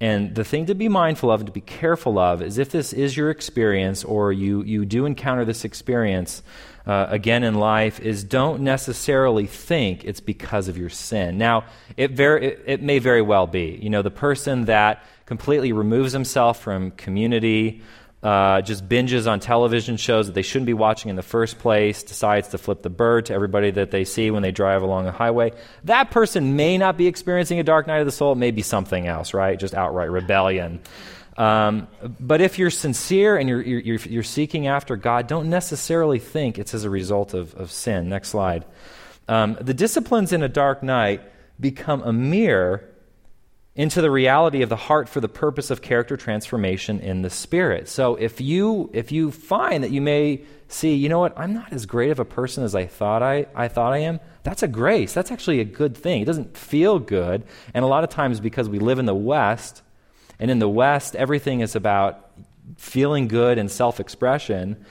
And 0.01 0.35
the 0.35 0.45
thing 0.45 0.67
to 0.67 0.75
be 0.75 0.89
mindful 0.89 1.31
of 1.31 1.41
and 1.41 1.47
to 1.47 1.53
be 1.53 1.61
careful 1.61 2.19
of 2.19 2.43
is 2.43 2.59
if 2.59 2.71
this 2.71 2.93
is 2.93 3.17
your 3.17 3.31
experience 3.31 4.05
or 4.05 4.33
you, 4.33 4.63
you 4.63 4.85
do 4.85 5.07
encounter 5.07 5.45
this 5.45 5.65
experience, 5.65 6.43
uh, 6.87 7.07
again 7.09 7.45
in 7.45 7.55
life 7.55 8.01
is 8.01 8.25
don't 8.25 8.63
necessarily 8.63 9.47
think 9.47 10.05
it's 10.05 10.21
because 10.21 10.69
of 10.69 10.77
your 10.77 10.91
sin. 10.91 11.39
Now, 11.39 11.65
it, 11.97 12.13
very, 12.13 12.47
it, 12.47 12.65
it 12.67 12.83
may 12.83 12.99
very 12.99 13.23
well 13.23 13.47
be. 13.47 13.79
You 13.81 13.91
know, 13.91 14.03
the 14.03 14.11
person 14.11 14.65
that 14.67 15.05
completely 15.27 15.73
removes 15.73 16.13
himself 16.13 16.61
from 16.61 16.91
community, 16.91 17.83
uh, 18.23 18.61
just 18.63 18.89
binges 18.89 19.31
on 19.31 19.41
television 19.41 19.97
shows 19.97 20.27
that 20.27 20.33
they 20.35 20.43
shouldn't 20.43 20.67
be 20.67 20.75
watching 20.75 21.09
in 21.11 21.17
the 21.17 21.23
first 21.23 21.59
place, 21.59 22.03
decides 22.03 22.49
to 22.49 22.59
flip 22.59 22.83
the 22.83 22.91
bird 22.91 23.27
to 23.27 23.35
everybody 23.35 23.71
that 23.73 23.91
they 23.91 24.05
see 24.05 24.31
when 24.31 24.43
they 24.43 24.53
drive 24.53 24.83
along 24.83 25.05
the 25.05 25.13
highway. 25.13 25.53
That 25.85 26.11
person 26.11 26.55
may 26.55 26.79
not 26.79 26.97
be 26.97 27.07
experiencing 27.09 27.59
a 27.59 27.65
dark 27.65 27.87
night 27.87 27.99
of 27.99 28.07
the 28.07 28.13
soul. 28.13 28.33
It 28.33 28.37
may 28.37 28.53
be 28.53 28.63
something 28.63 29.07
else, 29.07 29.35
right? 29.35 29.59
Just 29.59 29.75
outright 29.75 30.11
rebellion. 30.11 30.81
Um, 31.37 31.89
but 32.21 32.41
if 32.41 32.59
you're 32.59 32.71
sincere 32.71 33.37
and 33.37 33.49
you're, 33.49 33.63
you're, 33.63 33.97
you're, 33.97 34.23
seeking 34.23 34.67
after 34.67 34.97
God, 34.97 35.27
don't 35.27 35.49
necessarily 35.49 36.19
think 36.19 36.59
it's 36.59 36.75
as 36.75 36.85
a 36.85 36.91
result 36.91 37.33
of, 37.33 37.55
of 37.55 37.73
sin. 37.73 38.11
Next 38.11 38.29
slide. 38.29 38.67
Um, 39.29 39.57
the 39.61 39.73
disciplines 39.73 40.33
in 40.33 40.43
a 40.43 40.49
dark 40.49 40.83
night 40.83 41.23
become 41.59 42.03
a 42.03 42.13
mirror 42.13 42.93
into 43.75 44.03
the 44.03 44.11
reality 44.11 44.61
of 44.61 44.69
the 44.69 44.77
heart 44.77 45.09
for 45.09 45.21
the 45.21 45.29
purpose 45.29 45.71
of 45.71 45.81
character 45.81 46.17
transformation 46.17 47.01
in 47.01 47.23
the 47.23 47.31
spirit. 47.31 47.89
So 47.89 48.17
if 48.17 48.41
you 48.41 48.91
if 48.93 49.11
you 49.11 49.31
find 49.31 49.83
that 49.83 49.91
you 49.91 50.03
may 50.03 50.43
see, 50.69 50.95
you 50.95 51.09
know 51.09 51.19
what, 51.19 51.39
I'm 51.39 51.55
not 51.55 51.73
as 51.73 51.87
great 51.87 52.11
of 52.11 52.19
a 52.19 52.25
person 52.25 52.65
as 52.65 52.75
I 52.75 52.87
thought 52.87 53.23
I, 53.23 53.47
I 53.55 53.69
thought 53.69 53.95
I 53.95 53.99
am, 53.99 54.21
that's 54.43 54.63
a 54.63 54.69
grace. 54.69 55.15
That's 55.15 55.31
actually 55.31 55.61
a 55.61 55.65
good 55.65 55.97
thing. 55.97 56.21
It 56.21 56.27
doesn't 56.27 56.57
feel 56.57 56.99
good. 56.99 57.45
And 57.73 57.85
a 57.85 57.89
lot 57.89 58.05
of 58.05 58.11
times 58.11 58.41
because 58.41 58.69
we 58.69 58.79
live 58.79 58.99
in 58.99 59.07
the 59.07 59.15
West, 59.15 59.83
and 60.43 60.51
in 60.51 60.59
the 60.59 60.69
West, 60.69 61.15
everything 61.15 61.61
is 61.61 61.77
about 61.77 62.29
feeling 62.77 63.29
good 63.29 63.59
and 63.59 63.71
self 63.71 64.01
expression. 64.01 64.85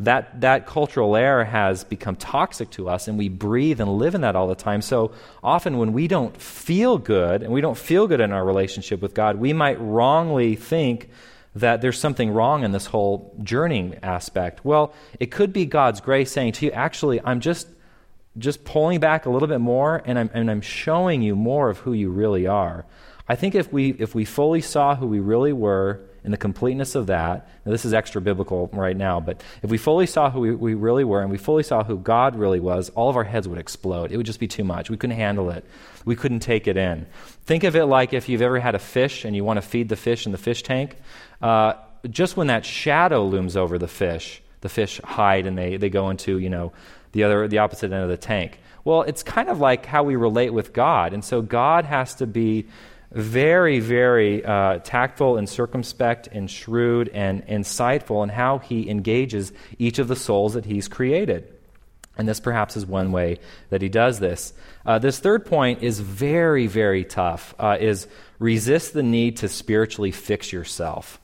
That, 0.00 0.42
that 0.42 0.66
cultural 0.66 1.16
air 1.16 1.44
has 1.46 1.82
become 1.82 2.14
toxic 2.14 2.68
to 2.72 2.90
us, 2.90 3.08
and 3.08 3.16
we 3.16 3.30
breathe 3.30 3.80
and 3.80 3.90
live 3.96 4.14
in 4.14 4.20
that 4.20 4.36
all 4.36 4.46
the 4.46 4.54
time. 4.54 4.82
So 4.82 5.12
often, 5.42 5.78
when 5.78 5.94
we 5.94 6.08
don't 6.08 6.36
feel 6.36 6.98
good, 6.98 7.42
and 7.42 7.54
we 7.54 7.62
don't 7.62 7.76
feel 7.78 8.06
good 8.06 8.20
in 8.20 8.32
our 8.32 8.44
relationship 8.44 9.00
with 9.00 9.14
God, 9.14 9.36
we 9.36 9.54
might 9.54 9.80
wrongly 9.80 10.56
think 10.56 11.08
that 11.54 11.80
there's 11.80 11.98
something 11.98 12.30
wrong 12.30 12.62
in 12.62 12.72
this 12.72 12.84
whole 12.84 13.34
journeying 13.42 13.98
aspect. 14.02 14.62
Well, 14.62 14.92
it 15.18 15.30
could 15.30 15.54
be 15.54 15.64
God's 15.64 16.02
grace 16.02 16.30
saying 16.30 16.52
to 16.52 16.66
you, 16.66 16.72
actually, 16.72 17.18
I'm 17.24 17.40
just 17.40 17.66
just 18.36 18.62
pulling 18.62 19.00
back 19.00 19.24
a 19.24 19.30
little 19.30 19.48
bit 19.48 19.58
more 19.58 20.00
and 20.04 20.16
I'm, 20.16 20.30
and 20.32 20.48
I'm 20.48 20.60
showing 20.60 21.22
you 21.22 21.34
more 21.34 21.70
of 21.70 21.78
who 21.78 21.92
you 21.92 22.10
really 22.10 22.46
are. 22.46 22.84
I 23.28 23.36
think 23.36 23.54
if 23.54 23.72
we, 23.72 23.90
if 23.90 24.14
we 24.14 24.24
fully 24.24 24.60
saw 24.60 24.94
who 24.94 25.06
we 25.06 25.20
really 25.20 25.52
were 25.52 26.00
in 26.24 26.30
the 26.30 26.36
completeness 26.36 26.94
of 26.94 27.06
that, 27.06 27.48
this 27.64 27.84
is 27.84 27.92
extra 27.92 28.20
biblical 28.20 28.68
right 28.72 28.96
now, 28.96 29.20
but 29.20 29.42
if 29.62 29.70
we 29.70 29.78
fully 29.78 30.06
saw 30.06 30.30
who 30.30 30.40
we, 30.40 30.54
we 30.54 30.74
really 30.74 31.04
were 31.04 31.20
and 31.20 31.30
we 31.30 31.38
fully 31.38 31.62
saw 31.62 31.84
who 31.84 31.98
God 31.98 32.36
really 32.36 32.60
was, 32.60 32.88
all 32.90 33.08
of 33.08 33.16
our 33.16 33.24
heads 33.24 33.46
would 33.46 33.58
explode. 33.58 34.12
It 34.12 34.16
would 34.16 34.26
just 34.26 34.40
be 34.40 34.48
too 34.48 34.64
much. 34.64 34.90
We 34.90 34.96
couldn't 34.96 35.16
handle 35.16 35.50
it. 35.50 35.64
We 36.04 36.16
couldn't 36.16 36.40
take 36.40 36.66
it 36.66 36.76
in. 36.76 37.06
Think 37.44 37.64
of 37.64 37.76
it 37.76 37.84
like 37.84 38.12
if 38.12 38.28
you've 38.28 38.42
ever 38.42 38.58
had 38.58 38.74
a 38.74 38.78
fish 38.78 39.24
and 39.24 39.36
you 39.36 39.44
want 39.44 39.58
to 39.58 39.62
feed 39.62 39.88
the 39.88 39.96
fish 39.96 40.26
in 40.26 40.32
the 40.32 40.38
fish 40.38 40.62
tank. 40.62 40.96
Uh, 41.40 41.74
just 42.08 42.36
when 42.36 42.46
that 42.46 42.64
shadow 42.64 43.26
looms 43.26 43.56
over 43.56 43.78
the 43.78 43.88
fish, 43.88 44.42
the 44.60 44.68
fish 44.68 45.00
hide 45.04 45.46
and 45.46 45.56
they, 45.56 45.76
they 45.76 45.90
go 45.90 46.10
into, 46.10 46.38
you 46.38 46.50
know, 46.50 46.72
the 47.12 47.24
other 47.24 47.48
the 47.48 47.58
opposite 47.58 47.92
end 47.92 48.02
of 48.02 48.08
the 48.08 48.16
tank. 48.16 48.58
Well, 48.84 49.02
it's 49.02 49.22
kind 49.22 49.48
of 49.48 49.60
like 49.60 49.86
how 49.86 50.02
we 50.02 50.16
relate 50.16 50.52
with 50.52 50.72
God. 50.72 51.12
And 51.12 51.24
so 51.24 51.42
God 51.42 51.84
has 51.84 52.14
to 52.16 52.26
be 52.26 52.66
very, 53.10 53.80
very 53.80 54.44
uh, 54.44 54.78
tactful 54.78 55.36
and 55.36 55.48
circumspect 55.48 56.28
and 56.30 56.50
shrewd 56.50 57.08
and 57.08 57.46
insightful 57.46 58.22
in 58.22 58.28
how 58.28 58.58
he 58.58 58.88
engages 58.88 59.52
each 59.78 59.98
of 59.98 60.08
the 60.08 60.16
souls 60.16 60.54
that 60.54 60.64
he's 60.64 60.88
created. 60.88 61.52
And 62.18 62.28
this 62.28 62.40
perhaps 62.40 62.76
is 62.76 62.84
one 62.84 63.12
way 63.12 63.38
that 63.70 63.80
he 63.80 63.88
does 63.88 64.18
this. 64.18 64.52
Uh, 64.84 64.98
this 64.98 65.20
third 65.20 65.46
point 65.46 65.82
is 65.82 66.00
very, 66.00 66.66
very 66.66 67.04
tough, 67.04 67.54
uh, 67.58 67.78
is 67.80 68.08
resist 68.38 68.92
the 68.92 69.04
need 69.04 69.38
to 69.38 69.48
spiritually 69.48 70.10
fix 70.10 70.52
yourself. 70.52 71.20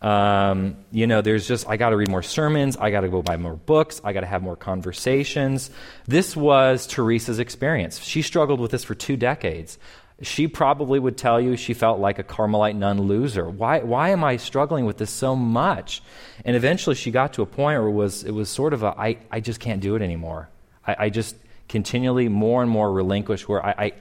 Um, 0.00 0.76
you 0.92 1.06
know, 1.06 1.20
there's 1.20 1.48
just, 1.48 1.68
I 1.68 1.76
got 1.76 1.90
to 1.90 1.96
read 1.96 2.10
more 2.10 2.22
sermons. 2.22 2.76
I 2.76 2.90
got 2.90 3.00
to 3.00 3.08
go 3.08 3.22
buy 3.22 3.38
more 3.38 3.54
books. 3.56 4.00
I 4.04 4.12
got 4.12 4.20
to 4.20 4.26
have 4.26 4.42
more 4.42 4.54
conversations. 4.54 5.70
This 6.06 6.36
was 6.36 6.86
Teresa's 6.86 7.40
experience. 7.40 7.98
She 7.98 8.22
struggled 8.22 8.60
with 8.60 8.70
this 8.70 8.84
for 8.84 8.94
two 8.94 9.16
decades 9.16 9.78
she 10.22 10.48
probably 10.48 10.98
would 10.98 11.18
tell 11.18 11.38
you 11.40 11.56
she 11.56 11.74
felt 11.74 12.00
like 12.00 12.18
a 12.18 12.24
Carmelite 12.24 12.74
nun 12.74 13.02
loser. 13.02 13.48
Why, 13.48 13.80
why 13.80 14.10
am 14.10 14.24
I 14.24 14.38
struggling 14.38 14.86
with 14.86 14.96
this 14.96 15.10
so 15.10 15.36
much? 15.36 16.02
And 16.44 16.56
eventually 16.56 16.96
she 16.96 17.10
got 17.10 17.34
to 17.34 17.42
a 17.42 17.46
point 17.46 17.78
where 17.78 17.88
it 17.88 17.92
was, 17.92 18.24
it 18.24 18.30
was 18.30 18.48
sort 18.48 18.72
of 18.72 18.82
a, 18.82 18.94
I, 18.98 19.18
I 19.30 19.40
just 19.40 19.60
can't 19.60 19.80
do 19.80 19.94
it 19.94 20.00
anymore. 20.00 20.48
I, 20.86 20.96
I 20.98 21.10
just 21.10 21.36
continually 21.68 22.28
more 22.28 22.62
and 22.62 22.70
more 22.70 22.90
relinquish 22.90 23.46
where 23.46 23.64
I, 23.64 23.70
I, 23.78 23.92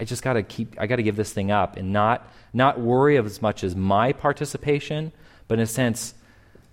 I 0.00 0.04
just 0.04 0.22
got 0.22 0.34
to 0.34 0.42
keep, 0.42 0.80
I 0.80 0.86
got 0.86 0.96
to 0.96 1.02
give 1.02 1.16
this 1.16 1.32
thing 1.32 1.50
up 1.50 1.76
and 1.76 1.92
not, 1.92 2.26
not 2.54 2.80
worry 2.80 3.18
as 3.18 3.42
much 3.42 3.64
as 3.64 3.76
my 3.76 4.12
participation, 4.12 5.12
but 5.48 5.58
in 5.58 5.64
a 5.64 5.66
sense, 5.66 6.14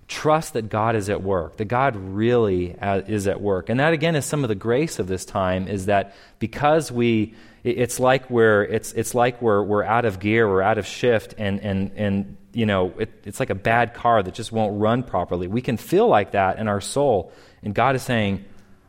trust 0.07 0.53
that 0.53 0.69
God 0.69 0.95
is 0.95 1.09
at 1.09 1.21
work, 1.21 1.57
that 1.57 1.65
God 1.65 1.95
really 1.95 2.77
uh, 2.79 3.01
is 3.07 3.27
at 3.27 3.41
work. 3.41 3.69
And 3.69 3.79
that, 3.79 3.93
again, 3.93 4.15
is 4.15 4.25
some 4.25 4.43
of 4.43 4.47
the 4.47 4.55
grace 4.55 4.99
of 4.99 5.07
this 5.07 5.25
time, 5.25 5.67
is 5.67 5.85
that 5.85 6.15
because 6.39 6.91
we, 6.91 7.35
it's 7.63 7.99
like 7.99 8.29
we're, 8.29 8.63
it's, 8.63 8.93
it's 8.93 9.13
like 9.13 9.41
we're, 9.41 9.61
we're 9.61 9.83
out 9.83 10.05
of 10.05 10.19
gear, 10.19 10.47
we're 10.47 10.61
out 10.61 10.77
of 10.77 10.85
shift, 10.85 11.35
and, 11.37 11.59
and, 11.61 11.91
and 11.95 12.37
you 12.53 12.65
know, 12.65 12.93
it, 12.97 13.09
it's 13.25 13.39
like 13.39 13.49
a 13.49 13.55
bad 13.55 13.93
car 13.93 14.23
that 14.23 14.33
just 14.33 14.51
won't 14.51 14.79
run 14.79 15.03
properly. 15.03 15.47
We 15.47 15.61
can 15.61 15.77
feel 15.77 16.07
like 16.07 16.31
that 16.31 16.57
in 16.57 16.67
our 16.67 16.81
soul. 16.81 17.31
And 17.63 17.75
God 17.75 17.95
is 17.95 18.03
saying, 18.03 18.45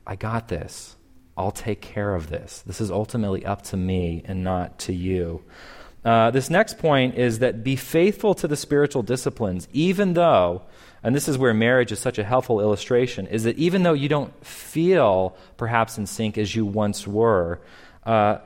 I 0.07 0.17
got 0.17 0.49
this. 0.49 0.97
I'll 1.37 1.51
take 1.51 1.81
care 1.81 2.15
of 2.15 2.29
this. 2.29 2.63
This 2.67 2.81
is 2.81 2.91
ultimately 2.91 3.45
up 3.45 3.63
to 3.63 3.77
me 3.77 4.23
and 4.27 4.45
not 4.45 4.79
to 4.81 4.93
you. 4.93 5.43
Uh, 6.05 6.31
this 6.31 6.49
next 6.49 6.79
point 6.79 7.17
is 7.17 7.41
that 7.41 7.63
be 7.63 7.77
faithful 7.77 8.35
to 8.35 8.49
the 8.49 8.57
spiritual 8.57 9.03
disciplines, 9.03 9.69
even 9.73 10.15
though 10.15 10.63
and 11.03 11.15
this 11.15 11.29
is 11.29 11.39
where 11.39 11.55
marriage 11.55 11.93
is 11.93 11.99
such 11.99 12.19
a 12.19 12.25
helpful 12.25 12.61
illustration, 12.61 13.27
is 13.27 13.45
that 13.45 13.57
even 13.57 13.83
though 13.83 13.95
you 13.95 14.09
don't 14.09 14.45
feel 14.45 15.37
perhaps 15.57 15.97
in 15.97 16.07
sync 16.07 16.37
as 16.37 16.55
you 16.55 16.67
once 16.67 17.07
were, 17.07 17.61
uh, 18.05 18.39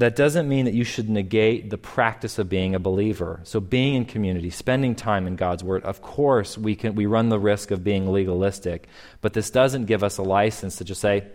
that 0.00 0.16
doesn't 0.16 0.48
mean 0.48 0.64
that 0.64 0.72
you 0.72 0.82
should 0.82 1.10
negate 1.10 1.68
the 1.68 1.76
practice 1.76 2.38
of 2.38 2.48
being 2.48 2.74
a 2.74 2.78
believer. 2.78 3.40
So, 3.44 3.60
being 3.60 3.94
in 3.94 4.06
community, 4.06 4.48
spending 4.48 4.94
time 4.94 5.26
in 5.26 5.36
God's 5.36 5.62
Word, 5.62 5.84
of 5.84 6.00
course, 6.00 6.56
we, 6.56 6.74
can, 6.74 6.94
we 6.94 7.04
run 7.04 7.28
the 7.28 7.38
risk 7.38 7.70
of 7.70 7.84
being 7.84 8.10
legalistic, 8.10 8.88
but 9.20 9.34
this 9.34 9.50
doesn't 9.50 9.84
give 9.84 10.02
us 10.02 10.16
a 10.16 10.22
license 10.22 10.76
to 10.76 10.84
just 10.84 11.02
say, 11.02 11.26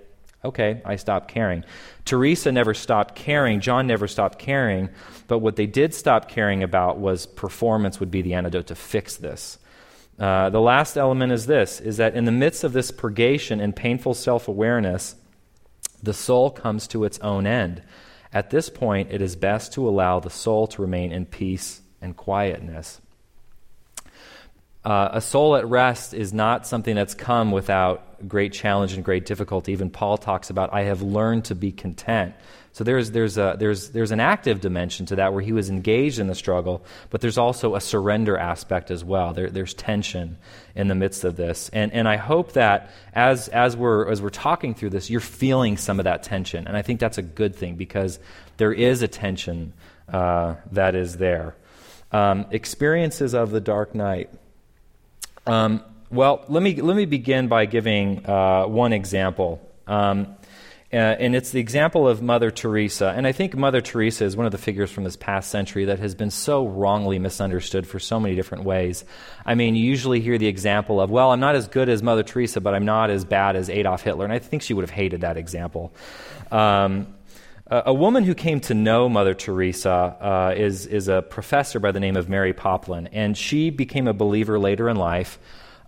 okay, 0.44 0.82
I 0.84 0.96
stopped 0.96 1.28
caring. 1.28 1.64
Teresa 2.06 2.52
never 2.52 2.74
stopped 2.74 3.16
caring. 3.16 3.60
John 3.60 3.86
never 3.86 4.08
stopped 4.08 4.40
caring. 4.40 4.90
But 5.28 5.40
what 5.40 5.56
they 5.56 5.66
did 5.66 5.94
stop 5.94 6.28
caring 6.28 6.64
about 6.64 6.98
was 6.98 7.26
performance 7.26 8.00
would 8.00 8.12
be 8.12 8.22
the 8.22 8.34
antidote 8.34 8.68
to 8.68 8.76
fix 8.76 9.16
this. 9.16 9.60
Uh, 10.20 10.50
the 10.50 10.62
last 10.62 10.98
element 10.98 11.32
is 11.32 11.46
this 11.46 11.82
is 11.82 11.98
that 11.98 12.16
in 12.16 12.26
the 12.26 12.32
midst 12.32 12.64
of 12.64 12.72
this 12.72 12.90
purgation 12.90 13.60
and 13.60 13.76
painful 13.76 14.14
self-awareness 14.14 15.16
the 16.02 16.14
soul 16.14 16.50
comes 16.50 16.88
to 16.88 17.04
its 17.04 17.20
own 17.20 17.46
end 17.46 17.82
at 18.36 18.52
this 18.52 18.70
point 18.70 19.12
it 19.12 19.22
is 19.22 19.36
best 19.36 19.74
to 19.74 19.88
allow 19.90 20.20
the 20.20 20.30
soul 20.30 20.68
to 20.68 20.82
remain 20.82 21.12
in 21.12 21.26
peace 21.26 21.82
and 22.02 22.16
quietness. 22.16 23.02
Uh, 24.84 25.10
a 25.14 25.22
soul 25.22 25.56
at 25.56 25.68
rest 25.68 26.14
is 26.14 26.32
not 26.32 26.68
something 26.68 26.96
that's 26.96 27.16
come 27.16 27.52
without 27.52 28.28
great 28.28 28.54
challenge 28.54 28.94
and 28.94 29.04
great 29.04 29.26
difficulty. 29.26 29.72
Even 29.72 29.90
paul 29.90 30.18
talks 30.18 30.52
about 30.52 30.72
i 30.74 30.84
have 30.84 31.02
learned 31.02 31.46
to 31.46 31.56
be 31.56 31.72
content 31.72 32.36
so 32.76 32.84
there's, 32.84 33.12
there's, 33.12 33.38
a, 33.38 33.56
there's, 33.58 33.92
there's 33.92 34.12
an 34.12 34.20
active 34.20 34.60
dimension 34.60 35.06
to 35.06 35.16
that 35.16 35.32
where 35.32 35.42
he 35.42 35.54
was 35.54 35.70
engaged 35.70 36.20
in 36.20 36.28
the 36.28 36.36
struggle, 36.36 36.84
but 37.10 37.22
there's 37.22 37.38
also 37.38 37.74
a 37.76 37.80
surrender 37.80 38.38
aspect 38.38 38.92
as 38.92 39.02
well. 39.02 39.32
There, 39.32 39.50
there's 39.50 39.74
tension 39.74 40.36
in 40.76 40.90
the 40.90 40.96
midst 40.96 41.24
of 41.24 41.38
this. 41.38 41.70
And, 41.72 41.94
and 41.94 42.06
I 42.06 42.18
hope 42.18 42.52
that 42.52 42.92
as, 43.14 43.48
as, 43.48 43.78
we're, 43.78 44.12
as 44.12 44.22
we're 44.22 44.30
talking 44.30 44.74
through 44.74 44.90
this, 44.90 45.10
you're 45.10 45.22
feeling 45.22 45.78
some 45.78 46.02
of 46.02 46.04
that 46.04 46.24
tension. 46.24 46.68
And 46.68 46.76
I 46.76 46.82
think 46.82 47.00
that's 47.00 47.18
a 47.18 47.22
good 47.22 47.56
thing 47.56 47.76
because 47.78 48.20
there 48.58 48.74
is 48.74 49.02
a 49.02 49.08
tension 49.08 49.72
uh, 50.12 50.56
that 50.74 50.96
is 50.96 51.16
there. 51.16 51.56
Um, 52.12 52.46
experiences 52.52 53.34
of 53.34 53.52
the 53.52 53.62
dark 53.62 53.96
night. 53.96 54.30
Um, 55.48 55.82
well, 56.10 56.44
let 56.50 56.62
me, 56.62 56.82
let 56.82 56.98
me 56.98 57.06
begin 57.06 57.48
by 57.48 57.68
giving 57.68 58.26
uh, 58.26 58.66
one 58.66 58.92
example. 58.92 59.62
Um, 59.88 60.36
uh, 60.94 60.96
and 60.96 61.36
it's 61.36 61.50
the 61.50 61.60
example 61.60 62.08
of 62.08 62.22
Mother 62.22 62.52
Teresa. 62.52 63.14
And 63.16 63.26
I 63.26 63.32
think 63.32 63.56
Mother 63.56 63.82
Teresa 63.82 64.24
is 64.24 64.38
one 64.38 64.46
of 64.46 64.52
the 64.52 64.58
figures 64.58 64.92
from 64.92 65.04
this 65.04 65.16
past 65.16 65.50
century 65.50 65.86
that 65.86 66.00
has 66.00 66.16
been 66.16 66.32
so 66.32 66.68
wrongly 66.68 67.20
misunderstood 67.20 67.88
for 67.88 68.00
so 68.00 68.20
many 68.20 68.36
different 68.36 68.64
ways. 68.64 69.04
I 69.46 69.56
mean, 69.56 69.76
you 69.76 69.84
usually 69.84 70.22
hear 70.22 70.38
the 70.38 70.48
example 70.48 71.02
of, 71.02 71.10
well, 71.10 71.32
I'm 71.32 71.40
not 71.40 71.56
as 71.56 71.68
good 71.68 71.90
as 71.90 72.04
Mother 72.04 72.24
Teresa, 72.24 72.62
but 72.62 72.76
I'm 72.76 72.86
not 72.86 73.10
as 73.10 73.26
bad 73.26 73.56
as 73.56 73.70
Adolf 73.70 74.04
Hitler. 74.04 74.26
And 74.26 74.34
I 74.34 74.40
think 74.40 74.62
she 74.62 74.74
would 74.74 74.84
have 74.84 74.92
hated 74.92 75.22
that 75.22 75.38
example. 75.38 75.94
Um, 76.52 77.08
a 77.68 77.94
woman 77.94 78.24
who 78.24 78.36
came 78.36 78.60
to 78.62 78.76
know 78.76 79.10
Mother 79.10 79.34
Teresa 79.34 79.90
uh, 79.90 80.54
is, 80.56 80.86
is 80.86 81.08
a 81.08 81.24
professor 81.24 81.80
by 81.80 81.92
the 81.92 82.00
name 82.00 82.16
of 82.16 82.30
Mary 82.30 82.54
Poplin, 82.54 83.08
and 83.08 83.36
she 83.36 83.72
became 83.72 84.08
a 84.08 84.14
believer 84.14 84.60
later 84.60 84.88
in 84.88 84.98
life. 84.98 85.40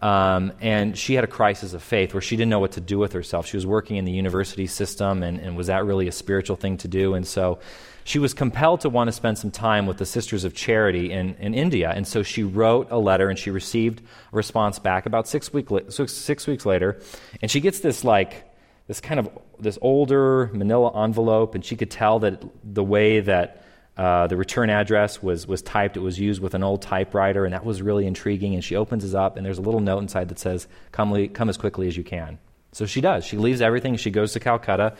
Um, 0.01 0.53
and 0.61 0.95
she 0.95 1.15
had 1.15 1.23
a 1.23 1.27
crisis 1.27 1.73
of 1.73 1.81
faith 1.81 2.13
where 2.13 2.21
she 2.21 2.35
didn't 2.35 2.49
know 2.49 2.59
what 2.59 2.73
to 2.73 2.81
do 2.81 2.99
with 2.99 3.13
herself. 3.13 3.47
She 3.47 3.57
was 3.57 3.65
working 3.65 3.97
in 3.97 4.05
the 4.05 4.11
university 4.11 4.67
system, 4.67 5.23
and, 5.23 5.39
and 5.39 5.57
was 5.57 5.67
that 5.67 5.85
really 5.85 6.07
a 6.07 6.11
spiritual 6.11 6.55
thing 6.55 6.77
to 6.77 6.87
do? 6.87 7.15
And 7.15 7.25
so 7.25 7.59
she 8.03 8.19
was 8.19 8.33
compelled 8.33 8.81
to 8.81 8.89
want 8.89 9.07
to 9.07 9.11
spend 9.11 9.37
some 9.37 9.51
time 9.51 9.87
with 9.87 9.97
the 9.97 10.05
Sisters 10.05 10.43
of 10.43 10.53
Charity 10.53 11.11
in, 11.11 11.35
in 11.39 11.53
India. 11.53 11.91
And 11.93 12.07
so 12.07 12.23
she 12.23 12.43
wrote 12.43 12.87
a 12.91 12.97
letter, 12.97 13.29
and 13.29 13.39
she 13.39 13.49
received 13.49 14.01
a 14.31 14.35
response 14.35 14.79
back 14.79 15.07
about 15.07 15.27
six, 15.27 15.51
week, 15.51 15.67
six, 15.89 16.13
six 16.13 16.47
weeks 16.47 16.65
later. 16.65 17.01
And 17.41 17.49
she 17.49 17.59
gets 17.59 17.79
this, 17.79 18.03
like, 18.03 18.43
this 18.87 19.01
kind 19.01 19.19
of 19.19 19.29
this 19.59 19.77
older 19.81 20.49
manila 20.53 21.03
envelope, 21.03 21.55
and 21.55 21.65
she 21.65 21.75
could 21.75 21.91
tell 21.91 22.19
that 22.19 22.41
the 22.63 22.83
way 22.83 23.19
that 23.19 23.63
uh, 23.97 24.27
the 24.27 24.37
return 24.37 24.69
address 24.69 25.23
was, 25.23 25.47
was 25.47 25.61
typed. 25.61 25.97
It 25.97 26.01
was 26.01 26.19
used 26.19 26.41
with 26.41 26.53
an 26.53 26.63
old 26.63 26.81
typewriter, 26.81 27.45
and 27.45 27.53
that 27.53 27.65
was 27.65 27.81
really 27.81 28.05
intriguing. 28.05 28.53
And 28.53 28.63
she 28.63 28.75
opens 28.75 29.03
it 29.03 29.15
up, 29.15 29.37
and 29.37 29.45
there's 29.45 29.57
a 29.57 29.63
little 29.63 29.79
note 29.79 29.99
inside 29.99 30.29
that 30.29 30.39
says, 30.39 30.67
come, 30.91 31.27
come 31.29 31.49
as 31.49 31.57
quickly 31.57 31.87
as 31.87 31.97
you 31.97 32.03
can. 32.03 32.37
So 32.73 32.85
she 32.85 33.01
does. 33.01 33.25
She 33.25 33.37
leaves 33.37 33.59
everything. 33.59 33.95
She 33.95 34.11
goes 34.11 34.33
to 34.33 34.39
Calcutta, 34.39 34.95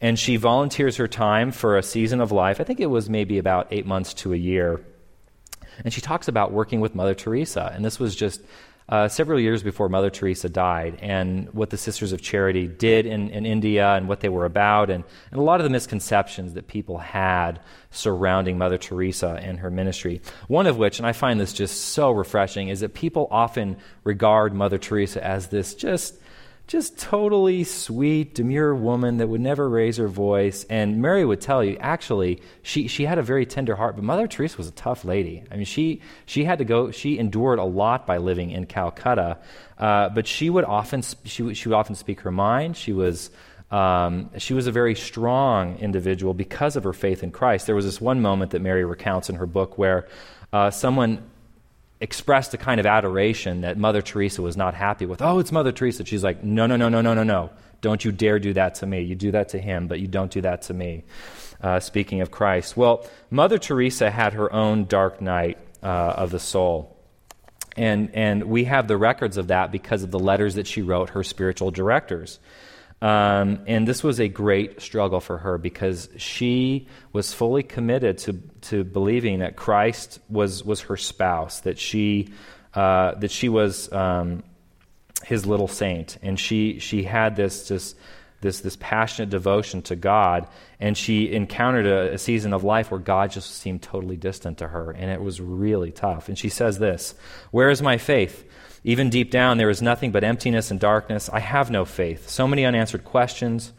and 0.00 0.18
she 0.18 0.36
volunteers 0.36 0.96
her 0.98 1.08
time 1.08 1.50
for 1.50 1.78
a 1.78 1.82
season 1.82 2.20
of 2.20 2.30
life. 2.30 2.60
I 2.60 2.64
think 2.64 2.80
it 2.80 2.86
was 2.86 3.08
maybe 3.08 3.38
about 3.38 3.68
eight 3.70 3.86
months 3.86 4.12
to 4.14 4.34
a 4.34 4.36
year. 4.36 4.84
And 5.84 5.92
she 5.94 6.02
talks 6.02 6.28
about 6.28 6.52
working 6.52 6.80
with 6.80 6.94
Mother 6.94 7.14
Teresa. 7.14 7.72
And 7.74 7.82
this 7.82 7.98
was 7.98 8.14
just 8.14 8.42
uh, 8.92 9.08
several 9.08 9.40
years 9.40 9.62
before 9.62 9.88
Mother 9.88 10.10
Teresa 10.10 10.50
died, 10.50 10.98
and 11.00 11.48
what 11.54 11.70
the 11.70 11.78
Sisters 11.78 12.12
of 12.12 12.20
Charity 12.20 12.66
did 12.66 13.06
in, 13.06 13.30
in 13.30 13.46
India 13.46 13.88
and 13.94 14.06
what 14.06 14.20
they 14.20 14.28
were 14.28 14.44
about, 14.44 14.90
and, 14.90 15.02
and 15.30 15.40
a 15.40 15.42
lot 15.42 15.60
of 15.60 15.64
the 15.64 15.70
misconceptions 15.70 16.52
that 16.52 16.66
people 16.66 16.98
had 16.98 17.58
surrounding 17.90 18.58
Mother 18.58 18.76
Teresa 18.76 19.40
and 19.42 19.60
her 19.60 19.70
ministry. 19.70 20.20
One 20.46 20.66
of 20.66 20.76
which, 20.76 20.98
and 20.98 21.06
I 21.06 21.12
find 21.12 21.40
this 21.40 21.54
just 21.54 21.80
so 21.80 22.10
refreshing, 22.10 22.68
is 22.68 22.80
that 22.80 22.92
people 22.92 23.28
often 23.30 23.78
regard 24.04 24.52
Mother 24.52 24.76
Teresa 24.76 25.24
as 25.24 25.46
this 25.46 25.74
just 25.74 26.14
just 26.72 26.98
totally 26.98 27.64
sweet, 27.64 28.34
demure 28.34 28.74
woman 28.74 29.18
that 29.18 29.26
would 29.26 29.42
never 29.42 29.68
raise 29.68 29.98
her 29.98 30.08
voice. 30.08 30.64
And 30.70 31.02
Mary 31.02 31.22
would 31.22 31.42
tell 31.42 31.62
you, 31.62 31.76
actually, 31.78 32.40
she, 32.62 32.88
she 32.88 33.04
had 33.04 33.18
a 33.18 33.22
very 33.22 33.44
tender 33.44 33.76
heart, 33.76 33.94
but 33.94 34.02
Mother 34.02 34.26
Teresa 34.26 34.56
was 34.56 34.68
a 34.68 34.72
tough 34.72 35.04
lady. 35.04 35.44
I 35.50 35.56
mean, 35.56 35.66
she, 35.66 36.00
she 36.24 36.44
had 36.44 36.60
to 36.60 36.64
go, 36.64 36.90
she 36.90 37.18
endured 37.18 37.58
a 37.58 37.64
lot 37.64 38.06
by 38.06 38.16
living 38.16 38.50
in 38.52 38.64
Calcutta, 38.64 39.36
uh, 39.76 40.08
but 40.08 40.26
she 40.26 40.48
would 40.48 40.64
often, 40.64 41.02
she, 41.24 41.52
she 41.52 41.68
would 41.68 41.76
often 41.76 41.94
speak 41.94 42.22
her 42.22 42.32
mind. 42.32 42.74
She 42.78 42.94
was, 42.94 43.30
um, 43.70 44.30
she 44.38 44.54
was 44.54 44.66
a 44.66 44.72
very 44.72 44.94
strong 44.94 45.76
individual 45.76 46.32
because 46.32 46.76
of 46.76 46.84
her 46.84 46.94
faith 46.94 47.22
in 47.22 47.32
Christ. 47.32 47.66
There 47.66 47.76
was 47.76 47.84
this 47.84 48.00
one 48.00 48.22
moment 48.22 48.52
that 48.52 48.62
Mary 48.62 48.86
recounts 48.86 49.28
in 49.28 49.34
her 49.34 49.46
book 49.46 49.76
where 49.76 50.08
uh, 50.54 50.70
someone 50.70 51.22
expressed 52.02 52.52
a 52.52 52.58
kind 52.58 52.80
of 52.80 52.84
adoration 52.84 53.60
that 53.60 53.78
Mother 53.78 54.02
Teresa 54.02 54.42
was 54.42 54.56
not 54.56 54.74
happy 54.74 55.06
with. 55.06 55.22
Oh, 55.22 55.38
it's 55.38 55.52
Mother 55.52 55.70
Teresa. 55.70 56.04
She's 56.04 56.24
like, 56.24 56.42
no, 56.42 56.66
no, 56.66 56.74
no, 56.74 56.88
no, 56.88 57.00
no, 57.00 57.14
no, 57.14 57.22
no. 57.22 57.50
Don't 57.80 58.04
you 58.04 58.10
dare 58.10 58.40
do 58.40 58.52
that 58.54 58.74
to 58.76 58.86
me. 58.86 59.02
You 59.02 59.14
do 59.14 59.30
that 59.30 59.50
to 59.50 59.58
him, 59.58 59.86
but 59.86 60.00
you 60.00 60.08
don't 60.08 60.30
do 60.30 60.40
that 60.40 60.62
to 60.62 60.74
me. 60.74 61.04
Uh, 61.62 61.78
speaking 61.78 62.20
of 62.20 62.32
Christ. 62.32 62.76
Well, 62.76 63.06
Mother 63.30 63.56
Teresa 63.56 64.10
had 64.10 64.32
her 64.32 64.52
own 64.52 64.86
dark 64.86 65.20
night 65.20 65.58
uh, 65.80 65.86
of 65.86 66.32
the 66.32 66.40
soul. 66.40 66.96
And, 67.76 68.10
and 68.14 68.44
we 68.44 68.64
have 68.64 68.88
the 68.88 68.96
records 68.96 69.36
of 69.36 69.46
that 69.46 69.70
because 69.70 70.02
of 70.02 70.10
the 70.10 70.18
letters 70.18 70.56
that 70.56 70.66
she 70.66 70.82
wrote 70.82 71.10
her 71.10 71.22
spiritual 71.22 71.70
directors. 71.70 72.40
Um, 73.02 73.64
and 73.66 73.86
this 73.86 74.04
was 74.04 74.20
a 74.20 74.28
great 74.28 74.80
struggle 74.80 75.18
for 75.18 75.38
her 75.38 75.58
because 75.58 76.08
she 76.18 76.86
was 77.12 77.34
fully 77.34 77.64
committed 77.64 78.18
to, 78.18 78.34
to 78.70 78.84
believing 78.84 79.40
that 79.40 79.56
Christ 79.56 80.20
was, 80.28 80.64
was 80.64 80.82
her 80.82 80.96
spouse, 80.96 81.60
that 81.60 81.80
she, 81.80 82.28
uh, 82.74 83.16
that 83.16 83.32
she 83.32 83.48
was 83.48 83.92
um, 83.92 84.44
his 85.24 85.44
little 85.46 85.66
saint. 85.66 86.16
And 86.22 86.38
she, 86.38 86.78
she 86.78 87.02
had 87.02 87.34
this, 87.34 87.66
this, 87.66 87.96
this, 88.42 88.60
this 88.60 88.76
passionate 88.76 89.30
devotion 89.30 89.80
to 89.82 89.96
God. 89.96 90.46
And 90.78 90.98
she 90.98 91.32
encountered 91.32 91.86
a, 91.86 92.14
a 92.14 92.18
season 92.18 92.52
of 92.52 92.62
life 92.64 92.90
where 92.90 93.00
God 93.00 93.30
just 93.30 93.54
seemed 93.54 93.82
totally 93.82 94.16
distant 94.16 94.58
to 94.58 94.68
her. 94.68 94.90
And 94.90 95.10
it 95.10 95.22
was 95.22 95.40
really 95.40 95.90
tough. 95.90 96.28
And 96.28 96.38
she 96.38 96.50
says 96.50 96.78
this 96.78 97.14
Where 97.50 97.70
is 97.70 97.80
my 97.80 97.96
faith? 97.96 98.44
Even 98.84 99.10
deep 99.10 99.30
down, 99.30 99.58
there 99.58 99.70
is 99.70 99.80
nothing 99.80 100.10
but 100.10 100.24
emptiness 100.24 100.70
and 100.70 100.80
darkness. 100.80 101.30
I 101.32 101.38
have 101.38 101.70
no 101.70 101.84
faith. 101.84 102.28
So 102.28 102.48
many 102.48 102.66
unanswered 102.66 103.04
questions 103.04 103.72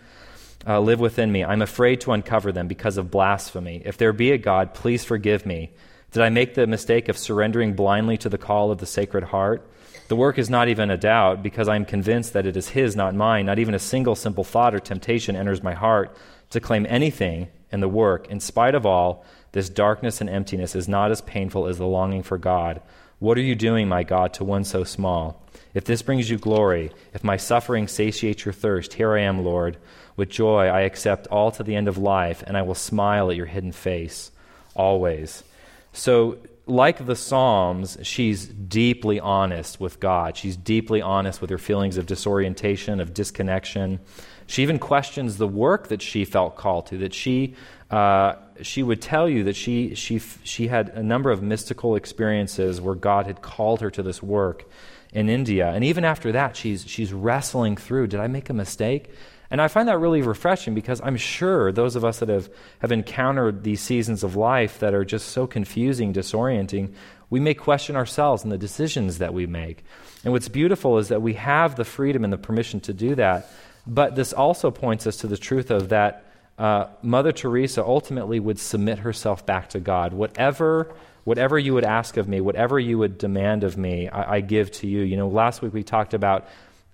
uh, 0.66 0.80
live 0.80 1.02
within 1.02 1.32
me. 1.32 1.44
I'm 1.44 1.62
afraid 1.62 2.02
to 2.02 2.14
uncover 2.14 2.52
them 2.54 2.68
because 2.68 2.98
of 2.98 3.12
blasphemy. 3.12 3.82
If 3.84 3.98
there 3.98 4.14
be 4.14 4.32
a 4.32 4.38
God, 4.38 4.74
please 4.74 5.04
forgive 5.04 5.46
me. 5.46 5.72
Did 6.14 6.24
I 6.24 6.30
make 6.30 6.54
the 6.54 6.68
mistake 6.68 7.10
of 7.10 7.18
surrendering 7.18 7.74
blindly 7.74 8.18
to 8.20 8.30
the 8.30 8.38
call 8.38 8.72
of 8.72 8.78
the 8.78 8.86
Sacred 8.86 9.26
Heart? 9.26 9.68
The 10.14 10.18
work 10.18 10.38
is 10.38 10.48
not 10.48 10.68
even 10.68 10.92
a 10.92 10.96
doubt 10.96 11.42
because 11.42 11.68
I 11.68 11.76
am 11.76 11.86
convinced 11.86 12.34
that 12.34 12.46
it 12.46 12.56
is 12.56 12.70
His, 12.70 12.96
not 12.96 13.16
mine. 13.16 13.48
Not 13.48 13.58
even 13.58 13.74
a 13.74 13.80
single 13.80 14.14
simple 14.14 14.44
thought 14.44 14.76
or 14.76 14.80
temptation 14.80 15.36
enters 15.36 15.64
my 15.64 15.74
heart 15.74 16.16
to 16.52 16.60
claim 16.60 16.86
anything 16.88 17.48
in 17.72 17.80
the 17.80 17.90
work. 17.90 18.28
In 18.30 18.40
spite 18.40 18.76
of 18.76 18.86
all, 18.86 19.26
this 19.54 19.70
darkness 19.70 20.22
and 20.22 20.30
emptiness 20.30 20.76
is 20.76 20.88
not 20.88 21.10
as 21.10 21.22
painful 21.22 21.66
as 21.66 21.80
the 21.80 21.88
longing 21.88 22.22
for 22.22 22.38
God 22.38 22.80
What 23.18 23.40
are 23.40 23.42
you 23.42 23.56
doing, 23.56 23.88
my 23.88 24.04
God, 24.04 24.36
to 24.36 24.44
one 24.44 24.66
so 24.66 24.84
small? 24.84 25.42
If 25.74 25.86
this 25.86 26.04
brings 26.04 26.30
you 26.30 26.38
glory, 26.38 26.92
if 27.16 27.24
my 27.24 27.38
suffering 27.38 27.88
satiates 27.88 28.46
your 28.46 28.54
thirst, 28.54 28.94
here 28.94 29.14
I 29.18 29.22
am, 29.22 29.44
Lord. 29.44 29.78
With 30.16 30.30
joy 30.30 30.68
I 30.68 30.82
accept 30.82 31.26
all 31.26 31.50
to 31.54 31.64
the 31.64 31.76
end 31.76 31.88
of 31.88 31.98
life, 31.98 32.44
and 32.46 32.56
I 32.56 32.62
will 32.62 32.76
smile 32.76 33.32
at 33.32 33.36
your 33.36 33.48
hidden 33.48 33.72
face 33.72 34.30
always. 34.76 35.44
So, 35.92 36.38
like 36.66 37.06
the 37.06 37.16
Psalms, 37.16 37.98
she's 38.04 38.46
deeply 38.46 39.20
honest 39.20 39.80
with 39.80 40.00
God. 40.00 40.38
She's 40.38 40.56
deeply 40.56 41.02
honest 41.02 41.42
with 41.42 41.50
her 41.50 41.58
feelings 41.58 41.98
of 41.98 42.06
disorientation, 42.06 43.02
of 43.02 43.14
disconnection. 43.14 44.00
She 44.48 44.62
even 44.62 44.80
questions 44.80 45.38
the 45.38 45.48
work 45.48 45.90
that 45.90 46.02
she 46.02 46.24
felt 46.26 46.56
called 46.56 46.88
to, 46.88 46.98
that 47.00 47.14
she, 47.14 47.56
uh, 47.92 48.36
she 48.62 48.82
would 48.82 49.02
tell 49.02 49.28
you 49.28 49.44
that 49.46 49.56
she, 49.56 49.96
she, 49.96 50.20
she 50.20 50.68
had 50.68 50.90
a 50.90 51.04
number 51.04 51.32
of 51.32 51.42
mystical 51.42 51.96
experiences 51.96 52.80
where 52.80 52.96
God 52.96 53.26
had 53.26 53.42
called 53.42 53.82
her 53.82 53.92
to 53.92 54.04
this 54.04 54.24
work 54.24 54.66
in 55.12 55.30
India. 55.30 55.70
And 55.70 55.84
even 55.84 56.06
after 56.06 56.32
that, 56.32 56.56
she's, 56.56 56.88
she's 56.88 57.12
wrestling 57.12 57.76
through 57.76 58.08
did 58.08 58.20
I 58.20 58.28
make 58.28 58.50
a 58.50 58.54
mistake? 58.54 59.12
And 59.54 59.62
I 59.62 59.68
find 59.68 59.88
that 59.88 60.00
really 60.00 60.24
refreshing 60.24 60.74
because 60.74 61.00
I'm 61.04 61.16
sure 61.16 61.72
those 61.72 61.96
of 61.96 62.04
us 62.04 62.18
that 62.20 62.30
have, 62.30 62.50
have 62.80 62.92
encountered 62.92 63.64
these 63.64 63.82
seasons 63.82 64.24
of 64.24 64.36
life 64.36 64.80
that 64.80 64.96
are 64.96 65.06
just 65.06 65.28
so 65.28 65.46
confusing, 65.46 66.12
disorienting, 66.12 66.96
we 67.30 67.40
may 67.40 67.54
question 67.54 67.96
ourselves 67.96 68.42
and 68.42 68.52
the 68.52 68.58
decisions 68.58 69.20
that 69.20 69.32
we 69.32 69.46
make. 69.46 69.84
And 70.24 70.34
what's 70.34 70.48
beautiful 70.48 70.98
is 70.98 71.10
that 71.10 71.22
we 71.22 71.36
have 71.36 71.76
the 71.76 71.86
freedom 71.86 72.24
and 72.24 72.34
the 72.34 72.38
permission 72.40 72.80
to 72.80 72.94
do 72.94 73.14
that. 73.14 73.48
But 73.86 74.16
this 74.16 74.34
also 74.34 74.72
points 74.72 75.06
us 75.06 75.18
to 75.18 75.28
the 75.28 75.38
truth 75.38 75.70
of 75.70 75.90
that 75.90 76.26
uh, 76.58 76.88
Mother 77.04 77.32
Teresa 77.32 77.84
ultimately 77.84 78.40
would 78.40 78.58
submit 78.58 78.98
herself 78.98 79.46
back 79.46 79.70
to 79.70 79.80
God. 79.80 80.14
Whatever, 80.14 80.96
whatever 81.26 81.60
you 81.60 81.76
would 81.76 81.86
ask 81.86 82.18
of 82.18 82.28
me, 82.28 82.42
whatever 82.42 82.80
you 82.80 82.98
would 82.98 83.20
demand 83.20 83.64
of 83.64 83.78
me, 83.78 84.10
I, 84.10 84.38
I 84.38 84.42
give 84.42 84.72
to 84.72 84.88
you. 84.88 85.02
You 85.02 85.18
know, 85.18 85.28
last 85.28 85.62
week 85.62 85.76
we 85.76 85.84
talked 85.84 86.16
about 86.16 86.48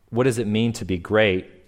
what 0.10 0.26
does 0.26 0.40
it 0.40 0.48
mean 0.48 0.74
to 0.74 0.84
be 0.84 0.98
great 0.98 1.59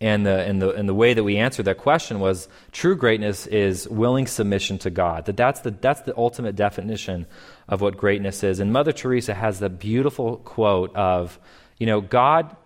and 0.00 0.24
the, 0.24 0.38
and, 0.40 0.62
the, 0.62 0.70
and 0.70 0.88
the 0.88 0.94
way 0.94 1.12
that 1.12 1.24
we 1.24 1.38
answered 1.38 1.64
that 1.64 1.78
question 1.78 2.20
was 2.20 2.48
true 2.70 2.94
greatness 2.94 3.46
is 3.48 3.88
willing 3.88 4.28
submission 4.28 4.78
to 4.78 4.90
God. 4.90 5.24
That 5.26 5.36
that's 5.36 5.60
the, 5.60 5.72
that's 5.72 6.02
the 6.02 6.16
ultimate 6.16 6.54
definition 6.54 7.26
of 7.68 7.80
what 7.80 7.96
greatness 7.96 8.44
is. 8.44 8.60
And 8.60 8.72
Mother 8.72 8.92
Teresa 8.92 9.34
has 9.34 9.58
the 9.58 9.68
beautiful 9.68 10.36
quote 10.36 10.94
of, 10.94 11.38
you 11.78 11.86
know, 11.86 12.00
God, 12.00 12.56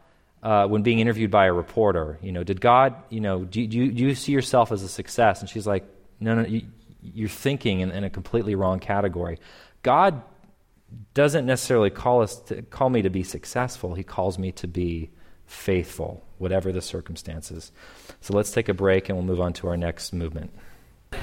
uh, 0.43 0.67
when 0.67 0.83
being 0.83 0.99
interviewed 0.99 1.31
by 1.31 1.47
a 1.47 1.53
reporter, 1.53 2.19
you 2.21 2.33
know, 2.33 2.45
did 2.45 2.61
God, 2.61 2.97
you 3.09 3.21
know, 3.21 3.45
do, 3.45 3.67
do, 3.67 3.79
you, 3.79 3.93
do 3.93 4.03
you 4.03 4.15
see 4.15 4.33
yourself 4.33 4.71
as 4.71 4.83
a 4.83 4.89
success? 4.89 5.41
And 5.41 5.49
she's 5.49 5.67
like, 5.67 5.85
no, 6.21 6.35
no, 6.35 6.47
you, 6.47 6.63
you're 7.03 7.29
thinking 7.29 7.81
in, 7.81 7.91
in 7.91 8.05
a 8.05 8.11
completely 8.11 8.55
wrong 8.55 8.79
category. 8.79 9.39
God 9.83 10.23
doesn't 11.15 11.47
necessarily 11.47 11.91
call 11.91 12.23
us 12.23 12.37
to, 12.37 12.63
call 12.63 12.91
me 12.91 13.03
to 13.03 13.11
be 13.11 13.23
successful. 13.23 13.95
He 13.95 14.03
calls 14.03 14.39
me 14.39 14.53
to 14.53 14.69
be 14.69 15.11
faithful, 15.47 16.25
whatever 16.43 16.73
the 16.73 16.83
circumstances. 16.83 17.71
So 18.21 18.35
let's 18.35 18.51
take 18.51 18.69
a 18.69 18.75
break 18.75 19.09
and 19.09 19.17
we'll 19.17 19.25
move 19.25 19.41
on 19.41 19.53
to 19.55 19.69
our 19.69 19.77
next 19.77 20.13
movement. 20.13 20.51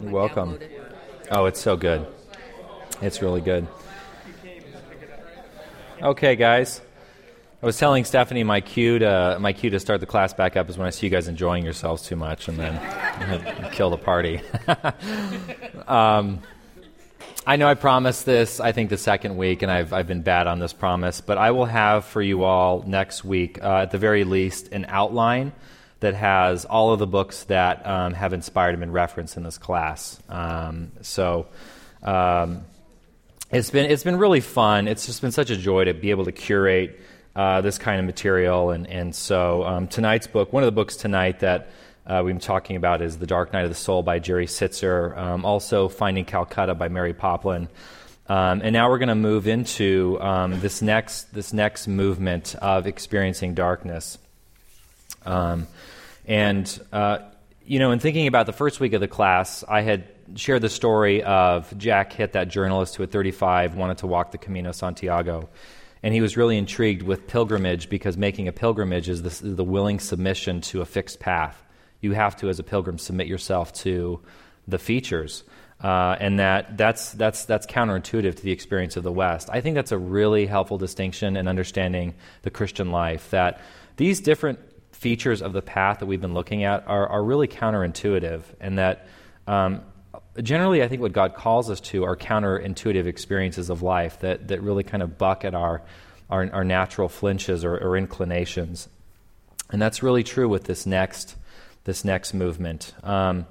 You're 0.00 0.10
welcome. 0.10 0.58
Oh, 1.30 1.46
it's 1.46 1.60
so 1.60 1.76
good. 1.76 2.06
It's 3.00 3.20
really 3.20 3.40
good. 3.40 3.66
Okay, 6.00 6.36
guys. 6.36 6.80
I 7.62 7.66
was 7.66 7.78
telling 7.78 8.04
Stephanie 8.04 8.42
my 8.42 8.60
cue 8.60 8.98
to 8.98 9.36
my 9.38 9.52
cue 9.52 9.70
to 9.70 9.78
start 9.78 10.00
the 10.00 10.06
class 10.06 10.34
back 10.34 10.56
up 10.56 10.68
is 10.68 10.76
when 10.76 10.88
I 10.88 10.90
see 10.90 11.06
you 11.06 11.10
guys 11.10 11.28
enjoying 11.28 11.62
yourselves 11.62 12.02
too 12.02 12.16
much, 12.16 12.48
and 12.48 12.58
then 12.58 13.70
kill 13.72 13.88
the 13.88 13.96
party. 13.96 14.40
um, 15.86 16.40
I 17.46 17.54
know 17.54 17.68
I 17.68 17.74
promised 17.74 18.26
this. 18.26 18.58
I 18.58 18.72
think 18.72 18.90
the 18.90 18.96
second 18.96 19.36
week, 19.36 19.62
and 19.62 19.70
I've 19.70 19.92
I've 19.92 20.08
been 20.08 20.22
bad 20.22 20.48
on 20.48 20.58
this 20.58 20.72
promise, 20.72 21.20
but 21.20 21.38
I 21.38 21.52
will 21.52 21.66
have 21.66 22.04
for 22.04 22.20
you 22.20 22.42
all 22.42 22.82
next 22.84 23.24
week, 23.24 23.62
uh, 23.62 23.82
at 23.82 23.92
the 23.92 23.98
very 23.98 24.24
least, 24.24 24.72
an 24.72 24.84
outline 24.88 25.52
that 26.00 26.14
has 26.14 26.64
all 26.64 26.92
of 26.92 26.98
the 26.98 27.06
books 27.06 27.44
that 27.44 27.86
um, 27.86 28.12
have 28.12 28.32
inspired 28.32 28.70
and 28.70 28.80
been 28.80 28.90
referenced 28.90 29.36
in 29.36 29.44
this 29.44 29.58
class. 29.58 30.20
Um, 30.28 30.90
so. 31.02 31.46
Um, 32.02 32.64
it's 33.52 33.70
been 33.70 33.90
it's 33.90 34.02
been 34.02 34.16
really 34.16 34.40
fun. 34.40 34.88
It's 34.88 35.04
just 35.04 35.20
been 35.20 35.30
such 35.30 35.50
a 35.50 35.56
joy 35.56 35.84
to 35.84 35.92
be 35.92 36.10
able 36.10 36.24
to 36.24 36.32
curate 36.32 36.98
uh, 37.34 37.60
this 37.60 37.78
kind 37.78 37.98
of 37.98 38.06
material. 38.06 38.70
And, 38.70 38.86
and 38.86 39.14
so 39.14 39.64
um, 39.64 39.88
tonight's 39.88 40.26
book, 40.26 40.52
one 40.52 40.62
of 40.62 40.66
the 40.66 40.72
books 40.72 40.96
tonight 40.96 41.40
that 41.40 41.70
uh, 42.06 42.22
we've 42.24 42.34
been 42.34 42.40
talking 42.40 42.76
about 42.76 43.00
is 43.00 43.18
The 43.18 43.26
Dark 43.26 43.52
Night 43.52 43.64
of 43.64 43.70
the 43.70 43.76
Soul 43.76 44.02
by 44.02 44.18
Jerry 44.18 44.46
Sittser, 44.46 45.16
um, 45.16 45.44
also 45.44 45.88
Finding 45.88 46.24
Calcutta 46.24 46.74
by 46.74 46.88
Mary 46.88 47.14
Poplin. 47.14 47.68
Um, 48.28 48.60
and 48.62 48.72
now 48.72 48.88
we're 48.88 48.98
going 48.98 49.08
to 49.08 49.14
move 49.14 49.46
into 49.46 50.18
um, 50.20 50.60
this, 50.60 50.82
next, 50.82 51.34
this 51.34 51.52
next 51.52 51.88
movement 51.88 52.54
of 52.56 52.86
experiencing 52.86 53.54
darkness. 53.54 54.18
Um, 55.24 55.66
and, 56.26 56.80
uh, 56.92 57.18
you 57.64 57.78
know, 57.78 57.90
in 57.90 57.98
thinking 57.98 58.26
about 58.26 58.46
the 58.46 58.52
first 58.52 58.80
week 58.80 58.92
of 58.92 59.00
the 59.00 59.08
class, 59.08 59.64
I 59.68 59.82
had 59.82 60.04
shared 60.34 60.62
the 60.62 60.68
story 60.68 61.22
of 61.22 61.76
Jack 61.78 62.12
Hitt, 62.12 62.32
that 62.32 62.48
journalist 62.48 62.96
who 62.96 63.02
at 63.02 63.10
35 63.10 63.74
wanted 63.74 63.98
to 63.98 64.06
walk 64.06 64.30
the 64.32 64.38
Camino 64.38 64.72
Santiago. 64.72 65.48
And 66.02 66.12
he 66.12 66.20
was 66.20 66.36
really 66.36 66.58
intrigued 66.58 67.02
with 67.02 67.26
pilgrimage 67.26 67.88
because 67.88 68.16
making 68.16 68.48
a 68.48 68.52
pilgrimage 68.52 69.08
is 69.08 69.22
the, 69.22 69.46
the 69.46 69.64
willing 69.64 70.00
submission 70.00 70.60
to 70.62 70.80
a 70.80 70.84
fixed 70.84 71.20
path. 71.20 71.62
You 72.00 72.12
have 72.12 72.36
to, 72.36 72.48
as 72.48 72.58
a 72.58 72.64
pilgrim, 72.64 72.98
submit 72.98 73.28
yourself 73.28 73.72
to 73.74 74.20
the 74.66 74.78
features. 74.78 75.44
Uh, 75.82 76.16
and 76.20 76.38
that, 76.38 76.76
that's, 76.76 77.12
that's, 77.12 77.44
that's 77.44 77.66
counterintuitive 77.66 78.36
to 78.36 78.42
the 78.42 78.52
experience 78.52 78.96
of 78.96 79.02
the 79.02 79.12
West. 79.12 79.48
I 79.52 79.60
think 79.60 79.74
that's 79.74 79.92
a 79.92 79.98
really 79.98 80.46
helpful 80.46 80.78
distinction 80.78 81.36
in 81.36 81.48
understanding 81.48 82.14
the 82.42 82.50
Christian 82.50 82.90
life, 82.90 83.30
that 83.30 83.60
these 83.96 84.20
different 84.20 84.58
features 84.92 85.42
of 85.42 85.52
the 85.52 85.62
path 85.62 85.98
that 85.98 86.06
we've 86.06 86.20
been 86.20 86.34
looking 86.34 86.62
at 86.64 86.86
are, 86.86 87.08
are 87.08 87.22
really 87.22 87.48
counterintuitive, 87.48 88.42
and 88.60 88.78
that 88.78 89.08
um, 89.48 89.82
generally, 90.40 90.82
I 90.82 90.88
think 90.88 91.02
what 91.02 91.12
God 91.12 91.34
calls 91.34 91.68
us 91.70 91.80
to 91.80 92.04
are 92.04 92.16
counterintuitive 92.16 93.06
experiences 93.06 93.68
of 93.68 93.82
life 93.82 94.20
that, 94.20 94.48
that 94.48 94.62
really 94.62 94.84
kind 94.84 95.02
of 95.02 95.18
buck 95.18 95.44
at 95.44 95.54
our, 95.54 95.82
our, 96.30 96.50
our 96.52 96.64
natural 96.64 97.08
flinches 97.08 97.64
or, 97.64 97.76
or, 97.76 97.96
inclinations. 97.96 98.88
And 99.70 99.80
that's 99.80 100.02
really 100.02 100.22
true 100.22 100.48
with 100.48 100.64
this 100.64 100.86
next, 100.86 101.36
this 101.84 102.04
next 102.04 102.32
movement. 102.32 102.94
Um, 103.02 103.46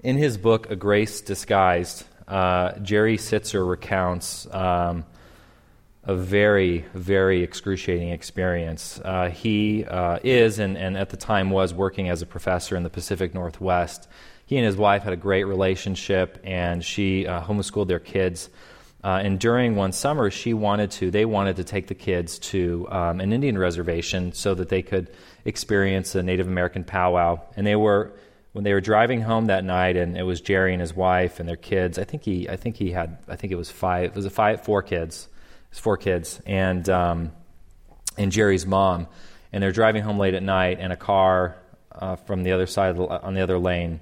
in 0.00 0.16
his 0.16 0.36
book, 0.38 0.70
A 0.70 0.76
Grace 0.76 1.20
Disguised, 1.20 2.04
uh, 2.28 2.78
Jerry 2.78 3.16
Sittser 3.16 3.68
recounts 3.68 4.46
um, 4.52 5.04
a 6.04 6.14
very, 6.14 6.84
very 6.92 7.42
excruciating 7.42 8.10
experience. 8.10 9.00
Uh, 9.02 9.30
he 9.30 9.84
uh, 9.84 10.18
is, 10.22 10.58
and, 10.58 10.76
and 10.76 10.96
at 10.96 11.08
the 11.08 11.16
time 11.16 11.50
was, 11.50 11.72
working 11.72 12.08
as 12.08 12.22
a 12.22 12.26
professor 12.26 12.76
in 12.76 12.82
the 12.82 12.90
Pacific 12.90 13.34
Northwest 13.34 14.08
he 14.54 14.58
and 14.58 14.66
his 14.66 14.76
wife 14.76 15.02
had 15.02 15.12
a 15.12 15.16
great 15.16 15.42
relationship, 15.42 16.38
and 16.44 16.84
she 16.84 17.26
uh, 17.26 17.42
homeschooled 17.42 17.88
their 17.88 17.98
kids. 17.98 18.48
Uh, 19.02 19.20
and 19.20 19.40
during 19.40 19.74
one 19.74 19.90
summer, 19.90 20.30
she 20.30 20.54
wanted 20.54 20.92
to, 20.92 21.10
they 21.10 21.24
wanted 21.24 21.56
to 21.56 21.64
take 21.64 21.88
the 21.88 21.94
kids 21.94 22.38
to 22.38 22.86
um, 22.88 23.20
an 23.20 23.32
Indian 23.32 23.58
reservation 23.58 24.32
so 24.32 24.54
that 24.54 24.68
they 24.68 24.80
could 24.80 25.10
experience 25.44 26.14
a 26.14 26.22
Native 26.22 26.46
American 26.46 26.84
powwow. 26.84 27.40
And 27.56 27.66
they 27.66 27.74
were, 27.74 28.12
when 28.52 28.62
they 28.62 28.72
were 28.72 28.80
driving 28.80 29.22
home 29.22 29.46
that 29.46 29.64
night, 29.64 29.96
and 29.96 30.16
it 30.16 30.22
was 30.22 30.40
Jerry 30.40 30.72
and 30.72 30.80
his 30.80 30.94
wife 30.94 31.40
and 31.40 31.48
their 31.48 31.56
kids. 31.56 31.98
I 31.98 32.04
think 32.04 32.22
he, 32.22 32.48
I 32.48 32.54
think 32.54 32.76
he 32.76 32.92
had, 32.92 33.18
I 33.26 33.34
think 33.34 33.52
it 33.52 33.56
was 33.56 33.72
five, 33.72 34.10
it 34.10 34.14
was 34.14 34.24
a 34.24 34.30
five, 34.30 34.62
four 34.62 34.82
kids, 34.82 35.26
it 35.64 35.70
was 35.70 35.80
four 35.80 35.96
kids, 35.96 36.40
and 36.46 36.88
um, 36.88 37.32
and 38.16 38.30
Jerry's 38.30 38.66
mom. 38.66 39.08
And 39.52 39.60
they're 39.60 39.72
driving 39.72 40.04
home 40.04 40.18
late 40.18 40.34
at 40.34 40.44
night, 40.44 40.78
and 40.78 40.92
a 40.92 40.96
car 40.96 41.56
uh, 41.90 42.14
from 42.14 42.44
the 42.44 42.52
other 42.52 42.66
side, 42.66 42.96
the, 42.96 43.02
on 43.02 43.34
the 43.34 43.40
other 43.40 43.58
lane, 43.58 43.98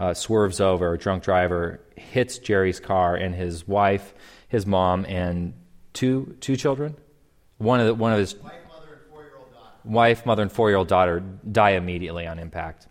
uh, 0.00 0.14
swerves 0.14 0.60
over, 0.60 0.94
a 0.94 0.98
drunk 0.98 1.22
driver 1.22 1.78
hits 1.94 2.38
Jerry's 2.38 2.80
car, 2.80 3.14
and 3.14 3.34
his 3.34 3.68
wife, 3.68 4.14
his 4.48 4.64
mom, 4.66 5.04
and 5.04 5.52
two 5.92 6.36
two 6.40 6.56
children, 6.56 6.96
one 7.58 7.80
of 7.80 7.86
the, 7.86 7.94
one 7.94 8.12
of 8.12 8.18
his 8.18 8.34
wife, 8.36 8.54
mother, 8.66 8.94
and 8.94 9.10
four-year-old 9.10 9.52
daughter, 9.52 9.76
wife, 9.84 10.26
mother, 10.26 10.42
and 10.42 10.50
four-year-old 10.50 10.88
daughter 10.88 11.20
die 11.52 11.72
immediately 11.72 12.26
on 12.26 12.38
impact. 12.38 12.88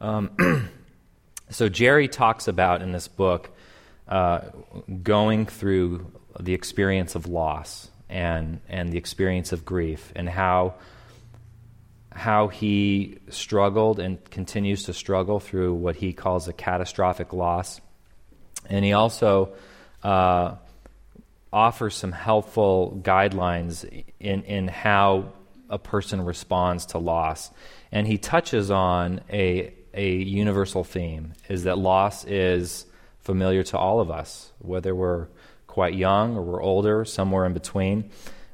Um, 0.00 0.70
so 1.50 1.68
Jerry 1.68 2.06
talks 2.06 2.46
about 2.46 2.80
in 2.80 2.92
this 2.92 3.08
book 3.08 3.50
uh, 4.06 4.42
going 5.02 5.46
through 5.46 6.12
the 6.38 6.54
experience 6.54 7.16
of 7.16 7.26
loss 7.26 7.90
and 8.08 8.60
and 8.68 8.92
the 8.92 8.96
experience 8.96 9.50
of 9.50 9.64
grief 9.64 10.12
and 10.14 10.28
how 10.28 10.74
how 12.18 12.48
he 12.48 13.18
struggled 13.30 13.98
and 13.98 14.22
continues 14.30 14.84
to 14.84 14.92
struggle 14.92 15.40
through 15.40 15.74
what 15.74 15.96
he 15.96 16.12
calls 16.12 16.48
a 16.48 16.52
catastrophic 16.52 17.32
loss. 17.32 17.80
And 18.68 18.84
he 18.84 18.92
also 18.92 19.54
uh, 20.02 20.56
offers 21.52 21.94
some 21.94 22.12
helpful 22.12 23.00
guidelines 23.02 24.04
in, 24.20 24.42
in 24.42 24.68
how 24.68 25.32
a 25.70 25.78
person 25.78 26.24
responds 26.24 26.86
to 26.86 26.98
loss. 26.98 27.50
And 27.92 28.06
he 28.06 28.18
touches 28.18 28.70
on 28.70 29.20
a, 29.30 29.72
a 29.94 30.10
universal 30.10 30.84
theme 30.84 31.34
is 31.48 31.64
that 31.64 31.78
loss 31.78 32.24
is 32.24 32.86
familiar 33.20 33.62
to 33.62 33.78
all 33.78 34.00
of 34.00 34.10
us, 34.10 34.52
whether 34.58 34.94
we're 34.94 35.28
quite 35.66 35.94
young 35.94 36.36
or 36.36 36.42
we're 36.42 36.62
older, 36.62 37.04
somewhere 37.04 37.44
in 37.44 37.52
between. 37.52 38.10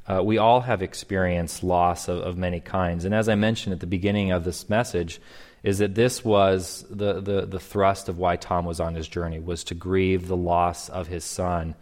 Uh, 0.06 0.22
we 0.22 0.36
all 0.36 0.60
have 0.60 0.82
experienced 0.82 1.62
loss 1.62 2.08
of, 2.08 2.18
of, 2.18 2.36
many 2.36 2.60
kinds. 2.60 3.04
And 3.04 3.14
as 3.14 3.28
I 3.28 3.36
mentioned 3.36 3.72
at 3.72 3.80
the 3.80 3.86
beginning 3.86 4.32
of 4.32 4.44
this 4.44 4.68
message, 4.68 5.20
is 5.62 5.78
that 5.78 5.94
this 5.94 6.22
was 6.22 6.84
the, 6.90 7.20
the, 7.20 7.46
the 7.46 7.58
thrust 7.58 8.10
of 8.10 8.18
why 8.18 8.36
Tom 8.36 8.66
was 8.66 8.80
on 8.80 8.94
his 8.94 9.08
journey, 9.08 9.40
was 9.40 9.64
to 9.64 9.74
grieve 9.74 10.28
the 10.28 10.36
loss 10.36 10.90
of 10.90 11.06
his 11.06 11.24
son. 11.24 11.74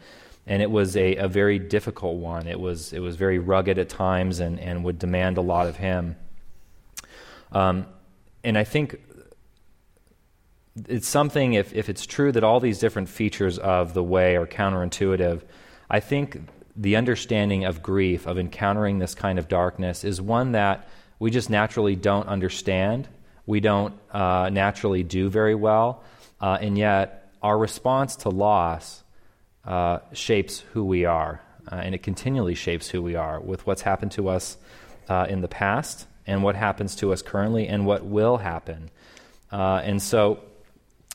And 0.47 0.63
it 0.63 0.71
was 0.71 0.97
a, 0.97 1.17
a 1.17 1.27
very 1.27 1.59
difficult 1.59 2.19
one. 2.19 2.47
It 2.47 2.61
was, 2.61 2.93
it 2.93 3.01
was 3.01 3.17
very 3.17 3.41
rugged 3.41 3.79
at 3.79 3.89
times 3.89 4.39
and, 4.39 4.61
and 4.61 4.85
would 4.85 5.01
demand 5.01 5.37
a 5.37 5.43
lot 5.43 5.67
of 5.67 5.77
him. 5.77 6.15
Um, 7.51 7.87
and 8.45 8.57
I 8.57 8.63
think 8.63 9.01
it's 10.89 11.09
something, 11.09 11.55
if, 11.55 11.75
if 11.75 11.89
it's 11.89 12.07
true 12.07 12.31
that 12.33 12.45
all 12.45 12.61
these 12.61 12.79
different 12.79 13.09
features 13.09 13.59
of 13.59 13.95
the 13.95 14.03
way 14.03 14.37
are 14.37 14.47
counterintuitive, 14.47 15.43
I 15.91 15.99
think 16.01 16.41
the 16.77 16.97
understanding 16.97 17.65
of 17.65 17.83
grief, 17.83 18.27
of 18.27 18.39
encountering 18.39 18.99
this 18.99 19.15
kind 19.15 19.39
of 19.39 19.49
darkness, 19.49 20.05
is 20.05 20.21
one 20.21 20.53
that 20.53 20.89
we 21.19 21.31
just 21.31 21.51
naturally 21.51 21.97
don't 21.97 22.29
understand. 22.29 23.09
We 23.47 23.61
don't 23.61 23.95
uh, 24.11 24.51
naturally 24.51 25.03
do 25.03 25.29
very 25.29 25.55
well. 25.55 26.03
Uh, 26.41 26.59
and 26.61 26.77
yet, 26.77 27.31
our 27.43 27.57
response 27.57 28.17
to 28.17 28.29
loss 28.29 29.03
uh, 29.65 29.99
shapes 30.13 30.61
who 30.73 30.85
we 30.85 31.05
are. 31.05 31.41
Uh, 31.71 31.77
and 31.77 31.95
it 31.95 32.03
continually 32.03 32.55
shapes 32.55 32.89
who 32.89 33.01
we 33.01 33.15
are 33.15 33.41
with 33.41 33.67
what's 33.67 33.83
happened 33.83 34.13
to 34.13 34.29
us 34.29 34.57
uh, 35.09 35.27
in 35.29 35.41
the 35.41 35.49
past 35.49 36.07
and 36.27 36.43
what 36.43 36.57
happens 36.57 36.97
to 36.97 37.13
us 37.13 37.23
currently 37.23 37.69
and 37.69 37.87
what 37.87 38.05
will 38.05 38.39
happen. 38.39 38.91
Uh, 39.51 39.81
and 39.85 40.03
so, 40.03 40.41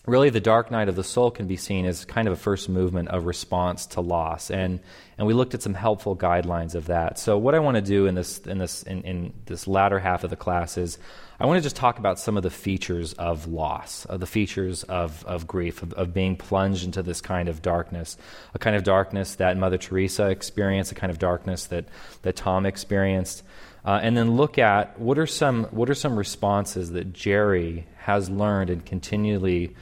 really 0.08 0.30
the 0.30 0.40
dark 0.40 0.72
night 0.72 0.88
of 0.88 0.96
the 0.96 1.04
soul 1.04 1.30
can 1.30 1.48
be 1.48 1.58
seen 1.58 1.86
as 1.86 2.06
kind 2.06 2.28
of 2.30 2.34
a 2.34 2.38
first 2.38 2.70
movement 2.70 3.10
of 3.10 3.26
response 3.26 3.86
to 3.86 4.02
loss. 4.02 4.50
And 4.50 4.80
and 5.18 5.26
we 5.26 5.34
looked 5.34 5.56
at 5.56 5.64
some 5.64 5.74
helpful 5.74 6.16
guidelines 6.16 6.76
of 6.76 6.88
that. 6.88 7.20
So 7.20 7.38
what 7.38 7.54
i 7.54 7.60
want 7.60 7.76
to 7.76 7.82
do 7.82 8.08
in 8.08 8.16
this 8.16 8.40
in 8.40 8.58
this 8.58 8.84
in, 8.84 9.02
in 9.02 9.34
this 9.46 9.68
latter 9.68 10.00
half 10.00 10.24
of 10.24 10.30
the 10.30 10.36
class 10.36 10.78
is 10.78 10.98
i 11.40 11.46
want 11.46 11.58
to 11.58 11.62
just 11.62 11.76
talk 11.76 12.00
about 12.00 12.20
some 12.20 12.38
of 12.38 12.44
the 12.44 12.50
features 12.50 13.14
of 13.14 13.48
loss 13.48 14.06
of 14.06 14.20
the 14.22 14.26
features 14.26 14.84
of, 14.84 15.26
of 15.26 15.46
grief 15.46 15.84
of, 15.84 15.94
of 15.94 16.14
being 16.14 16.38
plunged 16.38 16.86
into 16.86 17.04
this 17.04 17.20
kind 17.20 17.50
of 17.50 17.62
darkness 17.62 18.18
a 18.54 18.60
kind 18.60 18.76
of 18.76 18.84
darkness 18.84 19.36
that 19.36 19.58
mother 19.58 19.78
teresa 19.78 20.30
experienced 20.30 20.92
a 20.92 20.96
kind 20.96 21.12
of 21.12 21.20
darkness 21.20 21.66
that 21.66 21.86
that 22.22 22.36
tom 22.36 22.66
experienced. 22.66 23.44
Uh, 23.86 24.02
and 24.04 24.18
then 24.18 24.36
look 24.36 24.58
at 24.58 25.00
what 25.00 25.18
are 25.18 25.28
some 25.28 25.64
what 25.66 25.90
are 25.90 25.96
some 25.96 26.18
responses 26.18 26.92
that 26.92 27.14
jerry 27.14 27.88
has 28.00 28.30
learned 28.30 28.70
and 28.70 28.86
continually 28.86 29.74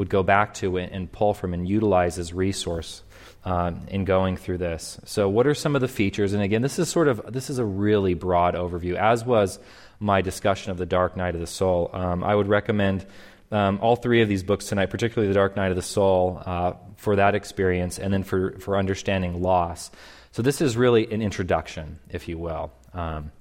would 0.00 0.08
go 0.08 0.22
back 0.22 0.54
to 0.54 0.78
and 0.78 1.12
pull 1.12 1.34
from 1.34 1.52
and 1.52 1.68
utilize 1.68 2.18
as 2.18 2.32
resource 2.32 3.02
uh, 3.44 3.70
in 3.88 4.06
going 4.06 4.38
through 4.38 4.56
this. 4.56 4.98
So, 5.04 5.28
what 5.28 5.46
are 5.46 5.54
some 5.54 5.74
of 5.74 5.82
the 5.82 5.88
features? 5.88 6.32
And 6.32 6.42
again, 6.42 6.62
this 6.62 6.78
is 6.78 6.88
sort 6.88 7.06
of 7.06 7.30
this 7.30 7.50
is 7.50 7.58
a 7.58 7.66
really 7.66 8.14
broad 8.14 8.54
overview, 8.54 8.94
as 8.94 9.26
was 9.26 9.58
my 9.98 10.22
discussion 10.22 10.70
of 10.70 10.78
the 10.78 10.86
Dark 10.86 11.18
Night 11.18 11.34
of 11.34 11.42
the 11.42 11.46
Soul. 11.46 11.90
Um, 11.92 12.24
I 12.24 12.34
would 12.34 12.48
recommend 12.48 13.04
um, 13.52 13.78
all 13.82 13.94
three 13.94 14.22
of 14.22 14.28
these 14.30 14.42
books 14.42 14.68
tonight, 14.68 14.86
particularly 14.86 15.28
the 15.28 15.34
Dark 15.34 15.54
Night 15.54 15.68
of 15.68 15.76
the 15.76 15.82
Soul, 15.82 16.42
uh, 16.46 16.72
for 16.96 17.16
that 17.16 17.34
experience, 17.34 17.98
and 17.98 18.10
then 18.10 18.22
for 18.22 18.52
for 18.52 18.78
understanding 18.78 19.42
loss. 19.42 19.90
So, 20.32 20.40
this 20.40 20.62
is 20.62 20.78
really 20.78 21.12
an 21.12 21.20
introduction, 21.20 21.98
if 22.08 22.26
you 22.26 22.38
will. 22.38 22.72
Um, 22.94 23.32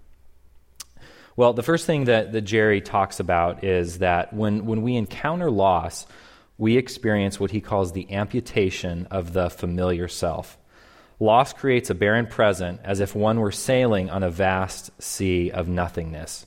well, 1.38 1.54
the 1.54 1.64
first 1.64 1.86
thing 1.86 2.04
that, 2.06 2.34
that 2.34 2.42
Jerry 2.42 2.82
talks 2.82 3.22
about 3.22 3.64
is 3.64 4.00
that 4.00 4.34
when, 4.34 4.66
when 4.66 4.82
we 4.82 4.98
encounter 4.98 5.50
loss, 5.50 6.06
we 6.60 6.78
experience 6.78 7.40
what 7.40 7.52
he 7.52 7.62
calls 7.62 7.94
the 7.94 8.14
amputation 8.14 9.08
of 9.10 9.34
the 9.34 9.50
familiar 9.50 10.10
self. 10.10 10.58
Loss 11.18 11.54
creates 11.54 11.90
a 11.90 11.96
barren 11.96 12.28
present 12.28 12.82
as 12.84 13.00
if 13.00 13.16
one 13.16 13.40
were 13.40 13.52
sailing 13.52 14.10
on 14.10 14.24
a 14.24 14.30
vast 14.30 14.92
sea 15.02 15.50
of 15.50 15.70
nothingness. 15.70 16.46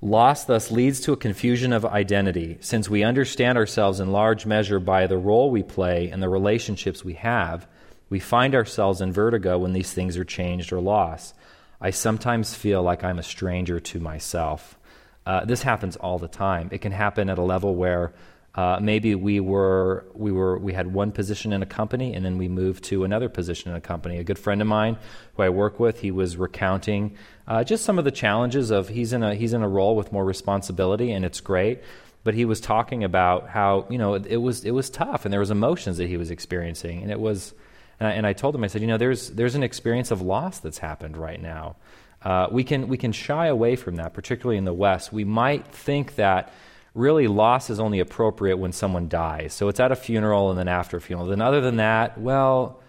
Loss 0.00 0.46
thus 0.46 0.70
leads 0.70 1.00
to 1.00 1.12
a 1.12 1.16
confusion 1.18 1.72
of 1.72 1.84
identity, 1.84 2.58
since 2.60 2.90
we 2.90 3.04
understand 3.04 3.56
ourselves 3.56 4.00
in 4.00 4.10
large 4.10 4.46
measure 4.46 4.80
by 4.80 5.06
the 5.06 5.18
role 5.18 5.50
we 5.50 5.62
play 5.62 6.08
and 6.08 6.22
the 6.22 6.28
relationships 6.28 7.04
we 7.04 7.14
have. 7.14 7.68
We 8.08 8.18
find 8.20 8.54
ourselves 8.54 9.00
in 9.00 9.12
vertigo 9.12 9.58
when 9.58 9.74
these 9.74 9.92
things 9.92 10.16
are 10.16 10.24
changed 10.24 10.72
or 10.72 10.80
lost. 10.80 11.34
I 11.80 11.90
sometimes 11.90 12.54
feel 12.54 12.82
like 12.82 13.04
I'm 13.04 13.18
a 13.18 13.22
stranger 13.22 13.80
to 13.80 14.00
myself. 14.00 14.78
Uh, 15.24 15.44
this 15.44 15.62
happens 15.62 15.96
all 15.96 16.18
the 16.18 16.26
time. 16.26 16.68
It 16.72 16.80
can 16.80 16.92
happen 16.92 17.30
at 17.30 17.38
a 17.38 17.42
level 17.42 17.74
where 17.74 18.12
uh, 18.54 18.78
maybe 18.82 19.14
we 19.14 19.40
were 19.40 20.04
we 20.14 20.30
were 20.30 20.58
we 20.58 20.74
had 20.74 20.92
one 20.92 21.10
position 21.10 21.54
in 21.54 21.62
a 21.62 21.66
company 21.66 22.12
and 22.12 22.24
then 22.24 22.36
we 22.36 22.48
moved 22.48 22.84
to 22.84 23.02
another 23.04 23.30
position 23.30 23.70
in 23.70 23.76
a 23.76 23.80
company. 23.80 24.18
A 24.18 24.24
good 24.24 24.38
friend 24.38 24.60
of 24.60 24.68
mine 24.68 24.98
who 25.36 25.42
I 25.42 25.48
work 25.48 25.80
with, 25.80 26.00
he 26.00 26.10
was 26.10 26.36
recounting 26.36 27.16
uh, 27.48 27.64
just 27.64 27.84
some 27.84 27.98
of 27.98 28.04
the 28.04 28.10
challenges 28.10 28.70
of 28.70 28.88
he's 28.88 29.14
in 29.14 29.22
a 29.22 29.34
he's 29.34 29.54
in 29.54 29.62
a 29.62 29.68
role 29.68 29.96
with 29.96 30.12
more 30.12 30.24
responsibility 30.24 31.12
and 31.12 31.24
it's 31.24 31.40
great. 31.40 31.80
But 32.24 32.34
he 32.34 32.44
was 32.44 32.60
talking 32.60 33.04
about 33.04 33.48
how 33.48 33.86
you 33.88 33.96
know 33.96 34.14
it, 34.14 34.26
it 34.26 34.36
was 34.36 34.64
it 34.66 34.72
was 34.72 34.90
tough 34.90 35.24
and 35.24 35.32
there 35.32 35.40
was 35.40 35.50
emotions 35.50 35.96
that 35.96 36.08
he 36.08 36.18
was 36.18 36.30
experiencing 36.30 37.02
and 37.02 37.10
it 37.10 37.18
was 37.18 37.54
and 38.00 38.06
I, 38.06 38.12
and 38.12 38.26
I 38.26 38.34
told 38.34 38.54
him 38.54 38.62
I 38.64 38.66
said 38.66 38.82
you 38.82 38.86
know 38.86 38.98
there's 38.98 39.30
there's 39.30 39.54
an 39.54 39.62
experience 39.62 40.10
of 40.10 40.20
loss 40.20 40.58
that's 40.58 40.78
happened 40.78 41.16
right 41.16 41.40
now. 41.40 41.76
Uh, 42.20 42.48
we 42.50 42.64
can 42.64 42.88
we 42.88 42.98
can 42.98 43.12
shy 43.12 43.46
away 43.46 43.76
from 43.76 43.96
that, 43.96 44.12
particularly 44.12 44.58
in 44.58 44.66
the 44.66 44.74
West. 44.74 45.10
We 45.10 45.24
might 45.24 45.66
think 45.68 46.16
that 46.16 46.52
really 46.94 47.26
loss 47.26 47.70
is 47.70 47.80
only 47.80 48.00
appropriate 48.00 48.56
when 48.56 48.72
someone 48.72 49.08
dies. 49.08 49.52
So 49.54 49.68
it's 49.68 49.80
at 49.80 49.92
a 49.92 49.96
funeral 49.96 50.50
and 50.50 50.58
then 50.58 50.68
after 50.68 50.96
a 50.96 51.00
funeral. 51.00 51.28
Then, 51.28 51.40
other 51.40 51.60
than 51.60 51.76
that, 51.76 52.18
well, 52.18 52.80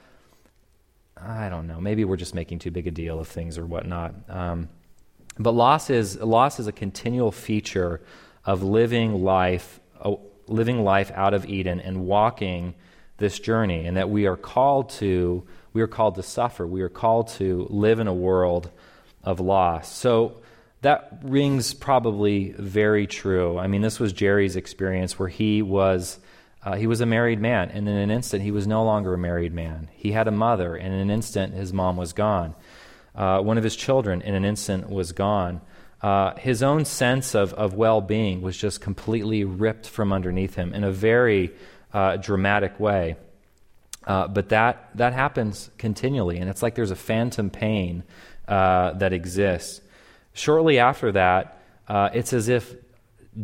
I 1.16 1.50
don't 1.50 1.68
know. 1.68 1.80
Maybe 1.80 2.04
we're 2.04 2.18
just 2.18 2.36
making 2.36 2.60
too 2.60 2.72
big 2.72 2.88
a 2.88 2.92
deal 2.92 3.20
of 3.20 3.28
things 3.28 3.58
or 3.58 3.66
whatnot. 3.66 4.14
Um, 4.30 4.70
but 5.40 5.52
loss 5.52 5.90
is 5.90 6.20
loss 6.20 6.60
is 6.60 6.68
a 6.68 6.72
continual 6.72 7.32
feature 7.32 8.02
of 8.46 8.62
living 8.62 9.24
life, 9.24 9.80
uh, 10.02 10.16
living 10.48 10.84
life 10.84 11.12
out 11.16 11.34
of 11.34 11.46
Eden 11.46 11.80
and 11.80 12.06
walking 12.06 12.76
this 13.18 13.40
journey, 13.40 13.86
and 13.88 13.98
that 13.98 14.10
we 14.10 14.28
are 14.28 14.36
called 14.36 14.90
to 14.90 15.46
we 15.72 15.82
are 15.82 15.88
called 15.88 16.16
to 16.16 16.24
suffer. 16.24 16.68
We 16.68 16.82
are 16.82 16.90
called 16.90 17.30
to 17.30 17.68
live 17.70 18.00
in 18.00 18.08
a 18.08 18.14
world 18.14 18.70
of 19.24 19.40
loss. 19.40 19.92
So 19.92 20.43
that 20.84 21.20
rings 21.24 21.74
probably 21.74 22.52
very 22.52 23.08
true. 23.08 23.58
I 23.58 23.68
mean, 23.68 23.82
this 23.82 24.00
was 24.00 24.14
Jerry's 24.14 24.56
experience 24.56 25.18
where 25.18 25.30
he 25.30 25.62
was. 25.62 26.20
Uh, 26.66 26.76
he 26.76 26.88
was 26.88 27.02
a 27.02 27.06
married 27.06 27.42
man, 27.42 27.70
and 27.72 27.90
in 27.90 27.96
an 27.96 28.10
instant, 28.10 28.42
he 28.42 28.52
was 28.52 28.66
no 28.66 28.86
longer 28.86 29.14
a 29.14 29.18
married 29.18 29.54
man. 29.54 29.90
He 29.92 30.14
had 30.14 30.30
a 30.30 30.32
mother, 30.32 30.76
and 30.76 30.94
in 30.94 31.00
an 31.02 31.10
instant, 31.10 31.54
his 31.54 31.74
mom 31.74 31.98
was 31.98 32.14
gone. 32.14 32.56
Uh, 33.14 33.42
one 33.42 33.58
of 33.58 33.66
his 33.66 33.76
children, 33.76 34.22
in 34.22 34.34
an 34.34 34.46
instant, 34.46 34.90
was 34.90 35.12
gone. 35.12 35.60
Uh, 36.02 36.36
his 36.36 36.64
own 36.64 36.86
sense 36.86 37.36
of, 37.36 37.54
of 37.54 37.74
well 37.74 38.02
being 38.02 38.42
was 38.42 38.58
just 38.58 38.82
completely 38.82 39.44
ripped 39.44 39.88
from 39.88 40.14
underneath 40.14 40.56
him 40.56 40.74
in 40.74 40.84
a 40.84 40.92
very 40.92 41.52
uh, 41.94 42.18
dramatic 42.18 42.80
way. 42.80 43.16
Uh, 44.06 44.28
but 44.28 44.50
that, 44.50 44.90
that 44.96 45.14
happens 45.14 45.70
continually, 45.78 46.38
and 46.38 46.50
it's 46.50 46.62
like 46.62 46.76
there's 46.76 46.92
a 46.92 46.96
phantom 46.96 47.50
pain 47.50 48.04
uh, 48.48 48.92
that 48.94 49.14
exists. 49.14 49.82
Shortly 50.34 50.80
after 50.80 51.12
that, 51.12 51.60
uh, 51.88 52.10
it's 52.14 52.34
as 52.34 52.50
if 52.50 52.76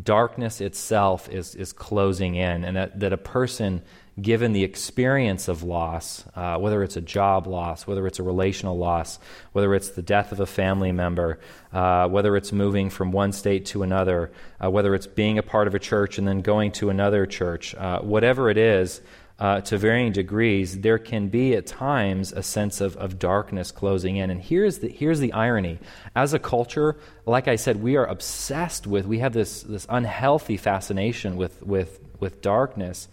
darkness 0.03 0.61
itself 0.61 1.29
is, 1.29 1.55
is 1.55 1.73
closing 1.73 2.35
in, 2.35 2.63
and 2.63 2.77
that, 2.77 2.99
that 2.99 3.13
a 3.13 3.17
person, 3.17 3.81
given 4.21 4.53
the 4.53 4.63
experience 4.63 5.47
of 5.47 5.63
loss, 5.63 6.23
uh, 6.35 6.57
whether 6.57 6.83
it's 6.83 6.97
a 6.97 7.01
job 7.01 7.47
loss, 7.47 7.87
whether 7.87 8.05
it's 8.05 8.19
a 8.19 8.23
relational 8.23 8.77
loss, 8.77 9.19
whether 9.51 9.73
it's 9.73 9.89
the 9.89 10.01
death 10.01 10.31
of 10.31 10.39
a 10.39 10.45
family 10.45 10.91
member, 10.91 11.39
uh, 11.73 12.07
whether 12.07 12.35
it's 12.35 12.51
moving 12.51 12.89
from 12.89 13.11
one 13.11 13.31
state 13.31 13.65
to 13.65 13.83
another, 13.83 14.31
uh, 14.63 14.69
whether 14.69 14.93
it's 14.93 15.07
being 15.07 15.37
a 15.37 15.43
part 15.43 15.67
of 15.67 15.75
a 15.75 15.79
church 15.79 16.17
and 16.17 16.27
then 16.27 16.41
going 16.41 16.71
to 16.71 16.89
another 16.89 17.25
church, 17.25 17.73
uh, 17.75 17.99
whatever 17.99 18.49
it 18.49 18.57
is, 18.57 19.01
uh, 19.39 19.61
to 19.61 19.77
varying 19.77 20.11
degrees, 20.11 20.81
there 20.81 20.97
can 20.97 21.29
be 21.29 21.55
at 21.55 21.65
times 21.65 22.33
a 22.33 22.43
sense 22.43 22.81
of, 22.81 22.97
of 22.97 23.17
darkness 23.17 23.71
closing 23.71 24.17
in. 24.17 24.29
And 24.29 24.41
here's 24.41 24.79
the, 24.79 24.89
here's 24.89 25.19
the 25.19 25.31
irony. 25.31 25.79
As 26.13 26.33
a 26.33 26.39
culture, 26.39 26.97
like 27.25 27.47
I 27.47 27.55
said, 27.55 27.81
we 27.81 27.95
are 27.95 28.05
obsessed 28.05 28.85
with, 28.85 29.05
we 29.05 29.19
have 29.19 29.31
this, 29.31 29.63
this 29.63 29.87
unhealthy 29.89 30.57
fascination 30.57 31.37
with, 31.37 31.61
with, 31.63 32.01
with 32.19 32.41
darkness. 32.41 33.07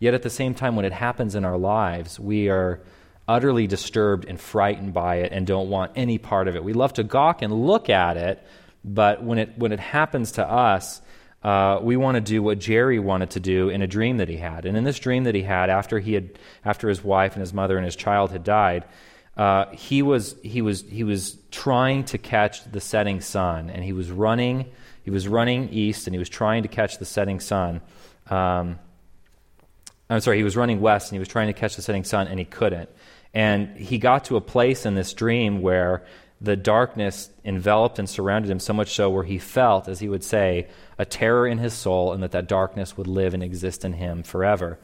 Yet 0.00 0.14
at 0.14 0.22
the 0.22 0.30
same 0.30 0.54
time, 0.54 0.74
when 0.74 0.84
it 0.84 0.92
happens 0.92 1.36
in 1.36 1.44
our 1.44 1.58
lives, 1.58 2.18
we 2.18 2.48
are 2.48 2.80
utterly 3.28 3.68
disturbed 3.68 4.24
and 4.24 4.40
frightened 4.40 4.92
by 4.92 5.16
it 5.16 5.32
and 5.32 5.46
don't 5.46 5.68
want 5.68 5.92
any 5.94 6.18
part 6.18 6.48
of 6.48 6.56
it. 6.56 6.64
We 6.64 6.72
love 6.72 6.94
to 6.94 7.04
gawk 7.04 7.42
and 7.42 7.52
look 7.52 7.88
at 7.88 8.16
it, 8.16 8.44
but 8.84 9.22
when 9.22 9.38
it, 9.38 9.56
when 9.56 9.70
it 9.70 9.80
happens 9.80 10.32
to 10.32 10.48
us, 10.48 11.00
uh, 11.42 11.78
we 11.82 11.96
want 11.96 12.16
to 12.16 12.20
do 12.20 12.42
what 12.42 12.58
Jerry 12.58 12.98
wanted 12.98 13.30
to 13.30 13.40
do 13.40 13.68
in 13.68 13.80
a 13.80 13.86
dream 13.86 14.16
that 14.16 14.28
he 14.28 14.36
had. 14.36 14.64
And 14.64 14.76
in 14.76 14.84
this 14.84 14.98
dream 14.98 15.24
that 15.24 15.34
he 15.34 15.42
had, 15.42 15.70
after 15.70 15.98
he 16.00 16.14
had, 16.14 16.38
after 16.64 16.88
his 16.88 17.02
wife 17.04 17.34
and 17.34 17.40
his 17.40 17.54
mother 17.54 17.76
and 17.76 17.84
his 17.84 17.94
child 17.94 18.32
had 18.32 18.42
died, 18.42 18.84
uh, 19.36 19.66
he 19.70 20.02
was 20.02 20.34
he 20.42 20.62
was 20.62 20.82
he 20.82 21.04
was 21.04 21.38
trying 21.52 22.04
to 22.04 22.18
catch 22.18 22.64
the 22.70 22.80
setting 22.80 23.20
sun, 23.20 23.70
and 23.70 23.84
he 23.84 23.92
was 23.92 24.10
running. 24.10 24.66
He 25.04 25.10
was 25.10 25.28
running 25.28 25.68
east, 25.70 26.08
and 26.08 26.14
he 26.14 26.18
was 26.18 26.28
trying 26.28 26.64
to 26.64 26.68
catch 26.68 26.98
the 26.98 27.04
setting 27.04 27.38
sun. 27.38 27.80
Um, 28.28 28.78
I'm 30.10 30.20
sorry, 30.20 30.38
he 30.38 30.42
was 30.42 30.56
running 30.56 30.80
west, 30.80 31.10
and 31.10 31.16
he 31.16 31.18
was 31.20 31.28
trying 31.28 31.46
to 31.46 31.52
catch 31.52 31.76
the 31.76 31.82
setting 31.82 32.02
sun, 32.02 32.26
and 32.26 32.38
he 32.38 32.44
couldn't. 32.44 32.90
And 33.32 33.76
he 33.76 33.98
got 33.98 34.24
to 34.24 34.36
a 34.36 34.40
place 34.40 34.84
in 34.84 34.94
this 34.94 35.12
dream 35.12 35.62
where 35.62 36.04
the 36.40 36.56
darkness 36.56 37.30
enveloped 37.44 37.98
and 37.98 38.08
surrounded 38.08 38.50
him 38.50 38.60
so 38.60 38.72
much 38.72 38.94
so 38.94 39.10
where 39.10 39.24
he 39.24 39.38
felt, 39.38 39.88
as 39.88 39.98
he 39.98 40.08
would 40.08 40.22
say, 40.22 40.68
a 40.96 41.04
terror 41.04 41.46
in 41.46 41.58
his 41.58 41.74
soul 41.74 42.12
and 42.12 42.22
that 42.22 42.32
that 42.32 42.46
darkness 42.46 42.96
would 42.96 43.08
live 43.08 43.34
and 43.34 43.42
exist 43.42 43.84
in 43.84 43.92
him 43.92 44.22
forever. 44.22 44.78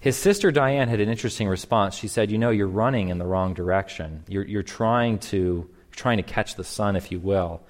His 0.00 0.16
sister 0.16 0.50
Diane 0.50 0.88
had 0.88 1.00
an 1.00 1.08
interesting 1.08 1.48
response. 1.48 1.96
She 1.96 2.08
said, 2.08 2.30
You 2.30 2.38
know, 2.38 2.50
you're 2.50 2.66
running 2.66 3.08
in 3.08 3.18
the 3.18 3.26
wrong 3.26 3.54
direction. 3.54 4.24
You're, 4.28 4.44
you're 4.44 4.62
trying, 4.62 5.18
to, 5.18 5.68
trying 5.90 6.18
to 6.18 6.22
catch 6.22 6.54
the 6.54 6.64
sun, 6.64 6.96
if 6.96 7.10
you 7.10 7.18
will. 7.18 7.62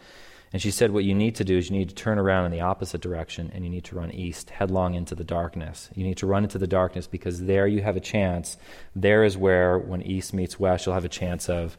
And 0.52 0.62
she 0.62 0.70
said, 0.70 0.90
What 0.90 1.04
you 1.04 1.14
need 1.14 1.36
to 1.36 1.44
do 1.44 1.56
is 1.56 1.70
you 1.70 1.76
need 1.76 1.88
to 1.88 1.94
turn 1.94 2.18
around 2.18 2.46
in 2.46 2.52
the 2.52 2.60
opposite 2.60 3.00
direction 3.00 3.50
and 3.54 3.64
you 3.64 3.70
need 3.70 3.84
to 3.84 3.96
run 3.96 4.12
east, 4.12 4.50
headlong 4.50 4.94
into 4.94 5.14
the 5.14 5.24
darkness. 5.24 5.88
You 5.94 6.04
need 6.04 6.18
to 6.18 6.26
run 6.26 6.44
into 6.44 6.58
the 6.58 6.66
darkness 6.66 7.06
because 7.06 7.42
there 7.42 7.66
you 7.66 7.82
have 7.82 7.96
a 7.96 8.00
chance. 8.00 8.56
There 8.94 9.24
is 9.24 9.36
where, 9.36 9.78
when 9.78 10.02
east 10.02 10.32
meets 10.32 10.58
west, 10.58 10.86
you'll 10.86 10.94
have 10.94 11.04
a 11.04 11.08
chance 11.08 11.48
of 11.48 11.76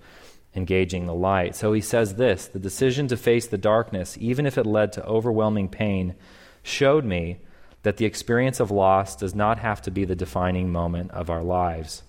engaging 0.56 1.06
the 1.06 1.14
light. 1.14 1.56
So 1.56 1.74
he 1.74 1.82
says 1.82 2.16
this 2.16 2.48
the 2.48 2.60
decision 2.60 3.08
to 3.08 3.18
face 3.18 3.48
the 3.48 3.58
darkness, 3.58 4.18
even 4.20 4.46
if 4.46 4.58
it 4.58 4.66
led 4.66 4.92
to 4.94 5.06
overwhelming 5.06 5.70
pain, 5.70 6.16
showed 6.64 7.06
me 7.06 7.40
that 7.84 7.98
the 7.98 8.06
experience 8.06 8.60
of 8.60 8.72
loss 8.72 9.16
does 9.16 9.34
not 9.36 9.60
have 9.60 9.82
to 9.84 9.92
be 9.92 10.04
the 10.04 10.16
defining 10.16 10.72
moment 10.72 11.12
of 11.12 11.30
our 11.30 11.44
lives. 11.44 12.04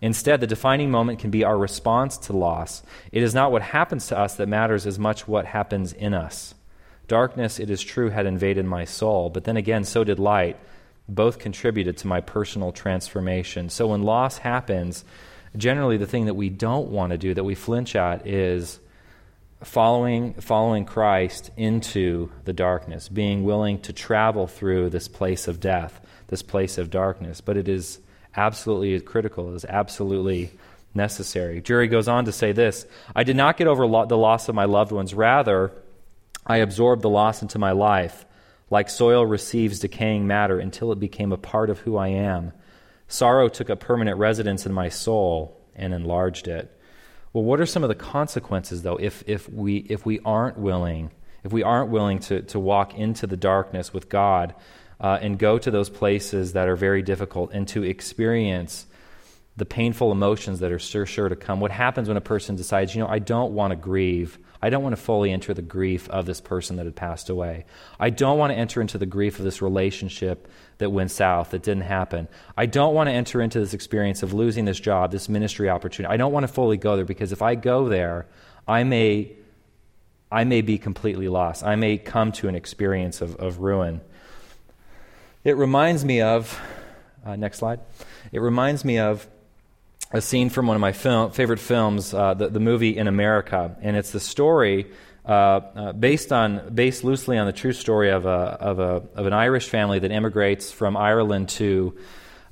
Instead, 0.00 0.40
the 0.40 0.46
defining 0.46 0.90
moment 0.90 1.18
can 1.18 1.30
be 1.30 1.44
our 1.44 1.58
response 1.58 2.16
to 2.16 2.32
loss. 2.32 2.82
It 3.10 3.22
is 3.22 3.34
not 3.34 3.50
what 3.50 3.62
happens 3.62 4.06
to 4.08 4.18
us 4.18 4.36
that 4.36 4.48
matters 4.48 4.86
as 4.86 4.98
much 4.98 5.26
what 5.26 5.44
happens 5.44 5.92
in 5.92 6.14
us. 6.14 6.54
Darkness, 7.08 7.58
it 7.58 7.68
is 7.68 7.82
true, 7.82 8.10
had 8.10 8.26
invaded 8.26 8.64
my 8.64 8.84
soul, 8.84 9.28
but 9.28 9.44
then 9.44 9.56
again, 9.56 9.82
so 9.84 10.04
did 10.04 10.18
light. 10.18 10.56
Both 11.08 11.38
contributed 11.38 11.96
to 11.98 12.06
my 12.06 12.20
personal 12.20 12.70
transformation. 12.70 13.70
So 13.70 13.88
when 13.88 14.02
loss 14.02 14.38
happens, 14.38 15.04
generally 15.56 15.96
the 15.96 16.06
thing 16.06 16.26
that 16.26 16.34
we 16.34 16.50
don't 16.50 16.88
want 16.88 17.12
to 17.12 17.18
do, 17.18 17.34
that 17.34 17.44
we 17.44 17.54
flinch 17.54 17.96
at, 17.96 18.26
is 18.26 18.78
following, 19.62 20.34
following 20.34 20.84
Christ 20.84 21.50
into 21.56 22.30
the 22.44 22.52
darkness, 22.52 23.08
being 23.08 23.44
willing 23.44 23.80
to 23.82 23.92
travel 23.92 24.46
through 24.46 24.90
this 24.90 25.08
place 25.08 25.48
of 25.48 25.60
death, 25.60 26.00
this 26.28 26.42
place 26.42 26.78
of 26.78 26.90
darkness. 26.90 27.40
But 27.40 27.56
it 27.56 27.68
is 27.68 27.98
absolutely 28.36 28.98
critical, 29.00 29.52
it 29.52 29.56
is 29.56 29.64
absolutely 29.64 30.50
necessary. 30.94 31.60
Jerry 31.60 31.88
goes 31.88 32.08
on 32.08 32.26
to 32.26 32.32
say 32.32 32.52
this 32.52 32.86
I 33.14 33.24
did 33.24 33.36
not 33.36 33.56
get 33.56 33.66
over 33.66 33.86
lo- 33.86 34.06
the 34.06 34.18
loss 34.18 34.48
of 34.48 34.54
my 34.54 34.64
loved 34.64 34.92
ones. 34.92 35.14
Rather, 35.14 35.72
I 36.46 36.58
absorbed 36.58 37.02
the 37.02 37.10
loss 37.10 37.42
into 37.42 37.58
my 37.58 37.72
life, 37.72 38.24
like 38.70 38.88
soil 38.88 39.24
receives 39.24 39.80
decaying 39.80 40.26
matter 40.26 40.58
until 40.58 40.92
it 40.92 41.00
became 41.00 41.32
a 41.32 41.38
part 41.38 41.70
of 41.70 41.80
who 41.80 41.96
I 41.96 42.08
am. 42.08 42.52
Sorrow 43.08 43.48
took 43.48 43.70
a 43.70 43.76
permanent 43.76 44.18
residence 44.18 44.66
in 44.66 44.72
my 44.72 44.90
soul 44.90 45.58
and 45.74 45.94
enlarged 45.94 46.46
it. 46.46 46.70
Well, 47.32 47.44
what 47.44 47.60
are 47.60 47.66
some 47.66 47.82
of 47.82 47.88
the 47.88 47.94
consequences, 47.94 48.82
though, 48.82 48.96
if, 48.96 49.24
if, 49.26 49.48
we, 49.48 49.78
if 49.88 50.04
we 50.04 50.20
aren't 50.24 50.58
willing, 50.58 51.10
if 51.42 51.52
we 51.52 51.62
aren't 51.62 51.90
willing 51.90 52.18
to, 52.20 52.42
to 52.42 52.60
walk 52.60 52.94
into 52.94 53.26
the 53.26 53.36
darkness 53.36 53.92
with 53.92 54.08
God 54.08 54.54
uh, 55.00 55.18
and 55.22 55.38
go 55.38 55.58
to 55.58 55.70
those 55.70 55.88
places 55.88 56.52
that 56.52 56.68
are 56.68 56.76
very 56.76 57.02
difficult 57.02 57.50
and 57.52 57.66
to 57.68 57.82
experience 57.82 58.86
the 59.58 59.66
painful 59.66 60.10
emotions 60.10 60.60
that 60.60 60.72
are 60.72 60.78
sure, 60.78 61.28
to 61.28 61.36
come? 61.36 61.60
What 61.60 61.70
happens 61.70 62.08
when 62.08 62.16
a 62.16 62.22
person 62.22 62.56
decides, 62.56 62.94
you 62.94 63.02
know, 63.02 63.08
I 63.08 63.18
don't 63.18 63.52
want 63.52 63.72
to 63.72 63.76
grieve 63.76 64.38
I 64.60 64.70
don't 64.70 64.82
want 64.82 64.96
to 64.96 65.00
fully 65.00 65.30
enter 65.30 65.54
the 65.54 65.62
grief 65.62 66.08
of 66.10 66.26
this 66.26 66.40
person 66.40 66.76
that 66.76 66.86
had 66.86 66.96
passed 66.96 67.30
away. 67.30 67.64
I 68.00 68.10
don't 68.10 68.38
want 68.38 68.52
to 68.52 68.58
enter 68.58 68.80
into 68.80 68.98
the 68.98 69.06
grief 69.06 69.38
of 69.38 69.44
this 69.44 69.62
relationship 69.62 70.48
that 70.78 70.90
went 70.90 71.12
south, 71.12 71.50
that 71.50 71.62
didn't 71.62 71.84
happen. 71.84 72.28
I 72.56 72.66
don't 72.66 72.94
want 72.94 73.08
to 73.08 73.12
enter 73.12 73.40
into 73.40 73.60
this 73.60 73.72
experience 73.72 74.22
of 74.22 74.32
losing 74.32 74.64
this 74.64 74.80
job, 74.80 75.12
this 75.12 75.28
ministry 75.28 75.70
opportunity. 75.70 76.12
I 76.12 76.16
don't 76.16 76.32
want 76.32 76.44
to 76.44 76.52
fully 76.52 76.76
go 76.76 76.96
there 76.96 77.04
because 77.04 77.30
if 77.30 77.40
I 77.40 77.54
go 77.54 77.88
there, 77.88 78.26
I 78.66 78.82
may, 78.82 79.32
I 80.30 80.42
may 80.42 80.60
be 80.60 80.76
completely 80.76 81.28
lost. 81.28 81.62
I 81.62 81.76
may 81.76 81.96
come 81.96 82.32
to 82.32 82.48
an 82.48 82.56
experience 82.56 83.20
of, 83.20 83.36
of 83.36 83.60
ruin. 83.60 84.00
It 85.44 85.56
reminds 85.56 86.04
me 86.04 86.20
of, 86.20 86.60
uh, 87.24 87.36
next 87.36 87.58
slide. 87.58 87.78
It 88.32 88.40
reminds 88.40 88.84
me 88.84 88.98
of 88.98 89.26
a 90.10 90.20
scene 90.20 90.48
from 90.48 90.66
one 90.66 90.74
of 90.74 90.80
my 90.80 90.92
film, 90.92 91.30
favorite 91.32 91.60
films, 91.60 92.14
uh, 92.14 92.34
the, 92.34 92.48
the 92.48 92.60
movie 92.60 92.96
In 92.96 93.08
America, 93.08 93.76
and 93.82 93.96
it's 93.96 94.10
the 94.10 94.20
story 94.20 94.86
uh, 95.26 95.30
uh, 95.30 95.92
based 95.92 96.32
on 96.32 96.74
based 96.74 97.04
loosely 97.04 97.36
on 97.36 97.46
the 97.46 97.52
true 97.52 97.74
story 97.74 98.10
of 98.10 98.24
a, 98.24 98.28
of 98.28 98.78
a 98.78 99.02
of 99.14 99.26
an 99.26 99.34
Irish 99.34 99.68
family 99.68 99.98
that 99.98 100.10
immigrates 100.10 100.72
from 100.72 100.96
Ireland 100.96 101.50
to 101.50 101.94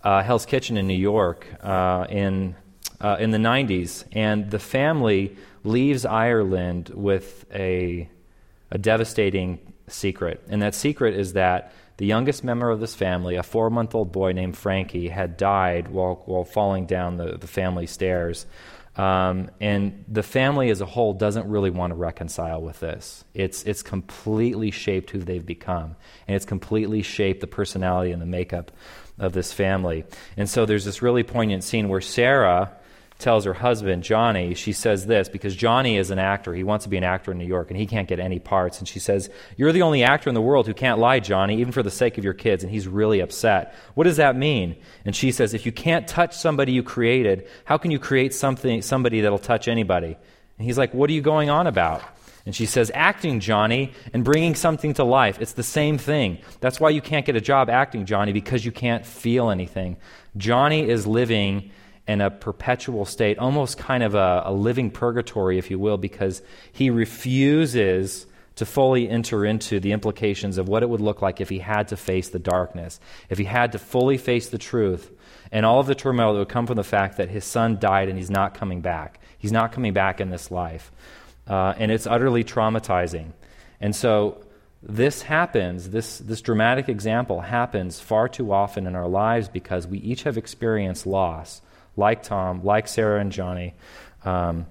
uh, 0.02 0.22
Hell's 0.22 0.44
Kitchen 0.44 0.76
in 0.76 0.86
New 0.86 0.98
York 0.98 1.46
uh, 1.62 2.06
in 2.10 2.54
uh, 3.00 3.16
in 3.18 3.30
the 3.30 3.38
90s, 3.38 4.04
and 4.12 4.50
the 4.50 4.58
family 4.58 5.36
leaves 5.64 6.04
Ireland 6.04 6.90
with 6.90 7.46
a 7.54 8.10
a 8.70 8.76
devastating 8.76 9.72
secret, 9.88 10.42
and 10.50 10.60
that 10.60 10.74
secret 10.74 11.14
is 11.14 11.32
that 11.32 11.72
the 11.96 12.06
youngest 12.06 12.44
member 12.44 12.70
of 12.70 12.80
this 12.80 12.94
family, 12.94 13.36
a 13.36 13.42
four 13.42 13.70
month 13.70 13.94
old 13.94 14.12
boy 14.12 14.32
named 14.32 14.56
Frankie, 14.56 15.08
had 15.08 15.36
died 15.36 15.88
while, 15.88 16.22
while 16.26 16.44
falling 16.44 16.86
down 16.86 17.16
the, 17.16 17.38
the 17.38 17.46
family 17.46 17.86
stairs. 17.86 18.46
Um, 18.96 19.50
and 19.60 20.04
the 20.08 20.22
family 20.22 20.70
as 20.70 20.80
a 20.80 20.86
whole 20.86 21.12
doesn't 21.12 21.48
really 21.48 21.68
want 21.68 21.90
to 21.90 21.94
reconcile 21.94 22.62
with 22.62 22.80
this. 22.80 23.24
It's, 23.34 23.62
it's 23.64 23.82
completely 23.82 24.70
shaped 24.70 25.10
who 25.10 25.18
they've 25.18 25.44
become, 25.44 25.96
and 26.26 26.34
it's 26.34 26.46
completely 26.46 27.02
shaped 27.02 27.40
the 27.40 27.46
personality 27.46 28.12
and 28.12 28.22
the 28.22 28.26
makeup 28.26 28.72
of 29.18 29.32
this 29.32 29.52
family. 29.52 30.04
And 30.36 30.48
so 30.48 30.64
there's 30.64 30.84
this 30.84 31.02
really 31.02 31.22
poignant 31.22 31.62
scene 31.62 31.88
where 31.88 32.00
Sarah 32.00 32.72
tells 33.18 33.46
her 33.46 33.54
husband, 33.54 34.02
Johnny, 34.02 34.54
she 34.54 34.72
says 34.72 35.06
this 35.06 35.28
because 35.28 35.56
Johnny 35.56 35.96
is 35.96 36.10
an 36.10 36.18
actor. 36.18 36.54
He 36.54 36.64
wants 36.64 36.84
to 36.84 36.90
be 36.90 36.98
an 36.98 37.04
actor 37.04 37.32
in 37.32 37.38
New 37.38 37.46
York 37.46 37.70
and 37.70 37.78
he 37.78 37.86
can't 37.86 38.08
get 38.08 38.20
any 38.20 38.38
parts. 38.38 38.78
And 38.78 38.86
she 38.86 38.98
says, 38.98 39.30
You're 39.56 39.72
the 39.72 39.82
only 39.82 40.02
actor 40.02 40.28
in 40.28 40.34
the 40.34 40.42
world 40.42 40.66
who 40.66 40.74
can't 40.74 40.98
lie, 40.98 41.20
Johnny, 41.20 41.60
even 41.60 41.72
for 41.72 41.82
the 41.82 41.90
sake 41.90 42.18
of 42.18 42.24
your 42.24 42.34
kids. 42.34 42.62
And 42.62 42.70
he's 42.70 42.86
really 42.86 43.20
upset. 43.20 43.74
What 43.94 44.04
does 44.04 44.18
that 44.18 44.36
mean? 44.36 44.76
And 45.04 45.16
she 45.16 45.32
says, 45.32 45.54
If 45.54 45.64
you 45.64 45.72
can't 45.72 46.06
touch 46.06 46.36
somebody 46.36 46.72
you 46.72 46.82
created, 46.82 47.48
how 47.64 47.78
can 47.78 47.90
you 47.90 47.98
create 47.98 48.34
something, 48.34 48.82
somebody 48.82 49.22
that'll 49.22 49.38
touch 49.38 49.66
anybody? 49.66 50.16
And 50.58 50.66
he's 50.66 50.76
like, 50.76 50.92
What 50.92 51.08
are 51.08 51.14
you 51.14 51.22
going 51.22 51.48
on 51.48 51.66
about? 51.66 52.02
And 52.44 52.54
she 52.54 52.66
says, 52.66 52.92
Acting, 52.94 53.40
Johnny, 53.40 53.92
and 54.12 54.24
bringing 54.24 54.54
something 54.54 54.92
to 54.94 55.04
life. 55.04 55.40
It's 55.40 55.54
the 55.54 55.62
same 55.62 55.96
thing. 55.96 56.38
That's 56.60 56.78
why 56.78 56.90
you 56.90 57.00
can't 57.00 57.24
get 57.24 57.34
a 57.34 57.40
job 57.40 57.70
acting, 57.70 58.04
Johnny, 58.04 58.32
because 58.32 58.64
you 58.64 58.72
can't 58.72 59.06
feel 59.06 59.50
anything. 59.50 59.96
Johnny 60.36 60.88
is 60.88 61.06
living 61.06 61.72
in 62.08 62.20
a 62.20 62.30
perpetual 62.30 63.04
state, 63.04 63.38
almost 63.38 63.78
kind 63.78 64.02
of 64.02 64.14
a, 64.14 64.42
a, 64.46 64.52
living 64.52 64.90
purgatory, 64.90 65.58
if 65.58 65.70
you 65.70 65.78
will, 65.78 65.98
because 65.98 66.40
he 66.72 66.88
refuses 66.88 68.26
to 68.54 68.64
fully 68.64 69.08
enter 69.08 69.44
into 69.44 69.80
the 69.80 69.92
implications 69.92 70.56
of 70.56 70.68
what 70.68 70.82
it 70.82 70.88
would 70.88 71.00
look 71.00 71.20
like 71.20 71.40
if 71.40 71.48
he 71.48 71.58
had 71.58 71.88
to 71.88 71.96
face 71.96 72.28
the 72.28 72.38
darkness, 72.38 73.00
if 73.28 73.38
he 73.38 73.44
had 73.44 73.72
to 73.72 73.78
fully 73.78 74.16
face 74.16 74.48
the 74.48 74.58
truth, 74.58 75.10
and 75.52 75.66
all 75.66 75.80
of 75.80 75.86
the 75.86 75.94
turmoil 75.94 76.32
that 76.32 76.38
would 76.38 76.48
come 76.48 76.66
from 76.66 76.76
the 76.76 76.84
fact 76.84 77.16
that 77.16 77.28
his 77.28 77.44
son 77.44 77.78
died 77.78 78.08
and 78.08 78.18
he's 78.18 78.30
not 78.30 78.54
coming 78.54 78.80
back. 78.80 79.20
He's 79.38 79.52
not 79.52 79.72
coming 79.72 79.92
back 79.92 80.20
in 80.20 80.30
this 80.30 80.50
life. 80.50 80.90
Uh, 81.46 81.74
and 81.76 81.92
it's 81.92 82.06
utterly 82.06 82.42
traumatizing. 82.42 83.32
And 83.80 83.94
so 83.94 84.44
this 84.82 85.22
happens, 85.22 85.90
this, 85.90 86.18
this 86.18 86.40
dramatic 86.40 86.88
example 86.88 87.42
happens 87.42 88.00
far 88.00 88.28
too 88.28 88.52
often 88.52 88.86
in 88.86 88.94
our 88.94 89.08
lives 89.08 89.48
because 89.48 89.86
we 89.86 89.98
each 89.98 90.22
have 90.22 90.38
experienced 90.38 91.06
loss 91.06 91.62
like 91.96 92.22
Tom, 92.22 92.64
like 92.64 92.88
Sarah 92.88 93.20
and 93.20 93.32
Johnny, 93.32 93.74
um, 94.24 94.66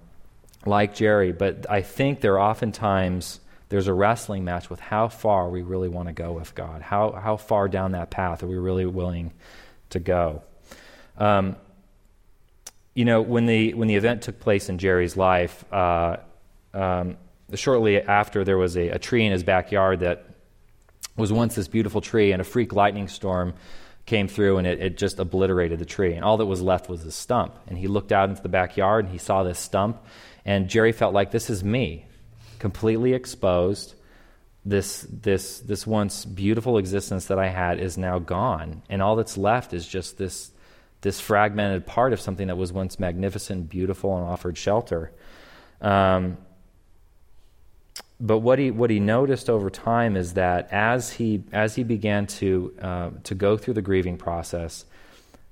like 0.65 0.95
Jerry. 0.95 1.31
But 1.31 1.69
I 1.69 1.81
think 1.81 2.21
there 2.21 2.39
are 2.39 2.49
oftentimes 2.49 3.39
there's 3.69 3.87
a 3.87 3.93
wrestling 3.93 4.43
match 4.43 4.69
with 4.69 4.79
how 4.79 5.07
far 5.07 5.49
we 5.49 5.61
really 5.61 5.89
want 5.89 6.07
to 6.07 6.13
go 6.13 6.31
with 6.33 6.53
God. 6.53 6.81
How, 6.81 7.11
how 7.11 7.37
far 7.37 7.67
down 7.67 7.93
that 7.93 8.11
path 8.11 8.43
are 8.43 8.47
we 8.47 8.57
really 8.57 8.85
willing 8.85 9.33
to 9.89 9.99
go? 9.99 10.43
Um, 11.17 11.55
you 12.93 13.05
know, 13.05 13.21
when 13.21 13.45
the, 13.45 13.73
when 13.73 13.87
the 13.87 13.95
event 13.95 14.21
took 14.21 14.39
place 14.39 14.69
in 14.69 14.77
Jerry's 14.77 15.17
life, 15.17 15.65
uh, 15.73 16.17
um, 16.73 17.17
shortly 17.53 18.01
after, 18.01 18.43
there 18.43 18.57
was 18.57 18.77
a, 18.77 18.89
a 18.89 18.99
tree 18.99 19.25
in 19.25 19.31
his 19.31 19.43
backyard 19.43 20.01
that 20.01 20.25
was 21.17 21.31
once 21.31 21.55
this 21.55 21.67
beautiful 21.67 22.01
tree, 22.01 22.31
and 22.31 22.41
a 22.41 22.45
freak 22.45 22.73
lightning 22.73 23.07
storm 23.07 23.53
came 24.05 24.27
through 24.27 24.57
and 24.57 24.67
it, 24.67 24.79
it, 24.79 24.97
just 24.97 25.19
obliterated 25.19 25.79
the 25.79 25.85
tree. 25.85 26.13
And 26.13 26.23
all 26.23 26.37
that 26.37 26.45
was 26.45 26.61
left 26.61 26.89
was 26.89 27.03
a 27.05 27.11
stump. 27.11 27.57
And 27.67 27.77
he 27.77 27.87
looked 27.87 28.11
out 28.11 28.29
into 28.29 28.41
the 28.41 28.49
backyard 28.49 29.05
and 29.05 29.11
he 29.11 29.17
saw 29.17 29.43
this 29.43 29.59
stump. 29.59 30.03
And 30.45 30.69
Jerry 30.69 30.91
felt 30.91 31.13
like 31.13 31.31
this 31.31 31.49
is 31.49 31.63
me, 31.63 32.05
completely 32.59 33.13
exposed, 33.13 33.95
this, 34.63 35.07
this, 35.09 35.59
this 35.59 35.85
once 35.85 36.25
beautiful 36.25 36.77
existence 36.77 37.25
that 37.25 37.39
I 37.39 37.49
had 37.49 37.79
is 37.79 37.97
now 37.97 38.19
gone. 38.19 38.83
And 38.89 39.01
all 39.01 39.15
that's 39.15 39.37
left 39.37 39.73
is 39.73 39.87
just 39.87 40.17
this, 40.17 40.51
this 41.01 41.19
fragmented 41.19 41.85
part 41.85 42.13
of 42.13 42.21
something 42.21 42.47
that 42.47 42.57
was 42.57 42.71
once 42.71 42.99
magnificent, 42.99 43.69
beautiful, 43.69 44.17
and 44.17 44.25
offered 44.25 44.57
shelter. 44.57 45.11
Um, 45.81 46.37
but 48.19 48.39
what 48.39 48.59
he, 48.59 48.71
what 48.71 48.89
he 48.89 48.99
noticed 48.99 49.49
over 49.49 49.69
time 49.69 50.15
is 50.15 50.33
that 50.33 50.71
as 50.71 51.13
he, 51.13 51.43
as 51.51 51.75
he 51.75 51.83
began 51.83 52.27
to, 52.27 52.73
uh, 52.81 53.09
to 53.23 53.35
go 53.35 53.57
through 53.57 53.73
the 53.73 53.81
grieving 53.81 54.17
process, 54.17 54.85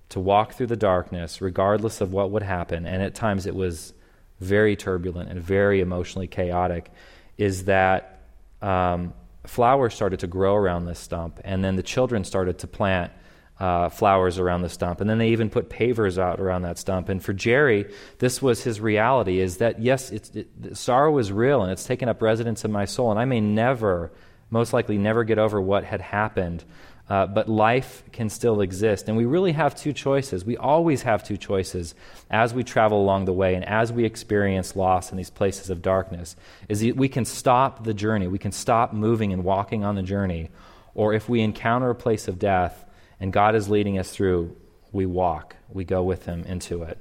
to 0.09 0.19
walk 0.19 0.53
through 0.53 0.67
the 0.67 0.77
darkness, 0.77 1.41
regardless 1.41 1.99
of 1.99 2.13
what 2.13 2.31
would 2.31 2.43
happen, 2.43 2.85
and 2.85 3.01
at 3.01 3.15
times 3.15 3.45
it 3.45 3.55
was 3.55 3.93
very 4.39 4.75
turbulent 4.75 5.29
and 5.29 5.41
very 5.41 5.81
emotionally 5.81 6.27
chaotic, 6.27 6.91
is 7.37 7.65
that 7.65 8.21
um, 8.61 9.13
flowers 9.45 9.93
started 9.93 10.19
to 10.19 10.27
grow 10.27 10.55
around 10.55 10.85
this 10.85 10.99
stump, 10.99 11.39
and 11.43 11.63
then 11.63 11.75
the 11.75 11.83
children 11.83 12.23
started 12.23 12.59
to 12.59 12.67
plant 12.67 13.11
uh, 13.59 13.89
flowers 13.89 14.39
around 14.39 14.61
the 14.61 14.69
stump, 14.69 14.99
and 14.99 15.09
then 15.09 15.19
they 15.19 15.29
even 15.29 15.49
put 15.49 15.69
pavers 15.69 16.17
out 16.17 16.39
around 16.39 16.63
that 16.63 16.77
stump. 16.77 17.09
And 17.09 17.23
for 17.23 17.33
Jerry, 17.33 17.91
this 18.19 18.41
was 18.41 18.63
his 18.63 18.81
reality: 18.81 19.39
is 19.39 19.57
that 19.57 19.81
yes, 19.81 20.11
it, 20.11 20.47
sorrow 20.73 21.17
is 21.17 21.31
real, 21.31 21.61
and 21.61 21.71
it's 21.71 21.85
taken 21.85 22.09
up 22.09 22.21
residence 22.21 22.65
in 22.65 22.71
my 22.71 22.85
soul, 22.85 23.11
and 23.11 23.19
I 23.19 23.25
may 23.25 23.41
never, 23.41 24.11
most 24.49 24.73
likely, 24.73 24.97
never 24.97 25.23
get 25.23 25.37
over 25.37 25.61
what 25.61 25.83
had 25.83 26.01
happened. 26.01 26.63
Uh, 27.09 27.27
but 27.27 27.49
life 27.49 28.01
can 28.13 28.29
still 28.29 28.61
exist. 28.61 29.09
And 29.09 29.17
we 29.17 29.25
really 29.25 29.51
have 29.51 29.75
two 29.75 29.91
choices. 29.91 30.45
We 30.45 30.55
always 30.55 31.01
have 31.01 31.21
two 31.21 31.35
choices 31.35 31.95
as 32.31 32.53
we 32.53 32.63
travel 32.63 33.01
along 33.01 33.25
the 33.25 33.33
way 33.33 33.55
and 33.55 33.65
as 33.65 33.91
we 33.91 34.05
experience 34.05 34.73
loss 34.77 35.11
in 35.11 35.17
these 35.17 35.29
places 35.29 35.69
of 35.69 35.81
darkness. 35.81 36.37
Is 36.69 36.81
we 36.81 37.09
can 37.09 37.25
stop 37.25 37.83
the 37.83 37.93
journey, 37.93 38.27
we 38.27 38.39
can 38.39 38.53
stop 38.53 38.93
moving 38.93 39.33
and 39.33 39.43
walking 39.43 39.83
on 39.83 39.95
the 39.95 40.01
journey, 40.01 40.49
or 40.95 41.13
if 41.13 41.27
we 41.27 41.41
encounter 41.41 41.89
a 41.89 41.95
place 41.95 42.29
of 42.29 42.39
death 42.39 42.85
and 43.19 43.33
God 43.33 43.55
is 43.55 43.69
leading 43.69 43.97
us 43.97 44.11
through, 44.11 44.55
we 44.91 45.05
walk, 45.05 45.55
we 45.69 45.83
go 45.83 46.03
with 46.03 46.25
Him 46.25 46.43
into 46.43 46.83
it. 46.83 46.97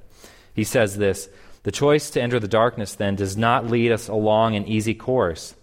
He 0.53 0.63
says 0.63 0.97
this 0.97 1.29
The 1.63 1.71
choice 1.71 2.09
to 2.11 2.21
enter 2.21 2.39
the 2.39 2.47
darkness 2.47 2.95
then 2.95 3.15
does 3.15 3.37
not 3.37 3.67
lead 3.67 3.91
us 3.91 4.07
along 4.07 4.55
an 4.55 4.67
easy 4.67 4.93
course. 4.93 5.55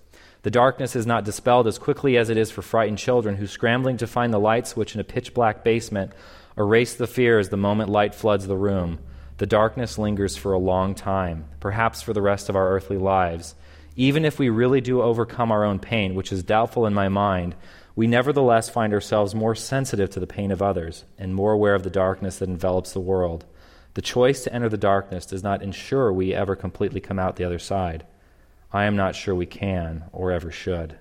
The 0.42 0.51
darkness 0.51 0.96
is 0.96 1.07
not 1.07 1.24
dispelled 1.24 1.66
as 1.66 1.78
quickly 1.78 2.16
as 2.16 2.30
it 2.30 2.38
is 2.38 2.51
for 2.51 2.62
frightened 2.62 2.98
children 2.98 3.36
who, 3.36 3.46
scrambling 3.46 3.98
to 3.98 4.07
find 4.07 4.32
the 4.32 4.38
light 4.38 4.66
switch 4.66 4.94
in 4.94 5.01
a 5.01 5.05
pitch 5.05 5.34
black 5.34 5.62
basement, 5.62 6.12
erase 6.57 6.94
the 6.94 7.07
fears 7.07 7.51
the 7.51 7.59
moment 7.59 7.90
light 7.90 8.14
floods 8.14 8.46
the 8.46 8.57
room. 8.57 8.98
The 9.36 9.46
darkness 9.46 9.98
lingers 9.98 10.36
for 10.36 10.53
a 10.53 10.59
long 10.59 10.94
time, 10.94 11.46
perhaps 11.61 12.01
for 12.03 12.12
the 12.12 12.22
rest 12.22 12.48
of 12.48 12.57
our 12.57 12.70
earthly 12.70 12.96
lives. 12.96 13.55
Even 13.96 14.24
if 14.24 14.38
we 14.38 14.48
really 14.48 14.80
do 14.80 15.03
overcome 15.03 15.53
our 15.53 15.64
own 15.64 15.78
pain, 15.78 16.14
which 16.14 16.32
is 16.32 16.42
doubtful 16.42 16.86
in 16.86 16.94
my 16.94 17.09
mind, 17.09 17.55
we 17.97 18.07
nevertheless 18.07 18.68
find 18.68 18.93
ourselves 18.93 19.34
more 19.34 19.55
sensitive 19.55 20.11
to 20.11 20.20
the 20.20 20.26
pain 20.26 20.51
of 20.51 20.62
others 20.62 21.05
and 21.18 21.34
more 21.34 21.53
aware 21.53 21.74
of 21.74 21.82
the 21.82 21.91
darkness 21.91 22.38
that 22.38 22.49
envelops 22.49 22.93
the 22.93 23.01
world. 23.01 23.45
The 23.95 24.03
choice 24.03 24.45
to 24.45 24.55
enter 24.55 24.68
the 24.68 24.78
darkness 24.78 25.26
does 25.26 25.43
not 25.43 25.62
ensure 25.62 26.12
we 26.12 26.32
ever 26.32 26.55
completely 26.55 27.01
come 27.01 27.18
out 27.18 27.36
the 27.36 27.45
other 27.45 27.59
side. 27.59 28.07
I 28.72 28.84
am 28.84 28.97
not 28.97 29.16
sure 29.16 29.34
we 29.34 29.47
can 29.47 30.05
or 30.12 30.30
ever 30.30 30.53
should. 30.53 30.99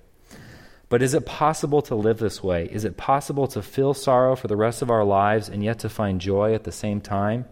But 0.88 1.02
is 1.02 1.14
it 1.14 1.24
possible 1.24 1.82
to 1.82 1.94
live 1.94 2.18
this 2.18 2.42
way? 2.42 2.66
Is 2.66 2.84
it 2.84 2.96
possible 2.96 3.46
to 3.48 3.62
feel 3.62 3.94
sorrow 3.94 4.34
for 4.34 4.48
the 4.48 4.56
rest 4.56 4.82
of 4.82 4.90
our 4.90 5.04
lives 5.04 5.48
and 5.48 5.62
yet 5.62 5.78
to 5.80 5.88
find 5.88 6.20
joy 6.20 6.52
at 6.52 6.64
the 6.64 6.72
same 6.72 7.00
time? 7.00 7.44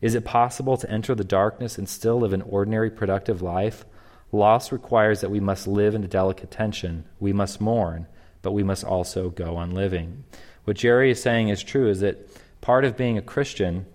Is 0.00 0.16
it 0.16 0.24
possible 0.24 0.76
to 0.76 0.90
enter 0.90 1.14
the 1.14 1.22
darkness 1.22 1.78
and 1.78 1.88
still 1.88 2.18
live 2.18 2.32
an 2.32 2.42
ordinary, 2.42 2.90
productive 2.90 3.42
life? 3.42 3.84
Loss 4.32 4.72
requires 4.72 5.20
that 5.20 5.30
we 5.30 5.38
must 5.38 5.68
live 5.68 5.94
in 5.94 6.02
a 6.02 6.08
delicate 6.08 6.50
tension. 6.50 7.04
We 7.20 7.32
must 7.32 7.60
mourn, 7.60 8.08
but 8.42 8.52
we 8.52 8.62
must 8.62 8.84
also 8.84 9.30
go 9.30 9.56
on 9.56 9.70
living. 9.72 10.24
What 10.64 10.76
Jerry 10.76 11.10
is 11.10 11.22
saying 11.22 11.48
is 11.48 11.62
true 11.62 11.88
is 11.88 12.00
that 12.00 12.28
part 12.60 12.84
of 12.84 12.96
being 12.96 13.18
a 13.18 13.22
Christian, 13.22 13.86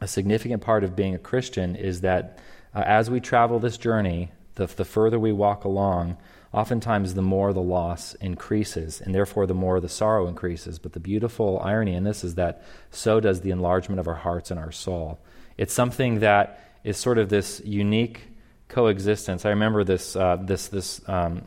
a 0.00 0.08
significant 0.08 0.62
part 0.62 0.84
of 0.84 0.96
being 0.96 1.14
a 1.14 1.18
Christian, 1.18 1.76
is 1.76 2.00
that 2.02 2.38
uh, 2.74 2.82
as 2.86 3.10
we 3.10 3.20
travel 3.20 3.58
this 3.58 3.76
journey, 3.76 4.30
the, 4.54 4.66
the 4.66 4.84
further 4.84 5.18
we 5.18 5.32
walk 5.32 5.64
along, 5.64 6.16
oftentimes 6.52 7.14
the 7.14 7.22
more 7.22 7.52
the 7.52 7.62
loss 7.62 8.14
increases, 8.14 9.00
and 9.00 9.14
therefore 9.14 9.46
the 9.46 9.54
more 9.54 9.80
the 9.80 9.88
sorrow 9.88 10.26
increases. 10.26 10.78
But 10.78 10.92
the 10.92 11.00
beautiful 11.00 11.60
irony 11.62 11.94
in 11.94 12.04
this 12.04 12.24
is 12.24 12.34
that 12.34 12.64
so 12.90 13.20
does 13.20 13.40
the 13.40 13.50
enlargement 13.50 14.00
of 14.00 14.08
our 14.08 14.14
hearts 14.14 14.50
and 14.50 14.58
our 14.58 14.72
soul. 14.72 15.20
It's 15.56 15.74
something 15.74 16.20
that 16.20 16.78
is 16.84 16.96
sort 16.96 17.18
of 17.18 17.28
this 17.28 17.60
unique 17.64 18.22
coexistence. 18.68 19.44
I 19.44 19.50
remember 19.50 19.84
this, 19.84 20.16
uh, 20.16 20.36
this, 20.36 20.68
this 20.68 21.00
um, 21.08 21.42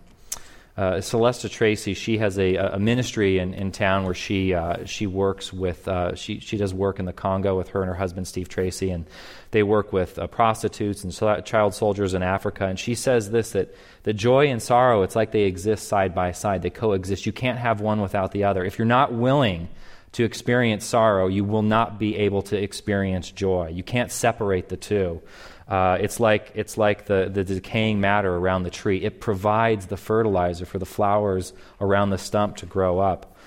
uh, 0.76 0.94
Celestia 0.94 1.52
Tracy, 1.52 1.94
she 1.94 2.18
has 2.18 2.40
a, 2.40 2.56
a 2.56 2.80
ministry 2.80 3.38
in, 3.38 3.54
in 3.54 3.72
town 3.72 4.06
where 4.06 4.16
she 4.16 4.56
uh, 4.56 4.86
she 4.86 5.06
works 5.06 5.54
with 5.54 5.88
uh, 5.88 6.16
she 6.16 6.40
she 6.40 6.58
does 6.58 6.74
work 6.74 6.98
in 6.98 7.06
the 7.06 7.14
Congo 7.14 7.56
with 7.56 7.70
her 7.70 7.82
and 7.82 7.90
her 7.90 7.96
husband 7.96 8.28
Steve 8.28 8.50
Tracy, 8.50 8.90
and 8.90 9.06
they 9.52 9.62
work 9.62 9.94
with 9.94 10.18
uh, 10.18 10.26
prostitutes 10.26 11.04
and 11.04 11.14
child 11.46 11.76
soldiers 11.76 12.16
in 12.16 12.24
Africa. 12.24 12.66
And 12.66 12.80
she 12.80 12.96
says 12.96 13.30
this 13.30 13.52
that 13.52 13.76
the 14.02 14.14
joy 14.14 14.48
and 14.48 14.60
sorrow 14.60 15.04
it's 15.04 15.16
like 15.16 15.32
they 15.32 15.44
exist 15.44 15.88
side 15.88 16.16
by 16.16 16.32
side, 16.32 16.64
they 16.64 16.72
coexist. 16.72 17.28
You 17.28 17.34
can't 17.34 17.60
have 17.60 17.80
one 17.80 18.02
without 18.02 18.32
the 18.32 18.46
other. 18.46 18.66
If 18.66 18.80
you're 18.80 18.86
not 18.86 19.14
willing 19.14 19.70
to 20.14 20.24
experience 20.24 20.86
sorrow, 20.86 21.28
you 21.28 21.44
will 21.44 21.62
not 21.62 22.00
be 22.00 22.16
able 22.18 22.42
to 22.44 22.58
experience 22.60 23.30
joy. 23.30 23.70
You 23.70 23.84
can't 23.84 24.12
separate 24.12 24.70
the 24.70 24.78
two. 24.78 25.22
Uh, 25.68 25.98
it's 26.00 26.20
like, 26.20 26.52
it's 26.56 26.78
like 26.78 27.06
the, 27.06 27.30
the 27.32 27.44
decaying 27.44 28.02
matter 28.02 28.36
around 28.36 28.64
the 28.64 28.70
tree. 28.70 29.04
It 29.04 29.22
provides 29.22 29.88
the 29.88 29.98
fertilizer 29.98 30.66
for 30.66 30.80
the 30.80 30.86
flowers 30.86 31.54
around 31.80 32.10
the 32.10 32.18
stump 32.18 32.58
to 32.58 32.66
grow 32.66 33.00
up. 33.00 33.38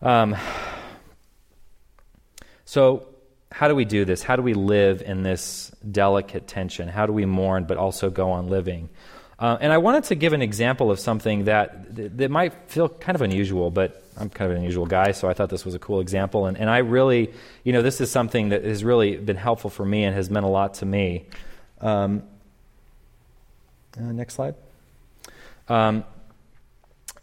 Um, 0.00 0.36
so, 2.64 3.08
how 3.50 3.68
do 3.68 3.74
we 3.74 3.84
do 3.84 4.04
this? 4.04 4.22
How 4.22 4.34
do 4.34 4.42
we 4.42 4.54
live 4.54 5.00
in 5.00 5.22
this 5.22 5.70
delicate 5.88 6.48
tension? 6.48 6.88
How 6.88 7.06
do 7.06 7.12
we 7.12 7.24
mourn 7.24 7.64
but 7.64 7.76
also 7.76 8.10
go 8.10 8.32
on 8.32 8.48
living? 8.48 8.88
Uh, 9.38 9.58
and 9.60 9.72
I 9.72 9.78
wanted 9.78 10.04
to 10.04 10.14
give 10.14 10.32
an 10.32 10.42
example 10.42 10.90
of 10.90 11.00
something 11.00 11.44
that, 11.44 12.16
that 12.18 12.30
might 12.30 12.52
feel 12.68 12.88
kind 12.88 13.16
of 13.16 13.22
unusual, 13.22 13.70
but 13.70 14.02
I'm 14.16 14.30
kind 14.30 14.50
of 14.50 14.56
an 14.56 14.62
unusual 14.62 14.86
guy, 14.86 15.12
so 15.12 15.28
I 15.28 15.34
thought 15.34 15.50
this 15.50 15.64
was 15.64 15.74
a 15.74 15.78
cool 15.78 16.00
example. 16.00 16.46
And, 16.46 16.56
and 16.56 16.70
I 16.70 16.78
really, 16.78 17.32
you 17.64 17.72
know, 17.72 17.82
this 17.82 18.00
is 18.00 18.10
something 18.10 18.50
that 18.50 18.64
has 18.64 18.84
really 18.84 19.16
been 19.16 19.36
helpful 19.36 19.70
for 19.70 19.84
me 19.84 20.04
and 20.04 20.14
has 20.14 20.30
meant 20.30 20.46
a 20.46 20.48
lot 20.48 20.74
to 20.74 20.86
me. 20.86 21.26
Um, 21.80 22.22
uh, 23.98 24.12
next 24.12 24.34
slide. 24.34 24.54
Um, 25.68 26.04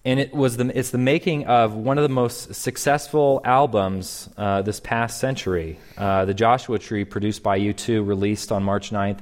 and 0.03 0.20
it 0.20 0.34
was 0.34 0.57
the, 0.57 0.78
it's 0.78 0.89
the 0.89 0.97
making 0.97 1.45
of 1.45 1.76
one 1.76 1.97
of 1.97 2.03
the 2.03 2.14
most 2.14 2.55
successful 2.55 3.39
albums 3.45 4.30
uh, 4.36 4.64
this 4.64 4.80
past 4.80 5.20
century. 5.20 5.80
Uh, 5.97 6.26
the 6.26 6.34
Joshua 6.34 6.80
Tree, 6.80 7.05
produced 7.05 7.43
by 7.43 7.59
U2, 7.59 8.05
released 8.05 8.51
on 8.51 8.64
March 8.64 8.89
9th, 8.89 9.22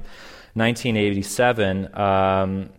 1987. 0.54 1.94
Um, 1.94 2.70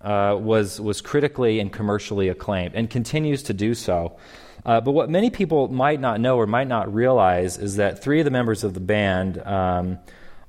uh, 0.00 0.36
was, 0.38 0.80
was 0.80 1.00
critically 1.00 1.60
and 1.60 1.72
commercially 1.72 2.28
acclaimed 2.28 2.74
and 2.74 2.88
continues 2.88 3.42
to 3.44 3.52
do 3.52 3.74
so. 3.74 4.16
Uh, 4.64 4.80
but 4.80 4.92
what 4.92 5.08
many 5.08 5.30
people 5.30 5.68
might 5.68 6.00
not 6.00 6.20
know 6.20 6.36
or 6.36 6.46
might 6.46 6.68
not 6.68 6.92
realize 6.92 7.58
is 7.58 7.76
that 7.76 8.02
three 8.02 8.20
of 8.20 8.24
the 8.24 8.30
members 8.30 8.64
of 8.64 8.74
the 8.74 8.80
band 8.80 9.38
um, 9.46 9.98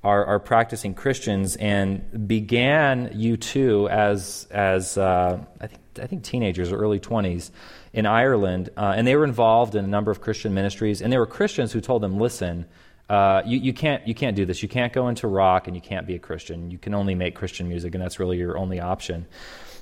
are, 0.04 0.26
are, 0.26 0.40
practicing 0.40 0.94
Christians 0.94 1.56
and 1.58 2.28
began 2.28 3.10
U2 3.10 3.90
as, 3.90 4.48
as 4.52 4.98
uh, 4.98 5.40
I, 5.62 5.68
think, 5.68 5.82
I 6.02 6.08
think 6.08 6.24
teenagers 6.24 6.72
or 6.72 6.78
early 6.78 7.00
20s 7.00 7.52
in 7.94 8.06
Ireland. 8.06 8.70
Uh, 8.76 8.94
and 8.96 9.08
they 9.08 9.16
were 9.16 9.24
involved 9.24 9.76
in 9.76 9.86
a 9.86 9.88
number 9.88 10.12
of 10.12 10.20
Christian 10.20 10.54
ministries. 10.54 11.02
And 11.02 11.12
there 11.12 11.20
were 11.20 11.28
Christians 11.28 11.72
who 11.72 11.82
told 11.82 12.02
them, 12.02 12.18
listen, 12.20 12.66
uh, 13.12 13.44
you, 13.46 13.60
you, 13.60 13.74
can't, 13.74 14.08
you 14.08 14.16
can't 14.16 14.38
do 14.38 14.46
this. 14.46 14.64
You 14.64 14.70
can't 14.70 14.94
go 14.94 15.10
into 15.10 15.28
rock 15.28 15.68
and 15.68 15.76
you 15.76 15.82
can't 15.82 16.08
be 16.08 16.16
a 16.16 16.20
Christian. 16.20 16.72
You 16.72 16.78
can 16.78 16.94
only 16.94 17.14
make 17.14 17.36
Christian 17.36 17.68
music, 17.68 17.94
and 17.94 18.02
that's 18.02 18.22
really 18.22 18.38
your 18.38 18.58
only 18.58 18.80
option. 18.80 19.26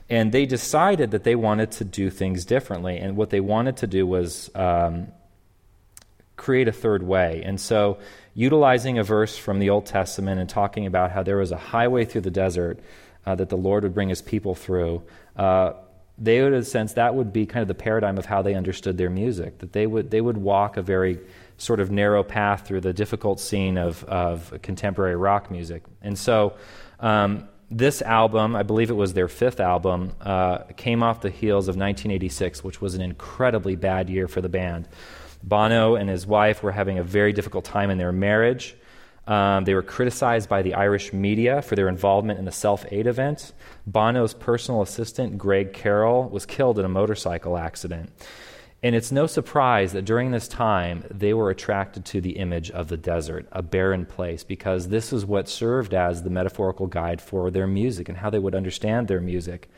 And 0.10 0.32
they 0.32 0.48
decided 0.48 1.12
that 1.12 1.24
they 1.26 1.36
wanted 1.36 1.70
to 1.74 1.84
do 1.84 2.10
things 2.10 2.44
differently. 2.44 2.98
And 2.98 3.16
what 3.16 3.30
they 3.30 3.40
wanted 3.40 3.78
to 3.78 3.88
do 3.88 4.08
was 4.08 4.50
um, 4.56 5.10
create 6.38 6.68
a 6.68 6.72
third 6.72 7.04
way. 7.04 7.44
And 7.46 7.62
so, 7.62 8.00
utilizing 8.34 8.98
a 8.98 9.04
verse 9.04 9.38
from 9.38 9.60
the 9.60 9.70
Old 9.70 9.86
Testament 9.86 10.40
and 10.40 10.50
talking 10.50 10.88
about 10.88 11.12
how 11.12 11.22
there 11.22 11.38
was 11.38 11.52
a 11.52 11.58
highway 11.58 12.06
through 12.06 12.22
the 12.22 12.32
desert 12.32 12.80
uh, 13.28 13.36
that 13.36 13.50
the 13.50 13.58
Lord 13.58 13.84
would 13.84 13.94
bring 13.94 14.10
his 14.10 14.24
people 14.24 14.56
through. 14.56 15.04
Uh, 15.36 15.74
they 16.18 16.42
would, 16.42 16.54
in 16.54 16.60
a 16.60 16.64
sense, 16.64 16.94
that 16.94 17.14
would 17.14 17.32
be 17.32 17.46
kind 17.46 17.62
of 17.62 17.68
the 17.68 17.76
paradigm 17.76 18.18
of 18.18 18.26
how 18.26 18.42
they 18.42 18.56
understood 18.56 18.98
their 18.98 19.12
music. 19.12 19.60
That 19.60 19.74
they 19.74 19.86
would 19.86 20.10
they 20.10 20.20
would 20.20 20.38
walk 20.38 20.78
a 20.78 20.82
very 20.82 21.20
sort 21.60 21.80
of 21.80 21.92
narrow 21.92 22.24
path 22.24 22.66
through 22.66 22.82
the 22.82 22.94
difficult 22.94 23.40
scene 23.40 23.78
of, 23.78 24.04
of 24.06 24.54
contemporary 24.62 25.16
rock 25.16 25.52
music. 25.52 25.84
And 26.02 26.18
so 26.18 26.56
um, 27.00 27.48
this 27.70 28.02
album, 28.02 28.56
I 28.56 28.64
believe 28.64 28.90
it 28.90 28.96
was 28.96 29.14
their 29.14 29.28
fifth 29.28 29.60
album, 29.60 30.14
uh, 30.22 30.60
came 30.78 31.04
off 31.04 31.22
the 31.22 31.30
heels 31.30 31.68
of 31.68 31.76
1986, 31.76 32.64
which 32.64 32.82
was 32.82 32.96
an 32.96 33.02
incredibly 33.02 33.76
bad 33.76 34.10
year 34.10 34.28
for 34.28 34.42
the 34.42 34.50
band. 34.50 34.88
Bono 35.44 35.96
and 35.96 36.10
his 36.10 36.26
wife 36.26 36.64
were 36.64 36.72
having 36.72 36.98
a 36.98 37.04
very 37.04 37.34
difficult 37.34 37.66
time 37.66 37.90
in 37.90 37.98
their 37.98 38.12
marriage. 38.12 38.76
Um, 39.28 39.64
they 39.64 39.76
were 39.76 39.84
criticized 39.84 40.50
by 40.50 40.64
the 40.64 40.74
Irish 40.74 41.14
media 41.14 41.62
for 41.62 41.76
their 41.76 41.88
involvement 41.88 42.40
in 42.40 42.46
the 42.46 42.52
Self 42.52 42.84
Aid 42.92 43.06
event. 43.06 43.54
Bono's 43.86 44.34
personal 44.34 44.82
assistant, 44.82 45.38
Greg 45.38 45.72
Carroll, 45.72 46.28
was 46.30 46.48
killed 46.48 46.80
in 46.80 46.86
a 46.86 46.90
motorcycle 46.90 47.58
accident. 47.58 48.12
And 48.82 48.96
it's 48.96 49.12
no 49.12 49.28
surprise 49.28 49.92
that 49.92 50.06
during 50.06 50.32
this 50.32 50.48
time 50.48 51.04
they 51.12 51.34
were 51.34 51.50
attracted 51.50 52.06
to 52.06 52.22
the 52.22 52.38
image 52.38 52.72
of 52.72 52.88
the 52.88 52.96
desert, 52.98 53.46
a 53.52 53.62
barren 53.62 54.06
place, 54.06 54.44
because 54.44 54.88
this 54.88 55.12
is 55.12 55.26
what 55.26 55.50
served 55.50 55.94
as 55.94 56.24
the 56.24 56.30
metaphorical 56.30 56.88
guide 56.88 57.22
for 57.22 57.52
their 57.52 57.68
music 57.68 58.08
and 58.08 58.18
how 58.18 58.30
they 58.30 58.40
would 58.40 58.56
understand 58.56 59.08
their 59.08 59.20
music. 59.20 59.70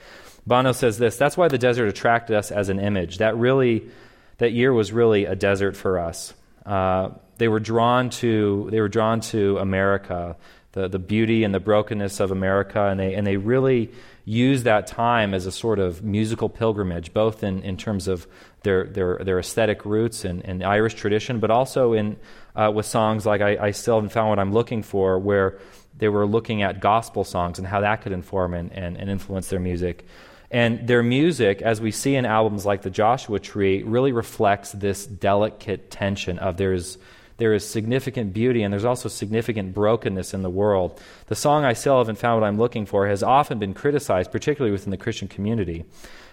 Bono 0.45 0.71
says 0.71 0.97
this 0.97 1.17
that's 1.17 1.37
why 1.37 1.47
the 1.47 1.57
desert 1.57 1.87
attracted 1.87 2.35
us 2.35 2.51
as 2.51 2.69
an 2.69 2.79
image. 2.79 3.17
That 3.17 3.35
really, 3.37 3.89
that 4.37 4.51
year 4.51 4.71
was 4.71 4.91
really 4.91 5.25
a 5.25 5.35
desert 5.35 5.75
for 5.75 5.97
us. 5.97 6.33
Uh, 6.65 7.09
they 7.37 7.47
were 7.47 7.59
drawn 7.59 8.11
to 8.11 8.67
they 8.69 8.81
were 8.81 8.89
drawn 8.89 9.19
to 9.21 9.57
America, 9.57 10.35
the, 10.73 10.87
the 10.87 10.99
beauty 10.99 11.43
and 11.43 11.55
the 11.55 11.59
brokenness 11.59 12.19
of 12.19 12.29
America, 12.29 12.85
and 12.85 12.99
they 12.99 13.15
and 13.15 13.25
they 13.25 13.37
really 13.37 13.91
used 14.25 14.65
that 14.65 14.85
time 14.87 15.33
as 15.33 15.45
a 15.47 15.51
sort 15.51 15.79
of 15.79 16.03
musical 16.03 16.49
pilgrimage, 16.49 17.13
both 17.13 17.43
in, 17.43 17.63
in 17.63 17.77
terms 17.77 18.07
of 18.07 18.27
their, 18.63 18.85
their, 18.85 19.17
their 19.23 19.39
aesthetic 19.39 19.85
roots 19.85 20.23
and, 20.25 20.45
and 20.45 20.63
Irish 20.63 20.93
tradition, 20.93 21.39
but 21.39 21.51
also 21.51 21.93
in 21.93 22.17
uh, 22.55 22.71
with 22.73 22.85
songs 22.85 23.25
like 23.25 23.41
I, 23.41 23.57
I 23.67 23.71
Still 23.71 23.95
Haven't 23.95 24.11
Found 24.11 24.29
What 24.29 24.39
I'm 24.39 24.53
Looking 24.53 24.83
For, 24.83 25.17
where 25.17 25.59
they 25.97 26.09
were 26.09 26.25
looking 26.25 26.61
at 26.61 26.79
gospel 26.79 27.23
songs 27.23 27.57
and 27.59 27.67
how 27.67 27.81
that 27.81 28.01
could 28.01 28.11
inform 28.11 28.53
and, 28.53 28.71
and, 28.71 28.97
and 28.97 29.09
influence 29.09 29.49
their 29.49 29.59
music. 29.59 30.05
And 30.49 30.85
their 30.85 31.01
music, 31.01 31.61
as 31.61 31.79
we 31.79 31.91
see 31.91 32.15
in 32.15 32.25
albums 32.25 32.65
like 32.65 32.81
the 32.81 32.89
Joshua 32.89 33.39
Tree, 33.39 33.83
really 33.83 34.11
reflects 34.11 34.73
this 34.73 35.05
delicate 35.05 35.89
tension 35.89 36.39
of 36.39 36.57
there's 36.57 36.97
there 37.37 37.55
is 37.55 37.67
significant 37.67 38.33
beauty 38.33 38.61
and 38.61 38.71
there's 38.71 38.85
also 38.85 39.09
significant 39.09 39.73
brokenness 39.73 40.35
in 40.35 40.43
the 40.43 40.49
world. 40.49 41.01
The 41.25 41.33
song 41.33 41.65
I 41.65 41.73
Still 41.73 41.97
Haven't 41.97 42.19
Found 42.19 42.39
What 42.39 42.47
I'm 42.47 42.59
Looking 42.59 42.85
For 42.85 43.07
has 43.07 43.23
often 43.23 43.57
been 43.57 43.73
criticized, 43.73 44.31
particularly 44.31 44.71
within 44.71 44.91
the 44.91 44.97
Christian 44.97 45.27
community. 45.27 45.85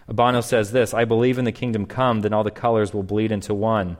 Bono 0.08 0.40
says 0.40 0.72
this 0.72 0.94
I 0.94 1.04
believe 1.04 1.38
in 1.38 1.44
the 1.44 1.52
kingdom 1.52 1.86
come, 1.86 2.20
then 2.20 2.32
all 2.32 2.44
the 2.44 2.50
colors 2.50 2.92
will 2.92 3.02
bleed 3.02 3.32
into 3.32 3.54
one. 3.54 3.96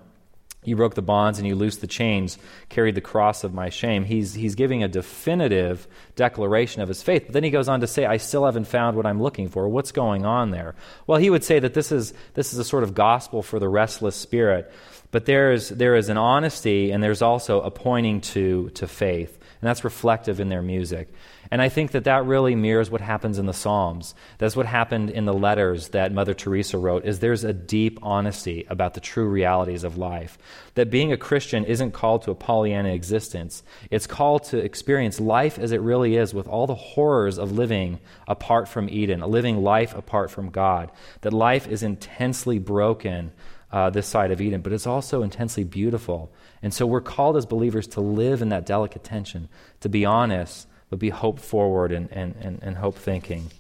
You 0.64 0.74
broke 0.76 0.94
the 0.94 1.02
bonds 1.02 1.38
and 1.38 1.46
you 1.46 1.54
loosed 1.54 1.80
the 1.80 1.86
chains, 1.86 2.36
carried 2.68 2.96
the 2.96 3.00
cross 3.00 3.44
of 3.44 3.54
my 3.54 3.68
shame. 3.68 4.04
He's, 4.04 4.34
he's 4.34 4.56
giving 4.56 4.82
a 4.82 4.88
definitive 4.88 5.86
declaration 6.16 6.82
of 6.82 6.88
his 6.88 7.02
faith. 7.02 7.24
But 7.26 7.32
then 7.32 7.44
he 7.44 7.50
goes 7.50 7.68
on 7.68 7.80
to 7.80 7.86
say, 7.86 8.04
I 8.04 8.16
still 8.16 8.44
haven't 8.44 8.66
found 8.66 8.96
what 8.96 9.06
I'm 9.06 9.22
looking 9.22 9.48
for. 9.48 9.68
What's 9.68 9.92
going 9.92 10.26
on 10.26 10.50
there? 10.50 10.74
Well, 11.06 11.18
he 11.18 11.30
would 11.30 11.44
say 11.44 11.61
that 11.61 11.74
this 11.74 11.92
is, 11.92 12.12
this 12.34 12.52
is 12.52 12.59
a 12.59 12.64
sort 12.64 12.82
of 12.82 12.94
gospel 12.94 13.40
for 13.42 13.61
the 13.61 13.68
restless 13.68 14.16
spirit. 14.16 14.70
But 15.11 15.26
there 15.26 15.52
is, 15.52 15.68
there 15.68 15.94
is 15.94 16.09
an 16.09 16.18
honesty 16.18 16.90
and 16.90 17.02
there's 17.02 17.22
also 17.22 17.61
a 17.62 17.70
pointing 17.70 18.20
to, 18.22 18.70
to 18.70 18.88
faith. 18.88 19.38
And 19.61 19.68
that's 19.68 19.84
reflective 19.84 20.38
in 20.38 20.48
their 20.48 20.62
music. 20.62 21.09
And 21.50 21.61
I 21.62 21.68
think 21.68 21.92
that 21.92 22.04
that 22.04 22.26
really 22.26 22.54
mirrors 22.54 22.90
what 22.90 23.00
happens 23.00 23.38
in 23.38 23.46
the 23.46 23.52
Psalms. 23.52 24.14
That's 24.38 24.54
what 24.54 24.66
happened 24.66 25.11
in 25.11 25.24
the 25.24 25.32
letters 25.32 25.88
that 25.88 26.12
Mother 26.12 26.34
Teresa 26.34 26.78
wrote 26.78 27.04
is 27.04 27.18
there's 27.18 27.44
a 27.44 27.52
deep 27.52 27.98
honesty 28.02 28.66
about 28.68 28.94
the 28.94 29.00
true 29.00 29.26
realities 29.26 29.82
of 29.82 29.96
life. 29.96 30.38
That 30.74 30.90
being 30.90 31.12
a 31.12 31.16
Christian 31.16 31.64
isn't 31.64 31.92
called 31.92 32.22
to 32.22 32.30
a 32.30 32.36
Pollyanna 32.36 32.90
existence. 32.90 33.62
It's 33.90 34.06
called 34.06 34.44
to 34.44 34.59
experience 34.59 35.18
life 35.18 35.59
as 35.59 35.72
it 35.72 35.80
really 35.80 36.16
is 36.16 36.34
with 36.34 36.46
all 36.46 36.66
the 36.66 36.74
horrors 36.74 37.38
of 37.38 37.52
living 37.52 37.98
apart 38.28 38.68
from 38.68 38.88
Eden, 38.88 39.20
living 39.20 39.62
life 39.64 39.94
apart 39.94 40.30
from 40.30 40.50
God. 40.50 40.92
That 41.22 41.32
life 41.32 41.66
is 41.66 41.82
intensely 41.82 42.59
broken 42.59 43.32
uh, 43.72 43.90
this 43.90 44.06
side 44.06 44.30
of 44.30 44.40
Eden, 44.40 44.61
but 44.61 44.72
it's 44.72 44.86
also 44.86 45.22
intensely 45.22 45.64
beautiful. 45.64 46.30
And 46.62 46.74
so 46.74 46.86
we're 46.86 47.00
called 47.00 47.36
as 47.36 47.46
believers 47.46 47.86
to 47.88 48.00
live 48.00 48.42
in 48.42 48.48
that 48.48 48.66
delicate 48.66 49.04
tension, 49.04 49.48
to 49.80 49.88
be 49.88 50.04
honest, 50.04 50.66
but 50.90 50.98
be 50.98 51.11
hope 51.11 51.38
forward 51.38 51.92
and, 51.92 52.11
and, 52.11 52.34
and, 52.40 52.59
and 52.62 52.76
hope 52.76 52.96
thinking. 52.96 53.50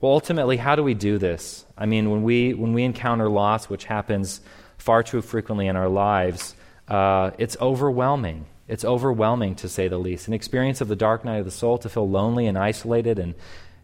Well, 0.00 0.12
ultimately, 0.12 0.56
how 0.56 0.76
do 0.76 0.84
we 0.84 0.94
do 0.94 1.18
this? 1.18 1.64
I 1.76 1.86
mean, 1.86 2.10
when 2.10 2.22
we, 2.22 2.54
when 2.54 2.72
we 2.72 2.84
encounter 2.84 3.28
loss, 3.28 3.68
which 3.68 3.84
happens 3.84 4.40
far 4.76 5.02
too 5.02 5.20
frequently 5.20 5.66
in 5.66 5.74
our 5.74 5.88
lives, 5.88 6.54
uh, 6.86 7.32
it's 7.38 7.56
overwhelming. 7.60 8.46
It's 8.68 8.84
overwhelming, 8.84 9.56
to 9.56 9.68
say 9.68 9.88
the 9.88 9.98
least. 9.98 10.28
An 10.28 10.34
experience 10.34 10.80
of 10.80 10.88
the 10.88 10.96
dark 10.96 11.24
night 11.24 11.38
of 11.38 11.44
the 11.46 11.50
soul 11.50 11.78
to 11.78 11.88
feel 11.88 12.08
lonely 12.08 12.46
and 12.46 12.56
isolated, 12.56 13.18
and 13.18 13.34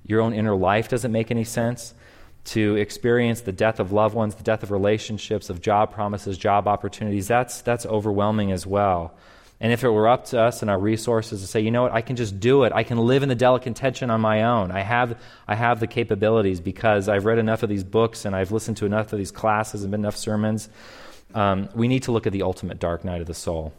your 0.07 0.21
own 0.21 0.35
inner 0.35 0.55
life 0.55 0.89
doesn't 0.89 1.11
make 1.11 1.31
any 1.31 1.45
sense 1.45 1.95
to 2.45 2.77
experience 2.77 3.41
the 3.41 3.53
death 3.53 3.81
of 3.81 3.93
loved 3.93 4.15
ones, 4.15 4.35
the 4.35 4.43
death 4.43 4.63
of 4.63 4.71
relationships, 4.71 5.49
of 5.49 5.61
job 5.61 5.93
promises, 5.93 6.37
job 6.37 6.69
opportunities, 6.69 7.27
that's, 7.27 7.63
that's 7.63 7.87
overwhelming 7.87 8.53
as 8.53 8.67
well. 8.67 9.15
And 9.61 9.73
if 9.73 9.83
it 9.83 9.89
were 9.89 10.09
up 10.09 10.27
to 10.27 10.41
us 10.41 10.61
and 10.61 10.71
our 10.71 10.79
resources 10.79 11.41
to 11.41 11.47
say, 11.47 11.61
you 11.61 11.71
know 11.71 11.83
what, 11.83 11.93
I 11.93 12.03
can 12.03 12.17
just 12.17 12.39
do 12.39 12.65
it. 12.65 12.73
I 12.75 12.83
can 12.83 12.99
live 12.99 13.23
in 13.23 13.29
the 13.29 13.35
delicate 13.35 13.77
tension 13.77 14.11
on 14.11 14.21
my 14.21 14.43
own. 14.43 14.71
I 14.71 14.81
have, 14.81 15.19
I 15.49 15.55
have 15.55 15.81
the 15.81 15.87
capabilities 15.87 16.61
because 16.61 17.09
I've 17.09 17.25
read 17.25 17.39
enough 17.39 17.63
of 17.63 17.71
these 17.71 17.85
books 17.85 18.25
and 18.27 18.37
I've 18.37 18.53
listened 18.53 18.77
to 18.79 18.87
enough 18.87 19.13
of 19.13 19.19
these 19.19 19.31
classes 19.31 19.83
and 19.83 19.91
been 19.91 20.01
enough 20.01 20.17
sermons. 20.17 20.69
Um, 21.35 21.69
we 21.75 21.89
need 21.89 22.03
to 22.05 22.13
look 22.13 22.27
at 22.27 22.33
the 22.33 22.43
ultimate 22.43 22.79
dark 22.79 23.05
night 23.05 23.21
of 23.21 23.27
the 23.27 23.35
soul. 23.35 23.73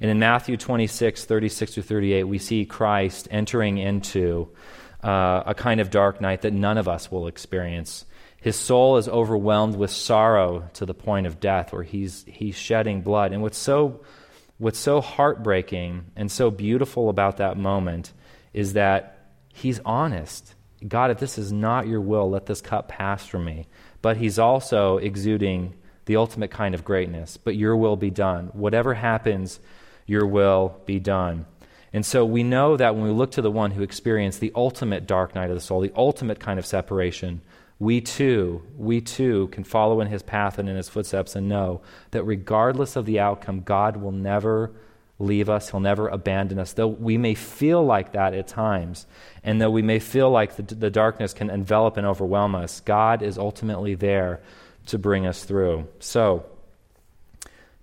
And 0.00 0.10
in 0.10 0.18
Matthew 0.18 0.56
26, 0.56 1.24
36 1.24 1.74
through 1.74 1.82
38, 1.82 2.24
we 2.24 2.38
see 2.38 2.64
Christ 2.64 3.26
entering 3.30 3.78
into 3.78 4.48
uh, 5.02 5.42
a 5.44 5.54
kind 5.54 5.80
of 5.80 5.90
dark 5.90 6.20
night 6.20 6.42
that 6.42 6.52
none 6.52 6.78
of 6.78 6.88
us 6.88 7.10
will 7.10 7.26
experience. 7.26 8.04
His 8.42 8.56
soul 8.56 8.96
is 8.96 9.08
overwhelmed 9.08 9.76
with 9.76 9.92
sorrow 9.92 10.68
to 10.74 10.84
the 10.84 10.94
point 10.94 11.28
of 11.28 11.38
death, 11.38 11.72
where 11.72 11.84
he's, 11.84 12.24
he's 12.26 12.56
shedding 12.56 13.02
blood. 13.02 13.32
And 13.32 13.40
what's 13.40 13.56
so, 13.56 14.00
what's 14.58 14.80
so 14.80 15.00
heartbreaking 15.00 16.06
and 16.16 16.30
so 16.30 16.50
beautiful 16.50 17.08
about 17.08 17.36
that 17.36 17.56
moment 17.56 18.12
is 18.52 18.72
that 18.72 19.28
he's 19.54 19.78
honest. 19.84 20.56
God, 20.86 21.12
if 21.12 21.18
this 21.18 21.38
is 21.38 21.52
not 21.52 21.86
your 21.86 22.00
will, 22.00 22.30
let 22.30 22.46
this 22.46 22.60
cup 22.60 22.88
pass 22.88 23.24
from 23.24 23.44
me. 23.44 23.68
But 24.02 24.16
he's 24.16 24.40
also 24.40 24.96
exuding 24.96 25.74
the 26.06 26.16
ultimate 26.16 26.50
kind 26.50 26.74
of 26.74 26.84
greatness. 26.84 27.36
But 27.36 27.54
your 27.54 27.76
will 27.76 27.94
be 27.94 28.10
done. 28.10 28.50
Whatever 28.54 28.94
happens, 28.94 29.60
your 30.04 30.26
will 30.26 30.80
be 30.84 30.98
done. 30.98 31.46
And 31.92 32.04
so 32.04 32.24
we 32.24 32.42
know 32.42 32.76
that 32.76 32.96
when 32.96 33.04
we 33.04 33.10
look 33.10 33.30
to 33.32 33.42
the 33.42 33.52
one 33.52 33.70
who 33.70 33.82
experienced 33.82 34.40
the 34.40 34.50
ultimate 34.56 35.06
dark 35.06 35.36
night 35.36 35.50
of 35.50 35.54
the 35.54 35.60
soul, 35.60 35.80
the 35.80 35.92
ultimate 35.94 36.40
kind 36.40 36.58
of 36.58 36.66
separation, 36.66 37.40
we 37.82 38.00
too, 38.00 38.62
we 38.78 39.00
too 39.00 39.48
can 39.48 39.64
follow 39.64 40.00
in 40.00 40.06
his 40.06 40.22
path 40.22 40.56
and 40.56 40.68
in 40.68 40.76
his 40.76 40.88
footsteps 40.88 41.34
and 41.34 41.48
know 41.48 41.80
that 42.12 42.22
regardless 42.22 42.94
of 42.94 43.06
the 43.06 43.18
outcome, 43.18 43.62
God 43.62 43.96
will 43.96 44.12
never 44.12 44.70
leave 45.18 45.50
us, 45.50 45.70
he'll 45.70 45.80
never 45.80 46.06
abandon 46.06 46.60
us. 46.60 46.74
Though 46.74 46.86
we 46.86 47.18
may 47.18 47.34
feel 47.34 47.84
like 47.84 48.12
that 48.12 48.34
at 48.34 48.46
times, 48.46 49.08
and 49.42 49.60
though 49.60 49.68
we 49.68 49.82
may 49.82 49.98
feel 49.98 50.30
like 50.30 50.54
the, 50.54 50.62
the 50.62 50.90
darkness 50.90 51.34
can 51.34 51.50
envelop 51.50 51.96
and 51.96 52.06
overwhelm 52.06 52.54
us, 52.54 52.78
God 52.78 53.20
is 53.20 53.36
ultimately 53.36 53.96
there 53.96 54.40
to 54.86 54.96
bring 54.96 55.26
us 55.26 55.42
through. 55.42 55.88
So, 55.98 56.46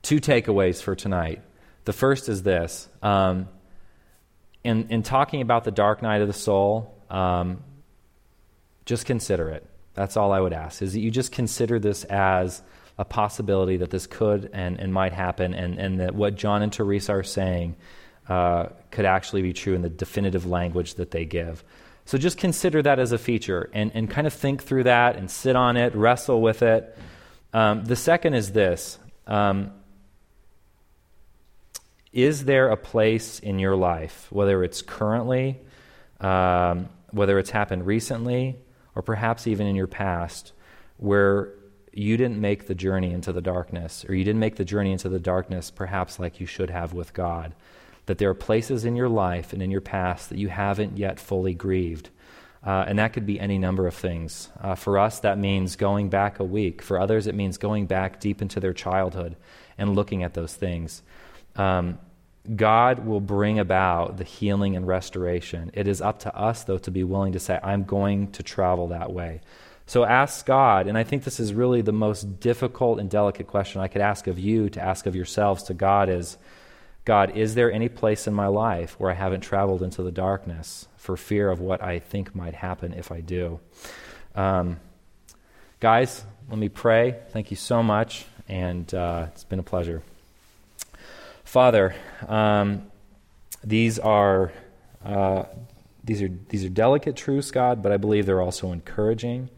two 0.02 0.22
takeaways 0.22 0.82
for 0.82 0.96
tonight. 0.96 1.42
The 1.84 1.94
first 1.94 2.30
is 2.30 2.44
this. 2.44 2.88
Um, 3.04 3.50
in, 4.64 4.88
in 4.92 5.04
talking 5.04 5.42
about 5.42 5.66
the 5.66 5.72
dark 5.72 6.02
night 6.02 6.22
of 6.22 6.28
the 6.28 6.34
soul, 6.34 6.96
um, 7.10 7.62
just 8.86 9.06
consider 9.06 9.50
it. 9.50 9.69
That's 10.00 10.16
all 10.16 10.32
I 10.32 10.40
would 10.40 10.54
ask, 10.54 10.82
is 10.82 10.94
that 10.94 11.02
you 11.02 11.12
just 11.12 11.34
consider 11.34 11.78
this 11.78 12.06
as 12.06 12.62
a 12.98 13.04
possibility 13.04 13.76
that 13.76 13.90
this 13.90 14.08
could 14.08 14.50
and, 14.54 14.80
and 14.80 14.94
might 14.94 15.12
happen, 15.12 15.54
and, 15.54 15.78
and 15.78 16.00
that 16.00 16.16
what 16.16 16.36
John 16.36 16.62
and 16.62 16.72
Teresa 16.72 17.12
are 17.12 17.24
saying 17.24 17.76
uh, 18.30 18.68
could 18.92 19.04
actually 19.04 19.42
be 19.42 19.52
true 19.52 19.74
in 19.74 19.82
the 19.82 19.90
definitive 19.90 20.46
language 20.46 20.94
that 20.94 21.12
they 21.12 21.26
give. 21.26 21.66
So 22.06 22.18
just 22.18 22.38
consider 22.38 22.82
that 22.82 22.98
as 22.98 23.12
a 23.12 23.18
feature 23.18 23.70
and, 23.74 23.92
and 23.94 24.10
kind 24.10 24.26
of 24.26 24.32
think 24.32 24.64
through 24.64 24.86
that 24.86 25.18
and 25.18 25.30
sit 25.30 25.58
on 25.58 25.76
it, 25.76 25.94
wrestle 25.94 26.42
with 26.42 26.62
it. 26.62 26.98
Um, 27.52 27.84
the 27.84 27.98
second 27.98 28.36
is 28.36 28.54
this 28.54 29.00
um, 29.28 29.74
Is 32.14 32.46
there 32.46 32.70
a 32.70 32.78
place 32.78 33.40
in 33.40 33.60
your 33.60 33.76
life, 33.76 34.28
whether 34.30 34.64
it's 34.64 34.82
currently, 34.82 35.60
um, 36.22 36.88
whether 37.12 37.38
it's 37.38 37.50
happened 37.50 37.86
recently, 37.86 38.56
or 38.96 39.02
perhaps 39.02 39.48
even 39.48 39.68
in 39.68 39.76
your 39.76 39.88
past, 39.88 40.54
where 40.98 41.54
you 41.94 42.18
didn't 42.18 42.40
make 42.40 42.68
the 42.68 42.76
journey 42.76 43.12
into 43.12 43.32
the 43.32 43.42
darkness, 43.42 44.06
or 44.08 44.16
you 44.16 44.24
didn't 44.24 44.40
make 44.40 44.56
the 44.56 44.66
journey 44.66 44.92
into 44.92 45.10
the 45.10 45.20
darkness 45.20 45.72
perhaps 45.72 46.20
like 46.20 46.40
you 46.40 46.46
should 46.46 46.70
have 46.70 46.94
with 46.94 47.14
God. 47.14 47.54
That 48.06 48.18
there 48.18 48.30
are 48.30 48.36
places 48.36 48.86
in 48.86 48.96
your 48.96 49.10
life 49.10 49.54
and 49.54 49.62
in 49.62 49.72
your 49.72 49.82
past 49.82 50.30
that 50.30 50.38
you 50.38 50.50
haven't 50.50 50.98
yet 50.98 51.20
fully 51.20 51.54
grieved. 51.54 52.10
Uh, 52.66 52.84
and 52.88 53.00
that 53.00 53.14
could 53.14 53.26
be 53.26 53.40
any 53.40 53.58
number 53.58 53.88
of 53.88 53.94
things. 53.94 54.50
Uh, 54.60 54.76
for 54.76 54.98
us, 54.98 55.20
that 55.20 55.38
means 55.38 55.76
going 55.76 56.10
back 56.10 56.40
a 56.40 56.44
week. 56.44 56.82
For 56.82 57.00
others, 57.00 57.28
it 57.28 57.36
means 57.36 57.58
going 57.58 57.86
back 57.86 58.20
deep 58.20 58.42
into 58.42 58.60
their 58.60 58.74
childhood 58.74 59.38
and 59.78 59.96
looking 59.96 60.24
at 60.24 60.34
those 60.34 60.54
things. 60.54 61.02
Um, 61.56 62.00
God 62.56 63.06
will 63.06 63.20
bring 63.20 63.60
about 63.60 64.18
the 64.18 64.24
healing 64.24 64.76
and 64.76 64.88
restoration. 64.88 65.72
It 65.74 65.88
is 65.88 66.02
up 66.02 66.20
to 66.22 66.36
us, 66.36 66.64
though, 66.64 66.78
to 66.80 66.92
be 66.92 67.04
willing 67.04 67.34
to 67.34 67.40
say, 67.40 67.60
I'm 67.62 67.84
going 67.84 68.32
to 68.32 68.44
travel 68.44 68.88
that 68.88 69.12
way. 69.12 69.42
So 69.86 70.04
ask 70.04 70.46
God, 70.46 70.88
and 70.88 70.98
I 70.98 71.04
think 71.04 71.24
this 71.24 71.40
is 71.40 71.54
really 71.54 71.82
the 71.82 71.92
most 71.92 72.40
difficult 72.40 73.00
and 73.00 73.10
delicate 73.10 73.48
question 73.48 73.82
I 73.82 73.88
could 73.88 74.02
ask 74.02 74.28
of 74.28 74.38
you 74.38 74.70
to 74.70 74.82
ask 74.82 75.06
of 75.06 75.16
yourselves 75.16 75.64
to 75.64 75.74
God 75.74 76.10
is 76.10 76.38
God, 77.06 77.36
is 77.36 77.56
there 77.56 77.72
any 77.72 77.90
place 77.90 78.28
in 78.28 78.36
my 78.36 78.46
life 78.46 79.00
where 79.00 79.10
I 79.10 79.16
haven't 79.16 79.42
traveled 79.42 79.82
into 79.82 80.04
the 80.04 80.12
darkness 80.12 80.88
for 80.96 81.18
fear 81.18 81.50
of 81.50 81.60
what 81.60 81.82
I 81.82 81.98
think 81.98 82.36
might 82.36 82.54
happen 82.54 82.94
if 82.94 83.12
I 83.12 83.22
do? 83.22 83.60
Um, 84.36 84.80
guys, 85.80 86.24
let 86.50 86.60
me 86.60 86.70
pray. 86.70 87.16
Thank 87.30 87.50
you 87.50 87.58
so 87.58 87.82
much, 87.82 88.28
and 88.48 88.94
uh, 88.94 89.28
it's 89.32 89.44
been 89.44 89.58
a 89.58 89.64
pleasure. 89.64 90.04
Father, 91.50 91.96
um, 92.28 92.84
these 93.64 93.98
are 93.98 94.52
uh, 95.04 95.46
these 96.04 96.22
are 96.22 96.28
these 96.28 96.64
are 96.64 96.70
delicate 96.70 97.16
truths, 97.16 97.50
God, 97.50 97.82
but 97.82 97.92
I 97.92 97.98
believe 97.98 98.28
they're 98.28 98.40
also 98.40 98.72
encouraging. 98.72 99.50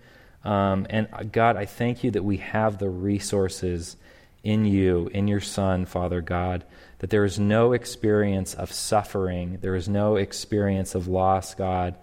Um, 0.46 0.88
and 0.90 1.10
uh, 1.12 1.24
God, 1.24 1.58
I 1.58 1.66
thank 1.66 2.06
you 2.06 2.12
that 2.12 2.24
we 2.24 2.38
have 2.38 2.78
the 2.78 2.90
resources 2.90 3.98
in 4.42 4.64
you, 4.64 5.10
in 5.14 5.28
your 5.28 5.42
Son, 5.42 5.86
Father 5.86 6.22
God, 6.22 6.64
that 7.00 7.10
there 7.10 7.26
is 7.26 7.38
no 7.38 7.74
experience 7.74 8.54
of 8.54 8.72
suffering, 8.72 9.58
there 9.60 9.76
is 9.76 9.90
no 9.90 10.16
experience 10.16 10.96
of 10.96 11.10
loss, 11.10 11.56
God, 11.56 11.96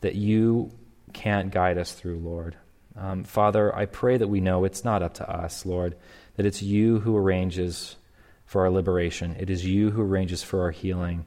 that 0.00 0.16
you 0.16 0.72
can't 1.12 1.52
guide 1.52 1.78
us 1.78 1.92
through, 1.92 2.18
Lord. 2.18 2.56
Um, 2.96 3.22
Father, 3.22 3.72
I 3.72 3.86
pray 3.86 4.16
that 4.16 4.26
we 4.26 4.40
know 4.40 4.64
it's 4.64 4.84
not 4.84 5.04
up 5.04 5.14
to 5.14 5.30
us, 5.30 5.64
Lord, 5.64 5.94
that 6.34 6.46
it's 6.46 6.62
you 6.62 6.98
who 6.98 7.16
arranges 7.16 7.94
for 8.46 8.62
our 8.62 8.70
liberation, 8.70 9.36
it 9.38 9.50
is 9.50 9.66
you 9.66 9.90
who 9.90 10.02
arranges 10.02 10.42
for 10.42 10.62
our 10.62 10.70
healing. 10.70 11.26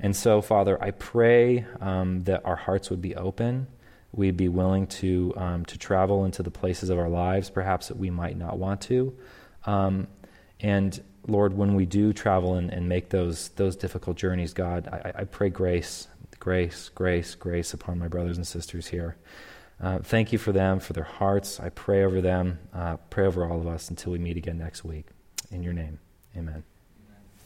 And 0.00 0.14
so, 0.14 0.42
Father, 0.42 0.80
I 0.82 0.90
pray 0.92 1.64
um, 1.80 2.24
that 2.24 2.44
our 2.44 2.56
hearts 2.56 2.90
would 2.90 3.00
be 3.00 3.16
open. 3.16 3.66
We'd 4.12 4.36
be 4.36 4.48
willing 4.48 4.86
to, 4.88 5.32
um, 5.36 5.64
to 5.66 5.78
travel 5.78 6.24
into 6.24 6.42
the 6.42 6.50
places 6.50 6.90
of 6.90 6.98
our 6.98 7.08
lives, 7.08 7.50
perhaps 7.50 7.88
that 7.88 7.96
we 7.96 8.10
might 8.10 8.36
not 8.36 8.58
want 8.58 8.80
to. 8.82 9.16
Um, 9.66 10.08
and 10.60 11.00
Lord, 11.26 11.56
when 11.56 11.74
we 11.74 11.84
do 11.84 12.12
travel 12.12 12.54
and, 12.54 12.70
and 12.70 12.88
make 12.88 13.10
those, 13.10 13.48
those 13.50 13.76
difficult 13.76 14.16
journeys, 14.16 14.52
God, 14.52 14.88
I, 14.88 15.20
I, 15.20 15.24
pray 15.24 15.50
grace, 15.50 16.08
grace, 16.38 16.88
grace, 16.88 17.34
grace 17.34 17.74
upon 17.74 17.98
my 17.98 18.08
brothers 18.08 18.36
and 18.36 18.46
sisters 18.46 18.86
here. 18.86 19.16
Uh, 19.80 19.98
thank 19.98 20.32
you 20.32 20.38
for 20.38 20.52
them, 20.52 20.80
for 20.80 20.92
their 20.92 21.04
hearts. 21.04 21.60
I 21.60 21.68
pray 21.68 22.04
over 22.04 22.20
them, 22.20 22.58
uh, 22.72 22.96
pray 23.10 23.26
over 23.26 23.44
all 23.44 23.60
of 23.60 23.66
us 23.66 23.90
until 23.90 24.12
we 24.12 24.18
meet 24.18 24.36
again 24.36 24.58
next 24.58 24.84
week. 24.84 25.06
In 25.50 25.62
your 25.62 25.72
name, 25.72 25.98
amen. 26.36 26.64